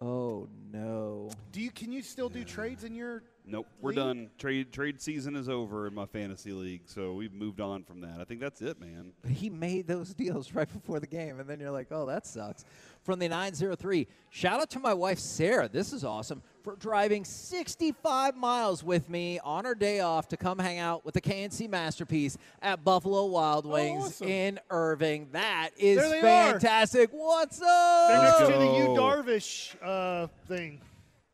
Oh, 0.00 0.48
no. 0.72 1.30
Do 1.52 1.60
you? 1.60 1.70
Can 1.70 1.92
you 1.92 2.02
still 2.02 2.30
do 2.30 2.42
trades 2.42 2.84
in 2.84 2.94
your? 2.94 3.22
Nope, 3.44 3.66
we're 3.80 3.90
League? 3.90 3.96
done. 3.96 4.30
Trade 4.38 4.72
trade 4.72 5.00
season 5.00 5.36
is 5.36 5.48
over 5.48 5.86
in 5.86 5.94
my 5.94 6.06
fantasy 6.06 6.52
league, 6.52 6.82
so 6.86 7.12
we've 7.12 7.34
moved 7.34 7.60
on 7.60 7.84
from 7.84 8.00
that. 8.00 8.18
I 8.18 8.24
think 8.24 8.40
that's 8.40 8.62
it, 8.62 8.80
man. 8.80 9.12
But 9.20 9.32
he 9.32 9.50
made 9.50 9.86
those 9.86 10.14
deals 10.14 10.54
right 10.54 10.72
before 10.72 11.00
the 11.00 11.06
game, 11.06 11.38
and 11.38 11.48
then 11.48 11.60
you're 11.60 11.70
like, 11.70 11.88
oh, 11.90 12.06
that 12.06 12.26
sucks. 12.26 12.64
From 13.02 13.18
the 13.18 13.28
903, 13.28 14.06
shout 14.28 14.60
out 14.60 14.70
to 14.70 14.78
my 14.78 14.92
wife, 14.92 15.18
Sarah. 15.18 15.68
This 15.68 15.92
is 15.94 16.04
awesome. 16.04 16.42
For 16.62 16.76
driving 16.76 17.24
65 17.24 18.36
miles 18.36 18.84
with 18.84 19.08
me 19.08 19.38
on 19.42 19.64
her 19.64 19.74
day 19.74 20.00
off 20.00 20.28
to 20.28 20.36
come 20.36 20.58
hang 20.58 20.78
out 20.78 21.04
with 21.06 21.14
the 21.14 21.20
K&C 21.22 21.66
Masterpiece 21.66 22.36
at 22.60 22.84
Buffalo 22.84 23.24
Wild 23.24 23.64
Wings 23.64 24.04
awesome. 24.04 24.28
in 24.28 24.60
Irving. 24.68 25.28
That 25.32 25.70
is 25.78 25.98
There 25.98 26.10
they 26.10 26.18
are. 26.18 26.50
fantastic. 26.52 27.08
What's 27.12 27.58
They're 27.58 27.68
up? 27.68 28.22
next 28.22 28.52
to 28.52 28.58
the 28.58 28.66
go. 28.66 28.76
Yu 28.76 28.84
Darvish 29.00 29.74
uh, 29.82 30.26
thing. 30.46 30.82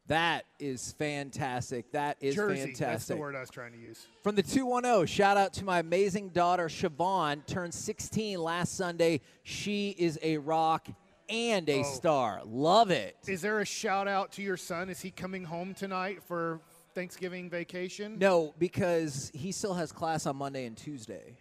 That 0.06 0.44
is 0.60 0.92
fantastic. 0.92 1.90
That 1.90 2.16
is 2.20 2.36
Jersey. 2.36 2.60
fantastic. 2.60 2.86
That's 2.86 3.06
the 3.06 3.16
word 3.16 3.34
I 3.34 3.40
was 3.40 3.50
trying 3.50 3.72
to 3.72 3.78
use. 3.78 4.06
From 4.22 4.36
the 4.36 4.42
210, 4.44 5.06
shout 5.06 5.36
out 5.36 5.52
to 5.54 5.64
my 5.64 5.80
amazing 5.80 6.28
daughter, 6.28 6.68
Siobhan, 6.68 7.44
turned 7.46 7.74
16 7.74 8.40
last 8.40 8.76
Sunday. 8.76 9.20
She 9.42 9.96
is 9.98 10.16
a 10.22 10.36
rock 10.38 10.86
and 11.28 11.68
a 11.68 11.80
Oh. 11.80 11.82
star. 11.82 12.40
Love 12.44 12.90
it. 12.90 13.16
Is 13.26 13.42
there 13.42 13.60
a 13.60 13.64
shout 13.64 14.08
out 14.08 14.32
to 14.32 14.42
your 14.42 14.56
son? 14.56 14.88
Is 14.90 15.00
he 15.00 15.10
coming 15.10 15.44
home 15.44 15.74
tonight 15.74 16.22
for 16.22 16.60
Thanksgiving 16.94 17.50
vacation? 17.50 18.18
No, 18.18 18.54
because 18.58 19.30
he 19.34 19.52
still 19.52 19.74
has 19.74 19.92
class 19.92 20.26
on 20.26 20.36
Monday 20.36 20.66
and 20.66 20.76
Tuesday. 20.76 21.36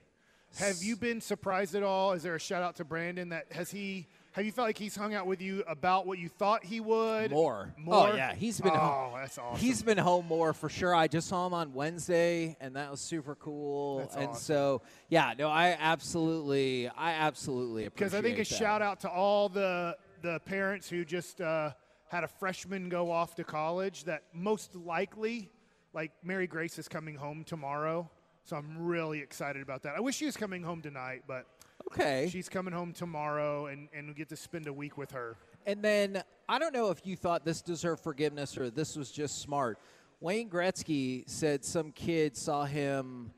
Have 0.58 0.82
you 0.82 0.96
been 0.96 1.20
surprised 1.22 1.76
at 1.76 1.84
all? 1.84 2.14
Is 2.14 2.24
there 2.24 2.36
a 2.36 2.40
shout 2.40 2.64
out 2.64 2.76
to 2.78 2.86
Brandon 2.86 3.30
that 3.30 3.52
has 3.52 3.72
he? 3.72 4.08
Have 4.36 4.46
you 4.46 4.52
felt 4.52 4.68
like 4.68 4.78
he's 4.78 4.98
hung 4.98 5.14
out 5.14 5.28
with 5.28 5.42
you 5.42 5.64
about 5.66 6.06
what 6.06 6.20
you 6.20 6.28
thought 6.28 6.66
he 6.66 6.82
would? 6.82 7.32
More. 7.32 7.74
More. 7.78 8.10
Oh, 8.10 8.16
yeah. 8.18 8.34
He's 8.36 8.60
been 8.60 8.74
Oh, 8.74 8.78
home. 8.78 9.14
that's 9.16 9.38
awesome. 9.38 9.58
He's 9.66 9.82
been 9.82 9.98
home 9.98 10.26
more 10.28 10.52
for 10.52 10.68
sure. 10.68 10.94
I 10.94 11.08
just 11.08 11.30
saw 11.30 11.48
him 11.48 11.54
on 11.54 11.74
Wednesday, 11.74 12.58
and 12.60 12.76
that 12.76 12.92
was 12.92 13.00
super 13.00 13.36
cool. 13.36 14.00
That's 14.00 14.16
and 14.18 14.28
awesome. 14.32 14.42
so, 14.44 14.82
yeah, 15.08 15.34
no, 15.40 15.48
I 15.48 15.78
absolutely, 15.80 16.90
I 16.90 17.12
absolutely 17.12 17.86
appreciate 17.86 18.10
because 18.10 18.14
I 18.14 18.22
think 18.22 18.36
a 18.36 18.40
that. 18.40 18.48
shout 18.58 18.82
out 18.82 19.00
to 19.02 19.10
all 19.10 19.48
the 19.48 19.96
the 20.22 20.40
parents 20.42 20.90
who 20.90 21.06
just 21.06 21.40
uh, 21.40 21.72
had 22.10 22.26
a 22.26 22.28
freshman 22.28 22.90
go 22.90 23.10
off 23.12 23.36
to 23.36 23.46
college. 23.46 24.04
That 24.04 24.24
most 24.34 24.76
likely, 24.76 25.50
like 25.94 26.12
Mary 26.26 26.46
Grace 26.48 26.78
is 26.78 26.90
coming 26.90 27.16
home 27.16 27.46
tomorrow, 27.46 28.10
so 28.44 28.58
I'm 28.58 28.86
really 28.86 29.20
excited 29.20 29.62
about 29.62 29.82
that. 29.84 29.96
I 29.96 30.02
wish 30.02 30.16
she 30.18 30.26
was 30.26 30.36
coming 30.36 30.62
home 30.62 30.82
tonight, 30.82 31.24
but 31.26 31.46
Okay. 31.92 32.28
she's 32.32 32.50
coming 32.50 32.74
home 32.74 32.94
tomorrow, 32.94 33.68
and 33.68 33.88
and 33.94 34.08
we 34.08 34.14
get 34.14 34.30
to 34.30 34.36
spend 34.36 34.68
a 34.68 34.74
week 34.74 34.98
with 34.98 35.12
her. 35.12 35.38
And 35.66 35.84
then 35.84 36.24
I 36.48 36.60
don't 36.60 36.74
know 36.74 36.92
if 36.92 37.06
you 37.06 37.16
thought 37.16 37.44
this 37.46 37.62
deserved 37.62 38.04
forgiveness 38.04 38.58
or 38.58 38.70
this 38.70 38.96
was 38.96 39.12
just 39.12 39.42
smart. 39.42 39.80
Wayne 40.20 40.50
Gretzky 40.50 41.28
said 41.30 41.66
some 41.66 41.92
kid 41.92 42.38
saw 42.38 42.66
him 42.66 43.32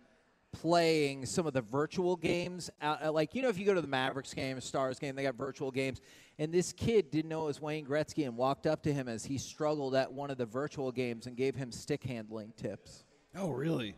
playing 0.52 1.26
some 1.26 1.46
of 1.46 1.54
the 1.54 1.62
virtual 1.62 2.16
games. 2.16 2.70
Out, 2.82 3.04
uh, 3.04 3.12
like, 3.12 3.36
you 3.36 3.42
know, 3.42 3.50
if 3.50 3.58
you 3.58 3.66
go 3.66 3.74
to 3.74 3.82
the 3.82 3.88
Mavericks 3.88 4.34
game, 4.34 4.60
Stars 4.62 5.00
game, 5.00 5.16
they 5.16 5.24
got 5.24 5.36
virtual 5.36 5.72
games. 5.72 6.02
And 6.40 6.52
this 6.52 6.74
kid 6.74 7.12
didn't 7.12 7.30
know 7.30 7.44
it 7.44 7.48
was 7.48 7.62
Wayne 7.62 7.86
Gretzky 7.86 8.26
and 8.26 8.36
walked 8.36 8.68
up 8.68 8.84
to 8.84 8.94
him 8.94 9.08
as 9.08 9.26
he 9.26 9.38
struggled 9.38 9.96
at 9.96 10.12
one 10.12 10.30
of 10.30 10.38
the 10.38 10.46
virtual 10.46 10.92
games 10.92 11.28
and 11.28 11.36
gave 11.36 11.56
him 11.56 11.72
stick 11.72 12.04
handling 12.04 12.54
tips. 12.58 13.06
Oh, 13.36 13.50
really? 13.50 13.96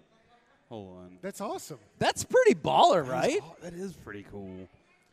Hold 0.70 0.98
on. 0.98 1.18
That's 1.22 1.42
awesome. 1.42 1.80
That's 1.98 2.24
pretty 2.24 2.54
baller, 2.56 3.08
right? 3.08 3.40
Oh, 3.42 3.56
that 3.62 3.74
is 3.74 3.94
pretty 3.94 4.26
cool. 4.32 4.68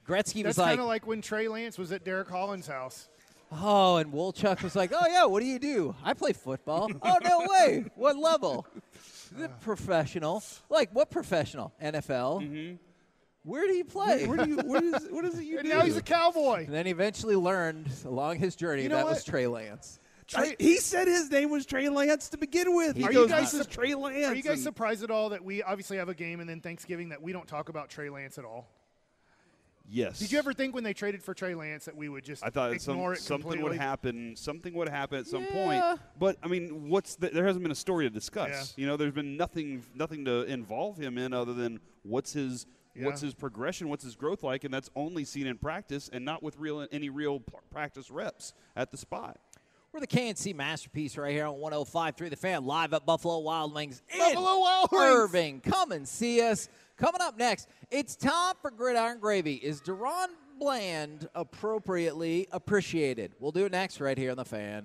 Gretzky 0.07 0.43
That's 0.43 0.49
was 0.49 0.59
like, 0.59 0.69
kind 0.69 0.81
of 0.81 0.87
like 0.87 1.07
when 1.07 1.21
Trey 1.23 1.49
Lance 1.49 1.79
was 1.79 1.93
at 1.93 2.05
Derek 2.05 2.29
Holland's 2.29 2.67
house. 2.69 3.09
Oh, 3.51 3.97
and 3.97 4.13
Wolchuk 4.13 4.63
was 4.63 4.75
like, 4.77 4.93
"Oh 4.95 5.07
yeah, 5.09 5.25
what 5.25 5.41
do 5.41 5.47
you 5.47 5.59
do? 5.61 5.95
I 6.05 6.15
play 6.15 6.33
football." 6.33 6.91
oh 7.03 7.19
no 7.23 7.47
way! 7.49 7.85
What 7.95 8.17
level? 8.17 8.67
The 9.39 9.49
professional. 9.61 10.43
Like 10.69 10.91
what 10.93 11.11
professional? 11.11 11.73
NFL. 11.83 12.43
Mm-hmm. 12.43 12.75
Where 13.45 13.67
do 13.69 13.75
you 13.75 13.85
play? 13.85 14.27
Where 14.27 14.39
do 14.39 14.49
you? 14.51 14.57
What 14.57 14.83
is? 14.83 15.07
What 15.11 15.25
is 15.25 15.39
it 15.39 15.45
you 15.45 15.59
And 15.61 15.69
do? 15.69 15.75
now 15.75 15.83
he's 15.83 15.97
a 15.97 16.03
cowboy. 16.03 16.65
and 16.65 16.75
then 16.75 16.87
he 16.87 16.93
eventually 16.93 17.37
learned 17.37 17.89
along 18.05 18.39
his 18.39 18.57
journey 18.57 18.83
You 18.83 18.89
know 18.89 18.97
that 18.97 19.07
was? 19.07 19.25
Trey 19.25 19.47
Lance. 19.47 20.01
Trey, 20.27 20.51
I- 20.51 20.57
he 20.59 20.77
said 20.79 21.07
his 21.07 21.31
name 21.31 21.51
was 21.51 21.65
Trey 21.67 21.89
Lance 21.89 22.29
to 22.31 22.37
begin 22.39 22.75
with. 22.75 22.97
Are 23.03 23.13
you 23.13 23.29
guys 23.29 23.53
"This 23.53 23.55
is 23.55 23.61
sup- 23.67 23.71
Trey 23.71 23.95
Lance." 23.95 24.27
Are 24.27 24.35
you 24.35 24.43
guys 24.43 24.55
and- 24.55 24.63
surprised 24.63 25.03
at 25.05 25.11
all 25.11 25.29
that 25.31 25.45
we 25.45 25.63
obviously 25.63 25.97
have 25.99 26.09
a 26.09 26.15
game 26.15 26.41
and 26.41 26.49
then 26.49 26.61
Thanksgiving 26.61 27.11
that 27.11 27.23
we 27.23 27.33
don't 27.33 27.47
talk 27.47 27.69
about 27.69 27.89
Trey 27.91 28.11
Lance 28.11 28.37
at 28.39 28.45
all? 28.45 28.69
Yes. 29.89 30.19
Did 30.19 30.33
you 30.33 30.39
ever 30.41 30.53
think 30.53 30.75
when 30.75 30.83
they 30.83 30.93
traded 30.93 31.23
for 31.23 31.33
Trey 31.33 31.55
Lance 31.55 31.85
that 31.85 31.97
we 31.97 32.09
would 32.09 32.25
just 32.25 32.43
I 32.45 32.51
thought 32.51 32.81
some, 32.81 32.95
ignore 32.95 33.13
it 33.13 33.21
something 33.21 33.43
completely? 33.43 33.71
would 33.71 33.79
happen. 33.79 34.35
Something 34.35 34.75
would 34.75 34.89
happen 34.89 35.21
at 35.21 35.29
some 35.29 35.45
Yeah. 35.45 35.53
point. 35.93 36.01
But 36.19 36.39
I 36.43 36.49
mean, 36.49 36.89
what's 36.89 37.15
the, 37.15 37.29
there 37.29 37.47
hasn't 37.47 37.63
been 37.63 37.71
a 37.71 37.77
story 37.77 38.05
to 38.05 38.11
discuss. 38.11 38.75
Yeah. 38.77 38.83
You 38.83 38.87
know, 38.89 38.97
there's 38.97 39.13
been 39.13 39.37
nothing, 39.37 39.85
nothing 39.95 40.25
to 40.25 40.43
involve 40.43 40.97
him 40.99 41.19
in 41.19 41.33
other 41.33 41.55
than 41.55 41.79
what's 42.03 42.33
his, 42.33 42.67
what's 42.97 43.21
his 43.21 43.33
progression, 43.35 43.89
what's 43.89 44.03
his 44.03 44.17
growth 44.17 44.43
like, 44.43 44.65
and 44.65 44.75
that's 44.75 44.91
only 44.97 45.25
seen 45.25 45.47
in 45.47 45.57
practice 45.57 46.11
and 46.13 46.25
not 46.25 46.43
with 46.43 46.59
real 46.59 46.85
any 46.91 47.09
real 47.09 47.41
practice 47.71 48.11
reps 48.11 48.55
at 48.75 48.91
the 48.91 48.97
spot. 48.97 49.39
We're 49.97 50.01
the 50.01 50.07
K&C 50.09 50.53
masterpiece 50.53 51.17
right 51.17 51.33
here 51.33 51.47
on 51.47 51.55
105.3 51.55 52.29
The 52.29 52.37
Fan, 52.37 52.67
live 52.67 52.93
at 52.93 53.07
Buffalo 53.07 53.39
Wild 53.39 53.75
Wings 53.75 54.03
in 54.13 54.19
Buffalo 54.19 54.59
Wild 54.59 54.89
Wings. 54.93 55.03
Irving. 55.03 55.61
Come 55.63 55.91
and 55.91 56.07
see 56.07 56.43
us. 56.43 56.69
Coming 56.99 57.23
up 57.23 57.39
next, 57.39 57.67
it's 57.91 58.15
time 58.15 58.57
for 58.61 58.71
Gridiron 58.71 59.21
Gravy. 59.21 59.55
Is 59.55 59.81
DaRon 59.81 60.27
Bland 60.59 61.31
appropriately 61.35 62.47
appreciated? 62.53 63.33
We'll 63.41 63.53
do 63.53 63.65
it 63.65 63.73
next 63.73 63.99
right 63.99 64.19
here 64.19 64.33
on 64.33 64.37
The 64.37 64.45
Fan. 64.45 64.85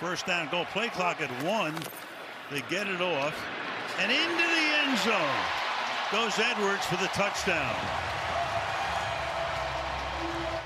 First 0.00 0.26
down 0.26 0.48
goal. 0.48 0.64
Play 0.66 0.88
clock 0.88 1.20
at 1.20 1.30
one. 1.44 1.74
They 2.52 2.62
get 2.70 2.86
it 2.86 3.00
off. 3.00 3.34
And 3.98 4.12
into 4.12 4.36
the 4.36 4.66
end 4.78 4.98
zone 4.98 5.58
goes 6.12 6.38
Edwards 6.38 6.86
for 6.86 6.96
the 6.96 7.08
touchdown. 7.08 7.74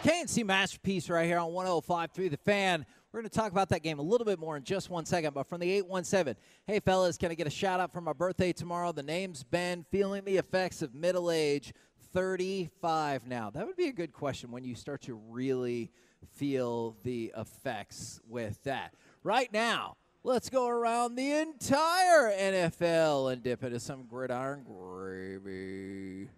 K&C 0.03 0.43
Masterpiece 0.43 1.09
right 1.09 1.27
here 1.27 1.39
on 1.39 1.51
105.3 1.51 2.31
The 2.31 2.37
Fan. 2.37 2.85
We're 3.11 3.21
going 3.21 3.31
to 3.31 3.35
talk 3.35 3.53
about 3.53 3.69
that 3.71 3.83
game 3.83 3.99
a 3.99 4.03
little 4.03 4.25
bit 4.25 4.39
more 4.39 4.57
in 4.57 4.65
just 4.65 4.91
one 4.91 5.07
second. 5.07 5.33
But 5.33 5.49
from 5.49 5.61
the 5.61 5.71
817, 5.71 6.35
hey, 6.67 6.81
fellas, 6.81 7.17
can 7.17 7.31
I 7.31 7.35
get 7.35 7.47
a 7.47 7.51
shout 7.51 7.81
out 7.81 7.93
for 7.93 8.01
my 8.01 8.13
birthday 8.13 8.53
tomorrow? 8.53 8.93
The 8.93 9.03
name's 9.03 9.45
Ben, 9.45 9.87
feeling 9.91 10.25
the 10.25 10.37
effects 10.37 10.83
of 10.83 10.95
middle 10.95 11.31
age, 11.31 11.73
35 12.13 13.27
now. 13.27 13.49
That 13.51 13.67
would 13.67 13.77
be 13.77 13.89
a 13.89 13.93
good 13.93 14.13
question 14.13 14.51
when 14.51 14.65
you 14.65 14.75
start 14.75 15.03
to 15.03 15.15
really 15.15 15.91
feel 16.35 16.97
the 17.03 17.33
effects 17.37 18.21
with 18.29 18.63
that. 18.65 18.95
Right 19.25 19.53
now, 19.53 19.97
let's 20.25 20.51
go 20.51 20.67
around 20.67 21.15
the 21.15 21.31
entire 21.31 22.33
NFL 22.33 23.33
and 23.33 23.43
dip 23.43 23.63
into 23.63 23.79
some 23.79 24.05
gridiron 24.05 24.65
gravy. 24.65 26.29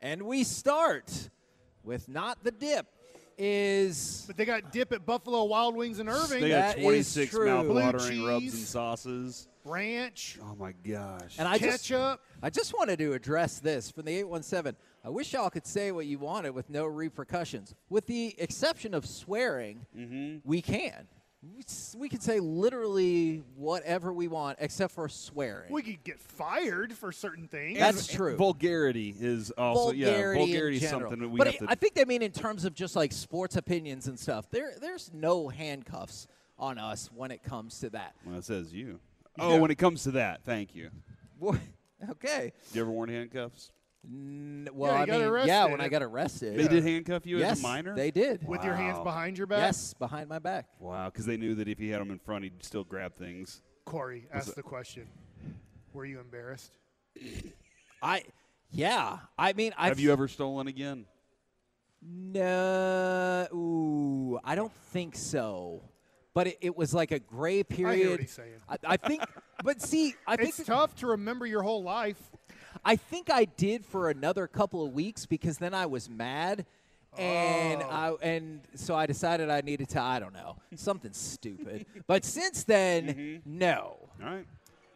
And 0.00 0.22
we 0.24 0.42
start 0.42 1.30
with 1.84 2.08
not 2.08 2.42
the 2.42 2.50
dip 2.50 2.86
is 3.38 4.24
But 4.26 4.36
they 4.36 4.44
got 4.44 4.72
dip 4.72 4.92
at 4.92 5.06
Buffalo 5.06 5.44
Wild 5.44 5.76
Wings 5.76 6.00
and 6.00 6.08
Irving. 6.08 6.40
They 6.40 6.50
got 6.50 6.76
26 6.76 7.30
true. 7.30 7.46
mouth-watering 7.46 8.24
rubs 8.24 8.54
and 8.54 8.62
sauces. 8.62 9.48
ranch, 9.64 10.38
Oh 10.42 10.54
my 10.56 10.72
gosh! 10.72 11.36
and 11.38 11.48
I 11.48 11.58
just 11.58 11.88
ketchup. 11.88 12.20
I 12.42 12.50
just 12.50 12.76
wanted 12.76 12.98
to 12.98 13.12
address 13.12 13.60
this 13.60 13.90
from 13.90 14.04
the 14.04 14.12
817. 14.16 14.76
I 15.04 15.10
wish 15.10 15.32
y'all 15.34 15.50
could 15.50 15.66
say 15.66 15.92
what 15.92 16.06
you 16.06 16.18
wanted 16.18 16.50
with 16.54 16.70
no 16.70 16.86
repercussions. 16.86 17.74
With 17.90 18.06
the 18.06 18.34
exception 18.38 18.94
of 18.94 19.04
swearing, 19.06 19.84
Mm-hmm. 19.96 20.38
we 20.48 20.62
can. 20.62 21.06
We 21.54 21.60
s- 21.60 21.94
can 22.10 22.20
say 22.20 22.40
literally 22.40 23.42
whatever 23.54 24.14
we 24.14 24.28
want 24.28 24.56
except 24.62 24.94
for 24.94 25.06
swearing. 25.10 25.70
We 25.70 25.82
could 25.82 26.02
get 26.02 26.18
fired 26.18 26.94
for 26.94 27.12
certain 27.12 27.48
things. 27.48 27.78
That's 27.78 28.08
And 28.08 28.16
true. 28.16 28.36
Vulgarity 28.36 29.14
is 29.20 29.50
also 29.50 29.92
vulgarity, 29.92 30.40
yeah. 30.40 30.46
Vulgarity 30.46 30.76
is 30.78 30.88
something 30.88 31.18
that 31.18 31.28
we 31.28 31.36
but 31.36 31.48
have 31.48 31.56
I, 31.56 31.58
to. 31.66 31.70
I 31.72 31.74
think 31.74 31.92
they 31.92 32.06
mean 32.06 32.22
in 32.22 32.32
terms 32.32 32.64
of 32.64 32.74
just 32.74 32.96
like 32.96 33.12
sports 33.12 33.56
opinions 33.56 34.06
and 34.08 34.18
stuff. 34.18 34.50
There, 34.50 34.72
there's 34.80 35.10
no 35.12 35.48
handcuffs 35.48 36.26
on 36.58 36.78
us 36.78 37.10
when 37.14 37.30
it 37.30 37.42
comes 37.42 37.78
to 37.80 37.90
that. 37.90 38.14
well, 38.24 38.38
it 38.38 38.44
says 38.44 38.72
you. 38.72 38.98
Oh, 39.38 39.60
when 39.60 39.70
it 39.70 39.76
comes 39.76 40.04
to 40.04 40.12
that, 40.12 40.44
thank 40.44 40.74
you. 40.74 40.88
Wha- 41.38 41.58
okay. 42.12 42.54
You 42.72 42.80
ever 42.80 42.90
worn 42.90 43.10
handcuffs? 43.10 43.70
N- 44.06 44.68
well, 44.72 44.94
you 44.94 44.98
I 45.02 45.06
got 45.06 45.12
mean, 45.12 45.20
yeah, 45.22 45.26
arrested. 45.28 45.70
when 45.72 45.80
I 45.80 45.88
got 45.88 46.02
arrested. 46.02 46.58
They 46.58 46.68
did 46.68 46.82
handcuff 46.84 47.26
you 47.26 47.38
yes, 47.38 47.52
as 47.52 47.60
a 47.60 47.62
minor. 47.62 47.94
They 47.94 48.10
did. 48.10 48.46
with 48.46 48.64
your 48.64 48.74
hands 48.74 48.98
Wow. 48.98 49.04
behind 49.04 49.38
your 49.38 49.46
back. 49.46 49.60
Yes, 49.60 49.94
behind 49.94 50.28
my 50.28 50.38
back. 50.38 50.66
Wow, 50.78 51.06
because 51.10 51.26
they 51.26 51.36
knew 51.36 51.54
that 51.54 51.68
if 51.68 51.78
he 51.78 51.88
had 51.90 52.00
them 52.00 52.10
in 52.10 52.18
front, 52.18 52.44
he'd 52.44 52.62
still 52.62 52.84
grab 52.84 53.14
things. 53.14 53.62
Corey, 53.84 54.26
ask 54.32 54.54
the 54.54 54.62
question. 54.62 55.06
Were 55.92 56.04
you 56.04 56.20
embarrassed? 56.20 56.76
I, 58.02 58.24
yeah. 58.70 59.18
I 59.38 59.52
mean, 59.52 59.72
i 59.78 59.88
have 59.88 60.00
you 60.00 60.12
ever 60.12 60.28
stolen 60.28 60.66
again? 60.66 61.06
No. 62.02 63.46
Ooh, 63.52 64.38
I 64.44 64.54
don't 64.54 64.72
think 64.92 65.16
so. 65.16 65.82
But 66.34 66.48
it, 66.48 66.58
it 66.60 66.76
was 66.76 66.92
like 66.92 67.12
a 67.12 67.18
gray 67.20 67.62
period. 67.62 68.10
what 68.10 68.20
he's 68.20 68.32
saying. 68.32 68.60
I, 68.68 68.76
I 68.84 68.96
think, 68.96 69.22
but 69.62 69.80
see, 69.80 70.14
I 70.26 70.36
think 70.36 70.48
It's 70.58 70.66
tough 70.66 70.94
to 70.96 71.08
remember 71.08 71.46
your 71.46 71.62
whole 71.62 71.82
life. 71.82 72.18
I 72.84 72.96
think 72.96 73.30
I 73.30 73.44
did 73.44 73.84
for 73.84 74.08
another 74.10 74.46
couple 74.46 74.84
of 74.84 74.92
weeks 74.92 75.26
because 75.26 75.58
then 75.58 75.74
I 75.74 75.86
was 75.86 76.08
mad. 76.08 76.66
And 77.16 77.82
Oh. 77.82 78.18
I 78.22 78.26
and 78.26 78.60
so 78.74 78.96
I 78.96 79.06
decided 79.06 79.48
I 79.48 79.60
needed 79.60 79.88
to 79.90 80.00
I 80.00 80.18
don't 80.18 80.32
know 80.34 80.56
something 80.74 81.12
stupid. 81.12 81.86
But 82.06 82.24
since 82.24 82.64
then, 82.64 83.06
Mm-hmm. 83.06 83.58
no. 83.58 83.96
All 84.22 84.26
right. 84.34 84.46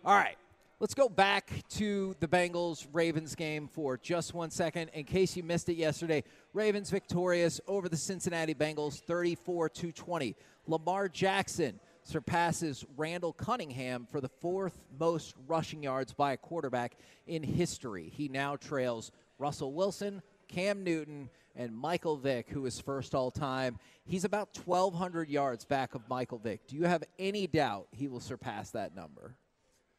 All 0.04 0.14
right. 0.16 0.36
Let's 0.80 0.94
go 0.94 1.08
back 1.08 1.50
to 1.70 2.14
the 2.20 2.28
Bengals 2.28 2.86
Ravens 2.92 3.34
game 3.34 3.66
for 3.66 3.96
just 3.96 4.32
one 4.32 4.50
second. 4.50 4.90
In 4.94 5.04
case 5.04 5.36
you 5.36 5.42
missed 5.42 5.68
it 5.68 5.74
yesterday, 5.76 6.22
Ravens 6.52 6.88
victorious 6.90 7.60
over 7.66 7.88
the 7.88 7.96
Cincinnati 7.96 8.54
Bengals 8.54 9.00
34 9.00 9.68
20. 9.70 10.36
Lamar 10.68 11.08
Jackson 11.08 11.80
surpasses 12.08 12.84
Randall 12.96 13.32
Cunningham 13.34 14.06
for 14.10 14.20
the 14.20 14.28
fourth 14.28 14.80
most 14.98 15.34
rushing 15.46 15.82
yards 15.82 16.12
by 16.14 16.32
a 16.32 16.36
quarterback 16.36 16.96
in 17.26 17.42
history. 17.42 18.10
He 18.14 18.28
now 18.28 18.56
trails 18.56 19.12
Russell 19.38 19.72
Wilson, 19.74 20.22
Cam 20.48 20.82
Newton, 20.82 21.28
and 21.54 21.76
Michael 21.76 22.16
Vick, 22.16 22.48
who 22.48 22.64
is 22.66 22.80
first 22.80 23.14
all 23.14 23.30
time. 23.30 23.78
He's 24.06 24.24
about 24.24 24.56
1,200 24.64 25.28
yards 25.28 25.64
back 25.66 25.94
of 25.94 26.08
Michael 26.08 26.38
Vick. 26.38 26.66
Do 26.66 26.76
you 26.76 26.84
have 26.84 27.04
any 27.18 27.46
doubt 27.46 27.88
he 27.92 28.08
will 28.08 28.20
surpass 28.20 28.70
that 28.70 28.94
number? 28.96 29.34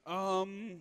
Um. 0.06 0.78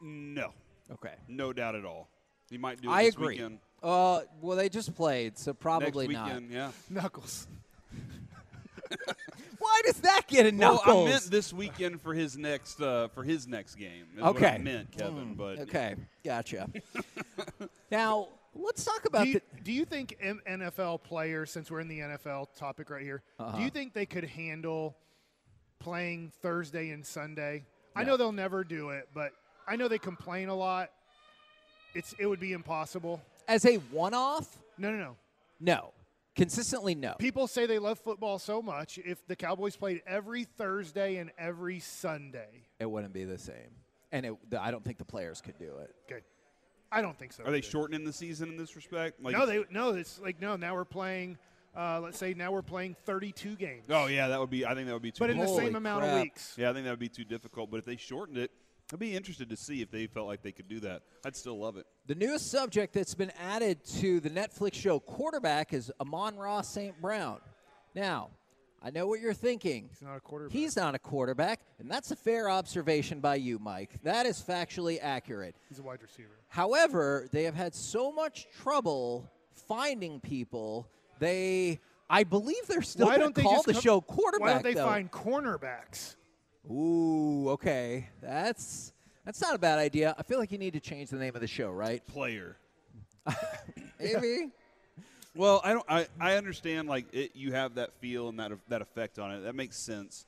No. 0.00 0.52
Okay. 0.92 1.14
No 1.28 1.52
doubt 1.52 1.74
at 1.74 1.84
all. 1.84 2.08
He 2.50 2.58
might 2.58 2.80
do 2.80 2.88
it 2.88 2.92
I 2.92 3.04
this 3.04 3.14
agree. 3.14 3.34
weekend. 3.34 3.58
Uh, 3.82 4.20
well, 4.40 4.56
they 4.56 4.68
just 4.68 4.94
played, 4.94 5.38
so 5.38 5.52
probably 5.54 6.06
Next 6.06 6.18
not. 6.18 6.26
weekend, 6.28 6.50
yeah. 6.52 6.70
Knuckles. 6.90 7.48
Why 9.64 9.80
does 9.86 10.00
that 10.02 10.22
get 10.28 10.46
a 10.52 10.56
Well. 10.56 10.82
I 10.84 11.04
meant 11.10 11.24
this 11.30 11.52
weekend 11.52 12.00
for 12.02 12.12
his 12.12 12.36
next 12.36 12.80
uh, 12.82 13.08
for 13.08 13.22
his 13.22 13.46
next 13.48 13.76
game. 13.76 14.04
Is 14.14 14.22
what 14.22 14.36
Okay. 14.36 14.48
I 14.48 14.58
meant 14.58 14.92
Kevin, 14.92 15.34
but 15.34 15.58
Okay, 15.60 15.94
gotcha. 16.24 16.68
now, 17.90 18.28
Let's 18.56 18.84
talk 18.84 19.04
about 19.06 19.24
do 19.24 19.30
you, 19.30 19.34
the. 19.54 19.60
do 19.62 19.72
you 19.72 19.84
think 19.84 20.16
M- 20.20 20.40
NFL 20.48 21.02
players, 21.02 21.50
since 21.50 21.70
we're 21.72 21.80
in 21.80 21.88
the 21.88 22.00
NFL 22.00 22.54
topic 22.56 22.88
right 22.90 23.02
here, 23.02 23.22
Uh-huh. 23.40 23.56
do 23.56 23.64
you 23.64 23.70
think 23.70 23.94
they 23.94 24.06
could 24.06 24.22
handle 24.24 24.96
playing 25.80 26.30
Thursday 26.40 26.90
and 26.90 27.04
Sunday? 27.04 27.64
I 27.96 28.04
know 28.04 28.16
they'll 28.16 28.30
never 28.32 28.62
do 28.62 28.90
it, 28.90 29.08
but 29.14 29.32
I 29.66 29.74
know 29.76 29.88
they 29.88 29.98
complain 29.98 30.48
a 30.50 30.54
lot. 30.54 30.90
It's 31.94 32.14
it 32.18 32.26
would 32.26 32.38
be 32.40 32.52
impossible. 32.52 33.20
As 33.48 33.64
a 33.64 33.76
one-off, 33.76 34.46
No, 34.78 34.90
no, 34.92 34.98
no. 34.98 35.16
no. 35.60 35.92
Consistently, 36.36 36.94
no. 36.94 37.14
People 37.18 37.46
say 37.46 37.66
they 37.66 37.78
love 37.78 37.98
football 37.98 38.38
so 38.38 38.60
much. 38.60 38.98
If 38.98 39.26
the 39.26 39.36
Cowboys 39.36 39.76
played 39.76 40.02
every 40.06 40.44
Thursday 40.44 41.16
and 41.16 41.30
every 41.38 41.78
Sunday, 41.78 42.66
It 42.80 42.90
wouldn't 42.90 43.12
be 43.12 43.24
the 43.24 43.38
same, 43.38 43.70
and 44.10 44.26
it, 44.26 44.50
the, 44.50 44.60
I 44.62 44.70
don't 44.70 44.84
think 44.84 44.98
the 44.98 45.04
players 45.04 45.40
could 45.40 45.58
do 45.58 45.76
it. 45.78 45.94
okay, 46.10 46.22
I 46.90 47.02
don't 47.02 47.16
think 47.18 47.32
so. 47.32 47.44
Are 47.44 47.50
they 47.50 47.58
either. 47.58 47.66
shortening 47.68 48.04
the 48.04 48.12
season 48.12 48.48
in 48.48 48.56
this 48.56 48.74
respect? 48.74 49.22
Like 49.22 49.36
no, 49.36 49.46
they 49.46 49.64
no. 49.70 49.90
It's 49.90 50.18
like 50.20 50.40
no. 50.40 50.56
Now 50.56 50.74
we're 50.74 50.84
playing. 50.84 51.38
Uh, 51.76 52.00
let's 52.00 52.18
say 52.18 52.34
now 52.34 52.52
we're 52.52 52.62
playing 52.62 52.94
32 53.04 53.56
games. 53.56 53.82
Oh 53.90 54.06
yeah, 54.06 54.28
that 54.28 54.38
would 54.38 54.50
be. 54.50 54.64
I 54.64 54.74
think 54.74 54.86
that 54.86 54.92
would 54.92 55.02
be 55.02 55.10
too. 55.10 55.18
But 55.20 55.30
in 55.30 55.38
the 55.38 55.46
Holy 55.46 55.66
same 55.66 55.74
amount 55.74 56.04
of 56.04 56.20
weeks. 56.20 56.54
Yeah, 56.56 56.70
I 56.70 56.72
think 56.72 56.84
that 56.84 56.90
would 56.90 56.98
be 57.00 57.08
too 57.08 57.24
difficult. 57.24 57.70
But 57.70 57.78
if 57.78 57.84
they 57.84 57.96
shortened 57.96 58.38
it, 58.38 58.50
I'd 58.92 58.98
be 58.98 59.16
interested 59.16 59.48
to 59.50 59.56
see 59.56 59.80
if 59.82 59.90
they 59.90 60.06
felt 60.06 60.26
like 60.26 60.42
they 60.42 60.52
could 60.52 60.68
do 60.68 60.78
that. 60.80 61.02
I'd 61.24 61.34
still 61.36 61.58
love 61.58 61.76
it. 61.76 61.86
The 62.06 62.14
newest 62.14 62.50
subject 62.50 62.92
that's 62.92 63.14
been 63.14 63.32
added 63.40 63.82
to 64.00 64.20
the 64.20 64.30
Netflix 64.30 64.74
show 64.74 65.00
Quarterback 65.00 65.72
is 65.72 65.90
Amon-Ra 66.00 66.60
St. 66.60 67.00
Brown. 67.00 67.38
Now, 67.94 68.30
I 68.82 68.90
know 68.90 69.06
what 69.06 69.20
you're 69.20 69.32
thinking. 69.32 69.88
He's 69.88 70.02
not 70.02 70.16
a 70.16 70.20
quarterback. 70.20 70.52
He's 70.52 70.76
not 70.76 70.94
a 70.94 70.98
quarterback, 70.98 71.60
and 71.78 71.90
that's 71.90 72.10
a 72.10 72.16
fair 72.16 72.50
observation 72.50 73.20
by 73.20 73.36
you, 73.36 73.58
Mike. 73.58 73.98
That 74.02 74.26
is 74.26 74.38
factually 74.42 74.98
accurate. 75.00 75.56
He's 75.70 75.78
a 75.78 75.82
wide 75.82 76.02
receiver. 76.02 76.36
However, 76.48 77.26
they 77.32 77.44
have 77.44 77.54
had 77.54 77.74
so 77.74 78.12
much 78.12 78.46
trouble 78.60 79.30
finding 79.66 80.20
people. 80.20 80.86
They, 81.18 81.80
I 82.10 82.24
believe, 82.24 82.66
they're 82.68 82.82
still 82.82 83.06
why 83.06 83.12
gonna 83.14 83.24
don't 83.24 83.34
they 83.34 83.42
call 83.42 83.62
the 83.62 83.72
come- 83.72 83.82
show 83.82 84.00
quarterback. 84.02 84.40
Why 84.46 84.52
don't 84.52 84.62
they 84.62 84.74
though. 84.74 84.84
find 84.86 85.10
cornerbacks? 85.10 86.16
Ooh, 86.70 87.50
okay, 87.50 88.08
that's 88.22 88.92
that's 89.24 89.40
not 89.40 89.54
a 89.54 89.58
bad 89.58 89.78
idea. 89.78 90.14
I 90.18 90.22
feel 90.22 90.38
like 90.38 90.52
you 90.52 90.58
need 90.58 90.72
to 90.74 90.80
change 90.80 91.10
the 91.10 91.16
name 91.16 91.34
of 91.34 91.40
the 91.40 91.46
show, 91.46 91.70
right? 91.70 92.06
Player. 92.06 92.56
Maybe. 94.00 94.50
Well, 95.36 95.60
I 95.64 95.72
don't. 95.72 95.84
I, 95.88 96.06
I 96.20 96.36
understand. 96.36 96.88
Like 96.88 97.12
it, 97.12 97.32
you 97.34 97.52
have 97.54 97.74
that 97.74 97.92
feel 97.94 98.28
and 98.28 98.38
that 98.38 98.52
that 98.68 98.82
effect 98.82 99.18
on 99.18 99.32
it. 99.32 99.40
That 99.40 99.56
makes 99.56 99.76
sense. 99.76 100.26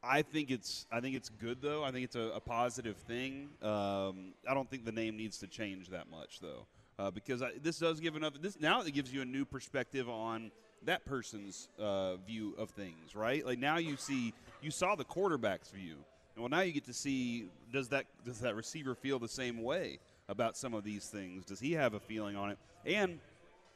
I 0.00 0.22
think 0.22 0.52
it's. 0.52 0.86
I 0.92 1.00
think 1.00 1.16
it's 1.16 1.28
good 1.28 1.60
though. 1.60 1.82
I 1.82 1.90
think 1.90 2.04
it's 2.04 2.14
a, 2.14 2.30
a 2.36 2.38
positive 2.38 2.96
thing. 2.98 3.48
Um, 3.62 4.32
I 4.48 4.54
don't 4.54 4.70
think 4.70 4.84
the 4.84 4.92
name 4.92 5.16
needs 5.16 5.38
to 5.38 5.48
change 5.48 5.88
that 5.88 6.08
much 6.08 6.38
though, 6.38 6.66
uh, 7.00 7.10
because 7.10 7.42
I, 7.42 7.50
this 7.60 7.80
does 7.80 7.98
give 7.98 8.14
another. 8.14 8.38
This 8.38 8.60
now 8.60 8.80
it 8.82 8.94
gives 8.94 9.12
you 9.12 9.22
a 9.22 9.24
new 9.24 9.44
perspective 9.44 10.08
on 10.08 10.52
that 10.86 11.04
person's 11.04 11.68
uh, 11.78 12.16
view 12.16 12.54
of 12.58 12.70
things, 12.70 13.14
right? 13.14 13.44
Like 13.44 13.58
now 13.58 13.78
you 13.78 13.96
see 13.96 14.32
you 14.62 14.70
saw 14.70 14.94
the 14.94 15.04
quarterback's 15.04 15.70
view. 15.70 15.96
Well, 16.36 16.48
now 16.48 16.60
you 16.60 16.72
get 16.72 16.84
to 16.86 16.94
see 16.94 17.46
does 17.72 17.88
that 17.90 18.06
does 18.24 18.40
that 18.40 18.56
receiver 18.56 18.94
feel 18.94 19.18
the 19.18 19.28
same 19.28 19.62
way 19.62 19.98
about 20.28 20.56
some 20.56 20.74
of 20.74 20.84
these 20.84 21.06
things? 21.06 21.44
Does 21.44 21.60
he 21.60 21.72
have 21.72 21.94
a 21.94 22.00
feeling 22.00 22.36
on 22.36 22.50
it? 22.50 22.58
And 22.86 23.18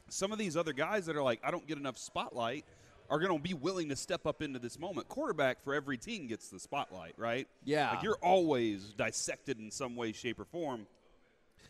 some 0.09 0.33
of 0.33 0.39
these 0.39 0.57
other 0.57 0.73
guys 0.73 1.07
that 1.07 1.17
are 1.17 1.23
like, 1.23 1.41
I 1.45 1.51
don't 1.51 1.67
get 1.67 1.79
enough 1.79 1.99
spotlight, 1.99 2.65
are 3.11 3.19
going 3.19 3.37
to 3.37 3.43
be 3.43 3.55
willing 3.55 3.89
to 3.89 3.97
step 3.97 4.27
up 4.27 4.43
into 4.43 4.59
this 4.59 4.79
moment. 4.79 5.09
Quarterback 5.09 5.63
for 5.63 5.75
every 5.75 5.97
team 5.97 6.27
gets 6.27 6.49
the 6.49 6.59
spotlight, 6.61 7.15
right? 7.17 7.47
Yeah. 7.65 7.91
Like 7.91 8.03
you're 8.03 8.19
always 8.23 8.93
dissected 8.97 9.59
in 9.59 9.71
some 9.71 9.97
way, 9.97 10.13
shape, 10.13 10.39
or 10.41 10.45
form. 10.45 10.87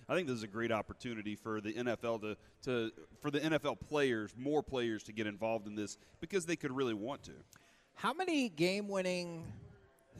I 0.08 0.14
think 0.14 0.26
this 0.26 0.36
is 0.36 0.42
a 0.42 0.48
great 0.48 0.72
opportunity 0.72 1.36
for 1.36 1.60
the 1.60 1.72
NFL 1.72 2.22
to, 2.22 2.36
to 2.64 2.90
for 3.20 3.30
the 3.30 3.40
NFL 3.40 3.78
players, 3.80 4.32
more 4.38 4.62
players 4.62 5.02
to 5.04 5.12
get 5.12 5.26
involved 5.26 5.66
in 5.66 5.74
this 5.74 5.98
because 6.20 6.46
they 6.46 6.56
could 6.56 6.74
really 6.74 6.94
want 6.94 7.22
to. 7.24 7.32
How 7.94 8.12
many 8.14 8.48
game-winning 8.48 9.44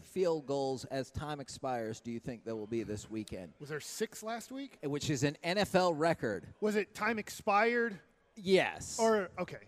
field 0.03 0.47
goals 0.47 0.85
as 0.87 1.11
time 1.11 1.41
expires 1.41 2.01
do 2.01 2.11
you 2.11 2.19
think 2.19 2.45
there 2.45 2.57
will 2.57 2.67
be 2.67 2.83
this 2.83 3.09
weekend? 3.11 3.53
Was 3.61 3.69
there 3.69 3.81
six 3.81 4.23
last 4.23 4.51
week? 4.51 4.79
Which 4.83 5.11
is 5.11 5.23
an 5.23 5.37
NFL 5.45 5.95
record. 5.97 6.45
Was 6.61 6.77
it 6.77 6.95
time 6.95 7.19
expired? 7.19 7.99
Yes. 8.37 8.99
Or 9.01 9.31
okay, 9.39 9.59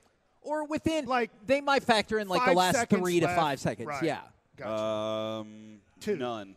or 0.42 0.66
within 0.66 1.06
like 1.06 1.30
they 1.46 1.60
might 1.60 1.82
factor 1.82 2.18
in 2.18 2.28
like 2.28 2.44
the 2.44 2.52
last 2.52 2.76
seconds 2.76 3.00
three 3.00 3.20
to 3.20 3.26
left. 3.26 3.38
five 3.38 3.60
seconds. 3.60 3.88
Right. 3.88 4.02
Yeah. 4.02 4.20
Gotcha. 4.56 4.82
Um, 4.82 5.78
Two. 6.00 6.16
None. 6.16 6.56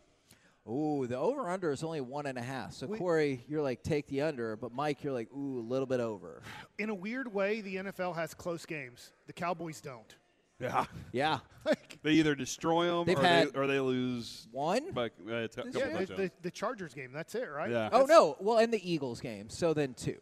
Ooh, 0.66 1.06
the 1.06 1.18
over 1.18 1.48
under 1.50 1.72
is 1.72 1.82
only 1.82 2.00
one 2.00 2.26
and 2.26 2.38
a 2.38 2.42
half. 2.42 2.72
So 2.72 2.86
We- 2.86 2.98
Corey, 2.98 3.44
you're 3.48 3.62
like 3.62 3.82
take 3.82 4.06
the 4.06 4.22
under, 4.22 4.56
but 4.56 4.72
Mike, 4.72 5.04
you're 5.04 5.12
like 5.12 5.28
ooh, 5.32 5.58
a 5.58 5.66
little 5.66 5.86
bit 5.86 6.00
over. 6.00 6.42
In 6.78 6.88
a 6.88 6.94
weird 6.94 7.32
way, 7.32 7.60
the 7.60 7.76
NFL 7.76 8.14
has 8.14 8.32
close 8.32 8.64
games. 8.64 9.12
The 9.26 9.32
Cowboys 9.34 9.80
don't. 9.80 10.14
Yeah. 10.60 10.84
Yeah. 11.12 11.38
They 12.02 12.12
either 12.12 12.34
destroy 12.34 12.86
them 12.86 13.06
They've 13.06 13.18
or, 13.18 13.22
had 13.22 13.52
they, 13.54 13.58
or 13.58 13.66
they 13.66 13.80
lose 13.80 14.46
one 14.52 14.92
by 14.92 15.06
uh, 15.06 15.34
a 15.34 15.48
t- 15.48 15.62
couple 15.62 15.80
Yeah, 15.80 16.04
the, 16.04 16.14
the, 16.14 16.30
the 16.42 16.50
Chargers 16.50 16.92
game. 16.92 17.12
That's 17.14 17.34
it, 17.34 17.48
right? 17.50 17.70
Yeah. 17.70 17.88
Oh 17.92 18.04
no, 18.04 18.36
well, 18.40 18.58
and 18.58 18.70
the 18.70 18.92
Eagles 18.92 19.20
game. 19.22 19.48
So 19.48 19.72
then 19.72 19.94
two. 19.94 20.18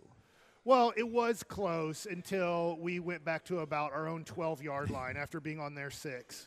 Well, 0.64 0.92
it 0.96 1.08
was 1.08 1.42
close 1.42 2.06
until 2.06 2.78
we 2.80 3.00
went 3.00 3.24
back 3.24 3.44
to 3.46 3.58
about 3.58 3.92
our 3.92 4.06
own 4.06 4.22
12 4.22 4.62
yard 4.62 4.90
line 4.92 5.16
after 5.16 5.40
being 5.40 5.58
on 5.58 5.74
their 5.74 5.90
six. 5.90 6.46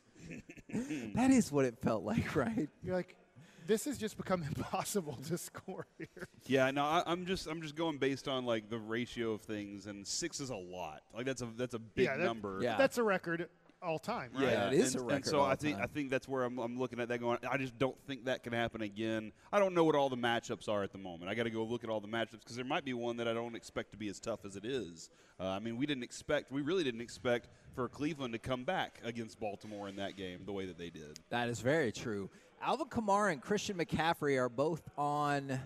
That 1.16 1.32
is 1.32 1.52
what 1.52 1.66
it 1.66 1.78
felt 1.82 2.04
like, 2.06 2.34
right? 2.38 2.70
You're 2.82 2.96
like, 2.96 3.18
this 3.66 3.86
has 3.86 3.98
just 3.98 4.18
become 4.18 4.44
impossible 4.56 5.18
to 5.28 5.38
score 5.38 5.88
here. 5.98 6.28
Yeah, 6.46 6.72
no, 6.72 6.84
I, 6.84 7.04
I'm 7.06 7.26
just 7.26 7.48
I'm 7.48 7.62
just 7.62 7.76
going 7.76 7.98
based 7.98 8.28
on 8.28 8.46
like 8.46 8.70
the 8.70 8.78
ratio 8.78 9.32
of 9.32 9.42
things, 9.42 9.88
and 9.88 10.06
six 10.06 10.40
is 10.40 10.50
a 10.50 10.56
lot. 10.56 11.02
Like 11.14 11.26
that's 11.26 11.42
a 11.42 11.48
that's 11.58 11.74
a 11.74 11.80
big 11.80 12.06
yeah, 12.06 12.18
that- 12.18 12.26
number. 12.26 12.62
That's 12.62 12.98
a 12.98 13.04
record 13.04 13.50
all 13.86 14.00
time, 14.00 14.32
right? 14.34 14.44
Yeah, 14.44 14.68
it 14.68 14.74
is 14.74 14.96
and, 14.96 15.04
a 15.04 15.06
record 15.06 15.16
And 15.16 15.26
so 15.26 15.40
all 15.40 15.46
I 15.46 15.56
think 15.56 15.80
I 15.80 15.86
think 15.86 16.10
that's 16.10 16.28
where 16.28 16.44
I'm, 16.44 16.58
I'm 16.58 16.78
looking 16.78 17.00
at 17.00 17.08
that 17.10 17.20
going. 17.20 17.38
I 17.50 17.58
just 17.58 17.78
don't 17.78 17.98
think 18.08 18.26
that 18.26 18.44
can 18.44 18.54
happen 18.54 18.82
again. 18.82 19.32
I 19.54 19.60
don't 19.60 19.74
know 19.74 19.84
what 19.84 19.96
all 19.96 20.10
the 20.10 20.18
matchups 20.18 20.68
are 20.68 20.84
at 20.84 20.92
the 20.92 20.98
moment. 20.98 21.30
I 21.30 21.36
got 21.36 21.44
to 21.44 21.50
go 21.50 21.64
look 21.64 21.84
at 21.84 21.90
all 21.90 22.02
the 22.02 22.08
matchups 22.08 22.40
because 22.40 22.56
there 22.56 22.66
might 22.66 22.86
be 22.86 22.94
one 22.94 23.18
that 23.18 23.28
I 23.28 23.34
don't 23.34 23.56
expect 23.56 23.92
to 23.92 23.98
be 23.98 24.10
as 24.10 24.20
tough 24.20 24.46
as 24.46 24.56
it 24.56 24.66
is. 24.66 25.10
Uh, 25.40 25.50
I 25.50 25.60
mean, 25.60 25.78
we 25.78 25.86
didn't 25.86 26.04
expect, 26.04 26.52
we 26.52 26.62
really 26.62 26.84
didn't 26.84 27.02
expect 27.02 27.50
for 27.74 27.90
Cleveland 27.90 28.34
to 28.34 28.40
come 28.40 28.64
back 28.64 29.00
against 29.04 29.40
Baltimore 29.40 29.88
in 29.90 29.98
that 29.98 30.16
game 30.16 30.42
the 30.46 30.54
way 30.54 30.66
that 30.66 30.78
they 30.78 30.90
did. 30.90 31.20
That 31.30 31.50
is 31.50 31.60
very 31.60 31.92
true. 31.92 32.30
Alvin 32.62 32.88
Kamara 32.88 33.34
and 33.34 33.42
Christian 33.42 33.78
McCaffrey 33.78 34.40
are 34.40 34.50
both 34.50 34.90
on 34.98 35.60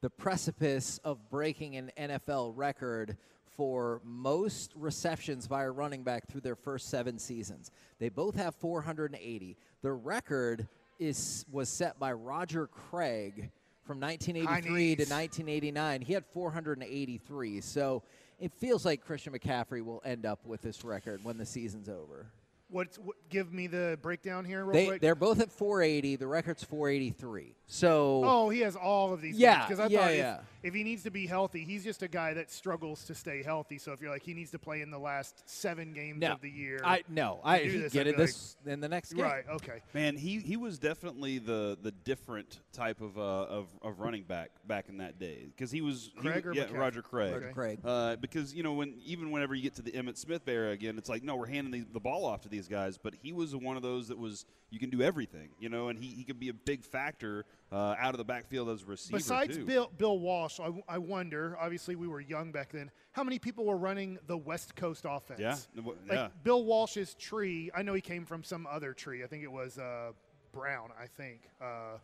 the 0.00 0.10
precipice 0.10 0.98
of 1.04 1.30
breaking 1.30 1.76
an 1.76 1.90
NFL 1.98 2.52
record 2.56 3.16
for 3.58 4.00
most 4.04 4.72
receptions 4.76 5.48
by 5.48 5.64
a 5.64 5.70
running 5.70 6.04
back 6.04 6.28
through 6.28 6.40
their 6.40 6.54
first 6.54 6.88
seven 6.88 7.18
seasons. 7.18 7.72
They 7.98 8.08
both 8.08 8.36
have 8.36 8.54
480. 8.54 9.56
The 9.82 9.92
record 9.92 10.68
is 11.00 11.44
was 11.50 11.68
set 11.68 11.98
by 11.98 12.12
Roger 12.12 12.68
Craig 12.68 13.50
from 13.84 13.98
1983 13.98 14.94
to 14.94 15.02
1989. 15.02 16.02
He 16.02 16.12
had 16.12 16.24
483. 16.32 17.60
So 17.60 18.04
it 18.38 18.52
feels 18.52 18.84
like 18.84 19.04
Christian 19.04 19.32
McCaffrey 19.32 19.84
will 19.84 20.02
end 20.04 20.24
up 20.24 20.46
with 20.46 20.62
this 20.62 20.84
record 20.84 21.24
when 21.24 21.36
the 21.36 21.46
season's 21.46 21.88
over. 21.88 22.26
What's, 22.70 22.98
what, 22.98 23.16
give 23.30 23.52
me 23.52 23.66
the 23.66 23.98
breakdown 24.02 24.44
here, 24.44 24.62
real 24.64 24.72
They, 24.74 24.86
quick. 24.86 25.00
they're 25.00 25.14
both 25.14 25.40
at 25.40 25.50
480. 25.50 26.16
The 26.16 26.26
record's 26.26 26.62
483. 26.64 27.54
So 27.66 28.22
Oh, 28.24 28.48
he 28.50 28.60
has 28.60 28.76
all 28.76 29.12
of 29.12 29.20
these. 29.20 29.38
Yeah, 29.38 29.66
because 29.66 29.80
I 29.80 29.86
yeah, 29.86 30.00
thought 30.00 30.14
yeah. 30.16 30.34
If, 30.62 30.68
if 30.70 30.74
he 30.74 30.82
needs 30.84 31.02
to 31.04 31.10
be 31.10 31.26
healthy, 31.26 31.64
he's 31.64 31.84
just 31.84 32.02
a 32.02 32.08
guy 32.08 32.34
that 32.34 32.50
struggles 32.50 33.04
to 33.04 33.14
stay 33.14 33.42
healthy. 33.42 33.78
So 33.78 33.92
if 33.92 34.00
you're 34.00 34.10
like 34.10 34.22
he 34.22 34.34
needs 34.34 34.50
to 34.52 34.58
play 34.58 34.80
in 34.82 34.90
the 34.90 34.98
last 34.98 35.48
seven 35.48 35.92
games 35.92 36.20
no, 36.20 36.32
of 36.32 36.40
the 36.40 36.50
year, 36.50 36.80
I 36.84 37.02
no, 37.08 37.40
I 37.44 37.60
this, 37.60 37.92
get 37.92 38.00
I'd 38.02 38.06
it 38.08 38.16
be 38.16 38.22
this 38.22 38.56
in 38.66 38.80
the 38.80 38.88
next 38.88 39.12
game. 39.12 39.24
right? 39.24 39.44
Okay, 39.50 39.80
Man, 39.94 40.16
he, 40.16 40.38
he 40.38 40.56
was 40.56 40.78
definitely 40.78 41.38
the, 41.38 41.78
the 41.82 41.92
different 41.92 42.60
type 42.72 43.00
of, 43.02 43.18
uh, 43.18 43.20
of 43.22 43.66
of 43.82 44.00
running 44.00 44.22
back 44.24 44.50
back 44.66 44.88
in 44.88 44.98
that 44.98 45.18
day 45.18 45.46
because 45.54 45.70
he 45.70 45.80
was 45.82 46.10
he 46.16 46.20
Craig 46.22 46.46
was- 46.46 46.56
or 46.56 46.58
yeah 46.58 46.66
McCaffrey? 46.66 46.78
Roger 46.78 47.02
Craig 47.02 47.32
Roger 47.34 47.50
Craig. 47.52 47.78
uh, 47.84 48.16
because 48.16 48.54
you 48.54 48.62
know 48.62 48.72
when 48.72 48.94
even 49.04 49.30
whenever 49.30 49.54
you 49.54 49.62
get 49.62 49.74
to 49.76 49.82
the 49.82 49.92
Emmitt 49.92 50.16
Smith 50.16 50.48
era 50.48 50.70
again 50.70 50.96
it's 50.98 51.08
like 51.10 51.22
no 51.22 51.36
we're 51.36 51.46
handing 51.46 51.70
the, 51.70 51.86
the 51.92 52.00
ball 52.00 52.24
off 52.24 52.40
to 52.42 52.48
these 52.48 52.57
guys 52.66 52.98
but 52.98 53.14
he 53.22 53.32
was 53.32 53.54
one 53.54 53.76
of 53.76 53.82
those 53.82 54.08
that 54.08 54.18
was 54.18 54.46
you 54.70 54.80
can 54.80 54.90
do 54.90 55.02
everything 55.02 55.50
you 55.60 55.68
know 55.68 55.88
and 55.88 55.98
he, 55.98 56.08
he 56.08 56.24
could 56.24 56.40
be 56.40 56.48
a 56.48 56.54
big 56.54 56.82
factor 56.82 57.44
uh, 57.70 57.94
out 57.98 58.14
of 58.14 58.18
the 58.18 58.24
backfield 58.24 58.68
as 58.70 58.82
a 58.82 58.86
receiver 58.86 59.18
Besides 59.18 59.56
too. 59.56 59.64
Bill, 59.64 59.92
Bill 59.96 60.18
Walsh, 60.18 60.58
I, 60.60 60.70
I 60.88 60.98
wonder. 60.98 61.56
Obviously, 61.60 61.96
we 61.96 62.08
were 62.08 62.20
young 62.20 62.50
back 62.50 62.72
then. 62.72 62.90
How 63.12 63.22
many 63.22 63.38
people 63.38 63.64
were 63.64 63.76
running 63.76 64.18
the 64.26 64.36
West 64.36 64.74
Coast 64.74 65.04
offense? 65.08 65.40
Yeah, 65.40 65.56
Like 65.76 65.96
yeah. 66.10 66.28
Bill 66.42 66.64
Walsh's 66.64 67.14
tree. 67.14 67.70
I 67.74 67.82
know 67.82 67.94
he 67.94 68.00
came 68.00 68.24
from 68.24 68.42
some 68.42 68.66
other 68.66 68.94
tree. 68.94 69.22
I 69.22 69.26
think 69.26 69.42
it 69.44 69.52
was 69.52 69.78
uh, 69.78 70.12
Brown. 70.52 70.90
I 70.98 71.06
think. 71.06 71.42
Uh, 71.60 71.98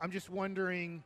I'm 0.00 0.10
just 0.10 0.30
wondering. 0.30 1.04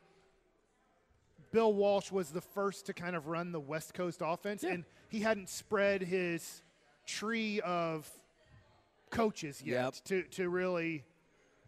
Bill 1.51 1.73
Walsh 1.73 2.11
was 2.11 2.31
the 2.31 2.41
first 2.41 2.87
to 2.87 2.93
kind 2.93 3.15
of 3.15 3.29
run 3.29 3.53
the 3.53 3.61
West 3.61 3.95
Coast 3.95 4.23
offense, 4.25 4.65
and 4.65 4.85
he 5.09 5.21
hadn't 5.21 5.49
spread 5.49 6.03
his 6.03 6.63
tree 7.07 7.61
of 7.61 8.09
coaches 9.15 9.63
yet 9.65 9.85
Yep. 9.85 9.95
to, 10.05 10.23
to 10.37 10.49
really 10.49 11.05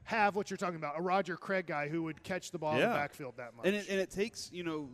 have 0.04 0.36
what 0.36 0.50
you're 0.50 0.56
talking 0.56 0.76
about 0.76 0.98
a 0.98 1.02
Roger 1.02 1.36
Craig 1.36 1.66
guy 1.66 1.88
who 1.88 2.02
would 2.04 2.22
catch 2.22 2.50
the 2.50 2.58
ball 2.58 2.74
in 2.74 2.80
the 2.80 2.86
backfield 2.86 3.34
that 3.38 3.56
much. 3.56 3.66
And 3.66 3.74
it, 3.74 3.86
and 3.88 3.98
it 3.98 4.10
takes 4.10 4.50
you 4.52 4.62
know 4.64 4.88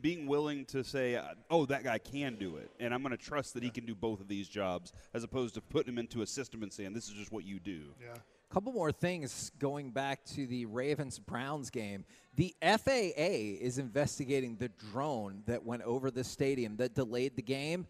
being 0.00 0.26
willing 0.26 0.64
to 0.66 0.82
say, 0.82 1.14
uh, 1.16 1.22
oh, 1.50 1.64
that 1.66 1.84
guy 1.84 1.98
can 1.98 2.34
do 2.36 2.56
it, 2.56 2.70
and 2.80 2.92
I'm 2.92 3.02
going 3.02 3.16
to 3.16 3.22
trust 3.22 3.54
that 3.54 3.62
he 3.62 3.70
can 3.70 3.84
do 3.86 3.94
both 3.94 4.20
of 4.20 4.26
these 4.28 4.48
jobs, 4.48 4.92
as 5.14 5.22
opposed 5.22 5.54
to 5.54 5.60
putting 5.60 5.92
him 5.92 5.98
into 5.98 6.22
a 6.22 6.26
system 6.26 6.62
and 6.62 6.72
saying 6.72 6.92
this 6.92 7.08
is 7.08 7.14
just 7.14 7.30
what 7.30 7.44
you 7.44 7.60
do. 7.60 7.82
Yeah. 8.00 8.14
Couple 8.50 8.72
more 8.72 8.92
things 8.92 9.50
going 9.58 9.92
back 9.92 10.24
to 10.26 10.46
the 10.46 10.66
Ravens 10.66 11.18
Browns 11.18 11.70
game. 11.70 12.04
The 12.36 12.54
FAA 12.60 13.58
is 13.60 13.78
investigating 13.78 14.56
the 14.56 14.68
drone 14.92 15.42
that 15.46 15.64
went 15.64 15.82
over 15.82 16.10
the 16.10 16.22
stadium 16.24 16.76
that 16.76 16.94
delayed 16.94 17.34
the 17.36 17.42
game, 17.42 17.86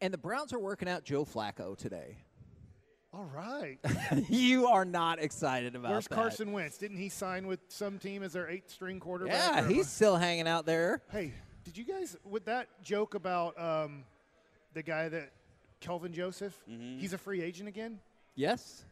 and 0.00 0.12
the 0.12 0.18
Browns 0.18 0.52
are 0.52 0.58
working 0.58 0.88
out 0.88 1.04
Joe 1.04 1.24
Flacco 1.24 1.76
today. 1.76 2.16
All 3.12 3.28
right. 3.34 3.78
you 4.28 4.68
are 4.68 4.84
not 4.84 5.18
excited 5.18 5.74
about 5.74 5.90
Where's 5.90 6.06
that. 6.06 6.14
Carson 6.14 6.52
Wentz? 6.52 6.78
Didn't 6.78 6.98
he 6.98 7.08
sign 7.08 7.46
with 7.46 7.58
some 7.68 7.98
team 7.98 8.22
as 8.22 8.34
their 8.34 8.48
eighth 8.48 8.70
string 8.70 9.00
quarterback? 9.00 9.34
Yeah, 9.34 9.64
Or- 9.64 9.68
he's 9.68 9.88
still 9.88 10.16
hanging 10.16 10.46
out 10.46 10.64
there. 10.64 11.02
Hey, 11.10 11.32
did 11.64 11.76
you 11.76 11.84
guys 11.84 12.16
with 12.24 12.44
that 12.44 12.68
joke 12.82 13.14
about 13.14 13.60
um, 13.60 14.04
the 14.74 14.82
guy 14.82 15.08
that 15.08 15.32
Kelvin 15.80 16.12
Joseph? 16.12 16.56
Mm-hmm. 16.70 17.00
He's 17.00 17.12
a 17.12 17.18
free 17.18 17.42
agent 17.42 17.68
again. 17.68 17.98
Yes. 18.36 18.84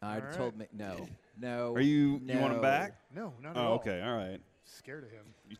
I 0.00 0.16
All 0.20 0.32
told 0.32 0.58
right. 0.58 0.72
me 0.72 0.78
no, 0.84 1.08
no. 1.40 1.74
Are 1.74 1.80
you 1.80 2.20
you 2.24 2.38
want 2.38 2.54
him 2.54 2.60
back? 2.60 2.96
No, 3.14 3.32
not 3.42 3.56
at 3.56 3.56
oh, 3.56 3.66
all. 3.66 3.74
okay, 3.76 4.02
all 4.02 4.14
right. 4.14 4.38
Scared 4.64 5.04
of 5.04 5.10
him. 5.10 5.58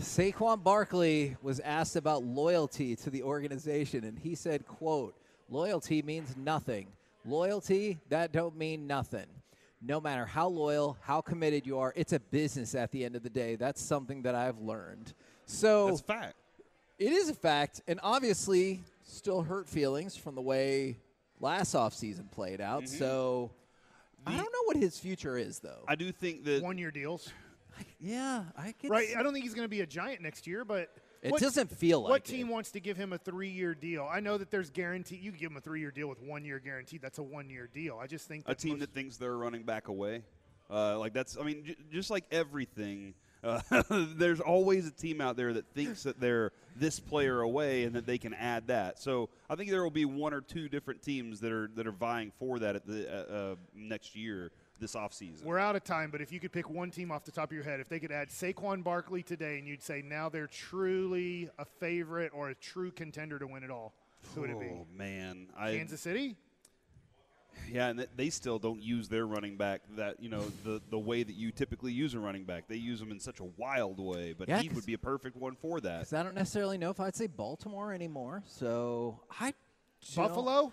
Saquon 0.00 0.62
Barkley 0.62 1.36
was 1.40 1.60
asked 1.60 1.96
about 1.96 2.24
loyalty 2.24 2.96
to 2.96 3.10
the 3.10 3.22
organization, 3.22 4.04
and 4.04 4.18
he 4.18 4.34
said, 4.34 4.66
"quote 4.66 5.14
Loyalty 5.56 6.00
means 6.00 6.34
nothing. 6.34 6.86
Loyalty 7.26 7.98
that 8.08 8.32
don't 8.32 8.56
mean 8.56 8.86
nothing. 8.86 9.26
No 9.82 10.00
matter 10.00 10.24
how 10.24 10.48
loyal, 10.48 10.96
how 11.02 11.20
committed 11.20 11.66
you 11.66 11.78
are, 11.78 11.92
it's 11.94 12.14
a 12.14 12.20
business 12.20 12.74
at 12.74 12.90
the 12.90 13.04
end 13.04 13.16
of 13.16 13.22
the 13.22 13.28
day. 13.28 13.56
That's 13.56 13.80
something 13.80 14.22
that 14.22 14.34
I've 14.34 14.58
learned. 14.58 15.12
So 15.44 15.88
That's 15.88 16.00
fact. 16.00 16.34
It 16.98 17.12
is 17.12 17.28
a 17.28 17.34
fact, 17.34 17.82
and 17.86 18.00
obviously, 18.02 18.80
still 19.02 19.42
hurt 19.42 19.68
feelings 19.68 20.16
from 20.16 20.36
the 20.36 20.40
way 20.40 20.96
last 21.38 21.74
offseason 21.74 22.30
played 22.30 22.60
out. 22.60 22.84
Mhm. 22.84 22.98
So 22.98 23.50
I 24.26 24.36
don't 24.36 24.52
know 24.52 24.62
what 24.64 24.76
his 24.76 24.98
future 24.98 25.36
is, 25.36 25.58
though. 25.58 25.84
I 25.86 25.96
do 25.96 26.12
think 26.12 26.44
that 26.44 26.62
one 26.62 26.78
year 26.78 26.90
deals. 26.90 27.30
Yeah, 27.98 28.44
I 28.56 28.74
get 28.78 28.90
right. 28.90 29.08
I 29.16 29.22
don't 29.22 29.32
think 29.32 29.44
he's 29.44 29.54
going 29.54 29.64
to 29.64 29.68
be 29.68 29.80
a 29.80 29.86
giant 29.86 30.22
next 30.22 30.46
year, 30.46 30.64
but 30.64 30.96
It 31.22 31.38
doesn't 31.38 31.70
feel 31.70 32.00
like 32.00 32.10
What 32.10 32.14
like 32.16 32.24
team 32.24 32.48
wants 32.48 32.72
to 32.72 32.80
give 32.80 32.96
him 32.96 33.12
a 33.12 33.18
three-year 33.18 33.74
deal? 33.74 34.08
I 34.10 34.18
know 34.20 34.38
that 34.38 34.50
there's 34.50 34.70
guarantee. 34.70 35.16
You 35.16 35.30
can 35.30 35.38
give 35.40 35.50
him 35.52 35.56
a 35.56 35.60
three-year 35.60 35.92
deal 35.92 36.08
with 36.08 36.20
one 36.20 36.44
year 36.44 36.58
guarantee. 36.58 36.98
That's 36.98 37.18
a 37.18 37.22
one-year 37.22 37.70
deal. 37.72 37.98
I 38.00 38.06
just 38.08 38.26
think 38.26 38.44
a 38.46 38.54
team 38.54 38.80
that 38.80 38.92
thinks 38.92 39.16
they're 39.18 39.36
running 39.36 39.62
back 39.62 39.88
away. 39.88 40.22
Uh, 40.68 40.98
like 40.98 41.12
that's, 41.12 41.36
I 41.38 41.42
mean, 41.44 41.64
j- 41.66 41.76
just 41.92 42.10
like 42.10 42.24
everything, 42.32 43.14
uh, 43.44 43.60
there's 44.16 44.40
always 44.40 44.86
a 44.86 44.90
team 44.90 45.20
out 45.20 45.36
there 45.36 45.52
that 45.52 45.66
thinks 45.74 46.04
that 46.04 46.18
they're 46.18 46.50
this 46.76 46.98
player 46.98 47.42
away 47.42 47.84
and 47.84 47.94
that 47.94 48.06
they 48.06 48.16
can 48.18 48.32
add 48.34 48.66
that. 48.68 48.98
So 48.98 49.28
I 49.50 49.54
think 49.54 49.70
there 49.70 49.82
will 49.82 49.90
be 49.90 50.06
one 50.06 50.32
or 50.32 50.40
two 50.40 50.68
different 50.68 51.02
teams 51.02 51.40
that 51.40 51.52
are 51.52 51.68
that 51.76 51.86
are 51.86 51.92
vying 51.92 52.32
for 52.38 52.58
that 52.60 52.74
at 52.74 52.86
the 52.86 53.06
uh, 53.08 53.34
uh, 53.34 53.54
next 53.74 54.16
year, 54.16 54.50
this 54.80 54.94
offseason. 54.94 55.44
We're 55.44 55.58
out 55.58 55.76
of 55.76 55.84
time, 55.84 56.10
but 56.10 56.20
if 56.20 56.32
you 56.32 56.40
could 56.40 56.52
pick 56.52 56.68
one 56.68 56.90
team 56.90 57.10
off 57.12 57.24
the 57.24 57.30
top 57.30 57.50
of 57.50 57.52
your 57.54 57.64
head, 57.64 57.80
if 57.80 57.88
they 57.88 58.00
could 58.00 58.12
add 58.12 58.28
Saquon 58.30 58.82
Barkley 58.82 59.22
today, 59.22 59.58
and 59.58 59.66
you'd 59.68 59.82
say 59.82 60.02
now 60.02 60.28
they're 60.28 60.46
truly 60.48 61.48
a 61.58 61.64
favorite 61.64 62.32
or 62.34 62.50
a 62.50 62.54
true 62.54 62.90
contender 62.90 63.38
to 63.38 63.46
win 63.46 63.62
it 63.62 63.70
all, 63.70 63.92
who 64.34 64.40
would 64.42 64.50
it 64.50 64.58
be? 64.60 64.66
Oh 64.72 64.86
man, 64.96 65.46
I, 65.56 65.72
Kansas 65.76 66.00
City. 66.00 66.36
Yeah, 67.70 67.88
and 67.88 68.06
they 68.16 68.30
still 68.30 68.58
don't 68.58 68.82
use 68.82 69.08
their 69.08 69.26
running 69.26 69.56
back 69.56 69.82
that 69.96 70.22
you 70.22 70.28
know 70.30 70.42
the 70.64 70.80
the 70.90 70.98
way 70.98 71.22
that 71.22 71.34
you 71.34 71.52
typically 71.52 71.92
use 71.92 72.14
a 72.14 72.18
running 72.18 72.44
back. 72.44 72.64
They 72.66 72.76
use 72.76 72.98
them 72.98 73.10
in 73.10 73.20
such 73.20 73.40
a 73.40 73.44
wild 73.44 74.00
way, 74.00 74.32
but 74.32 74.48
Yeah, 74.48 74.60
he 74.60 74.68
'cause- 74.68 74.76
would 74.76 74.86
be 74.86 74.94
a 74.94 74.98
perfect 74.98 75.36
one 75.36 75.54
for 75.56 75.80
that. 75.82 75.98
'Cause 76.00 76.12
I 76.14 76.22
don't 76.22 76.34
necessarily 76.34 76.78
know 76.78 76.90
if 76.90 76.98
I'd 76.98 77.14
say 77.14 77.26
Baltimore 77.26 77.92
anymore. 77.92 78.42
So 78.46 79.20
I 79.38 79.52
don't- 80.14 80.28
Buffalo. 80.28 80.72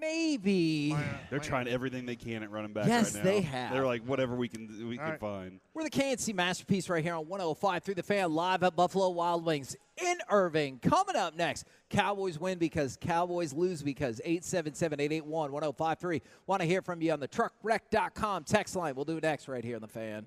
Maybe. 0.00 0.96
They're 1.30 1.38
trying 1.38 1.68
everything 1.68 2.06
they 2.06 2.16
can 2.16 2.42
at 2.42 2.50
running 2.50 2.72
back 2.72 2.86
Yes, 2.86 3.14
right 3.14 3.24
now. 3.24 3.30
they 3.30 3.40
have. 3.42 3.72
They're 3.72 3.86
like 3.86 4.02
whatever 4.02 4.34
we 4.36 4.48
can 4.48 4.68
we 4.88 4.98
All 4.98 5.04
can 5.04 5.10
right. 5.12 5.20
find. 5.20 5.60
We're 5.74 5.84
the 5.84 5.90
K&C 5.90 6.32
Masterpiece 6.32 6.88
right 6.88 7.02
here 7.04 7.14
on 7.14 7.28
105 7.28 7.82
through 7.82 7.94
the 7.96 8.02
fan 8.02 8.32
live 8.32 8.62
at 8.62 8.74
Buffalo 8.76 9.10
Wild 9.10 9.44
Wings 9.44 9.76
in 9.96 10.16
Irving. 10.30 10.78
Coming 10.80 11.16
up 11.16 11.36
next, 11.36 11.66
Cowboys 11.90 12.38
win 12.38 12.58
because 12.58 12.96
Cowboys 13.00 13.52
lose 13.52 13.82
because 13.82 14.20
877-881-1053. 14.26 16.20
Want 16.46 16.62
to 16.62 16.66
hear 16.66 16.82
from 16.82 17.02
you 17.02 17.12
on 17.12 17.20
the 17.20 17.28
truckwreck.com 17.28 18.44
text 18.44 18.76
line. 18.76 18.94
We'll 18.94 19.04
do 19.04 19.16
it 19.16 19.22
next 19.22 19.48
right 19.48 19.64
here 19.64 19.76
on 19.76 19.82
the 19.82 19.88
fan. 19.88 20.26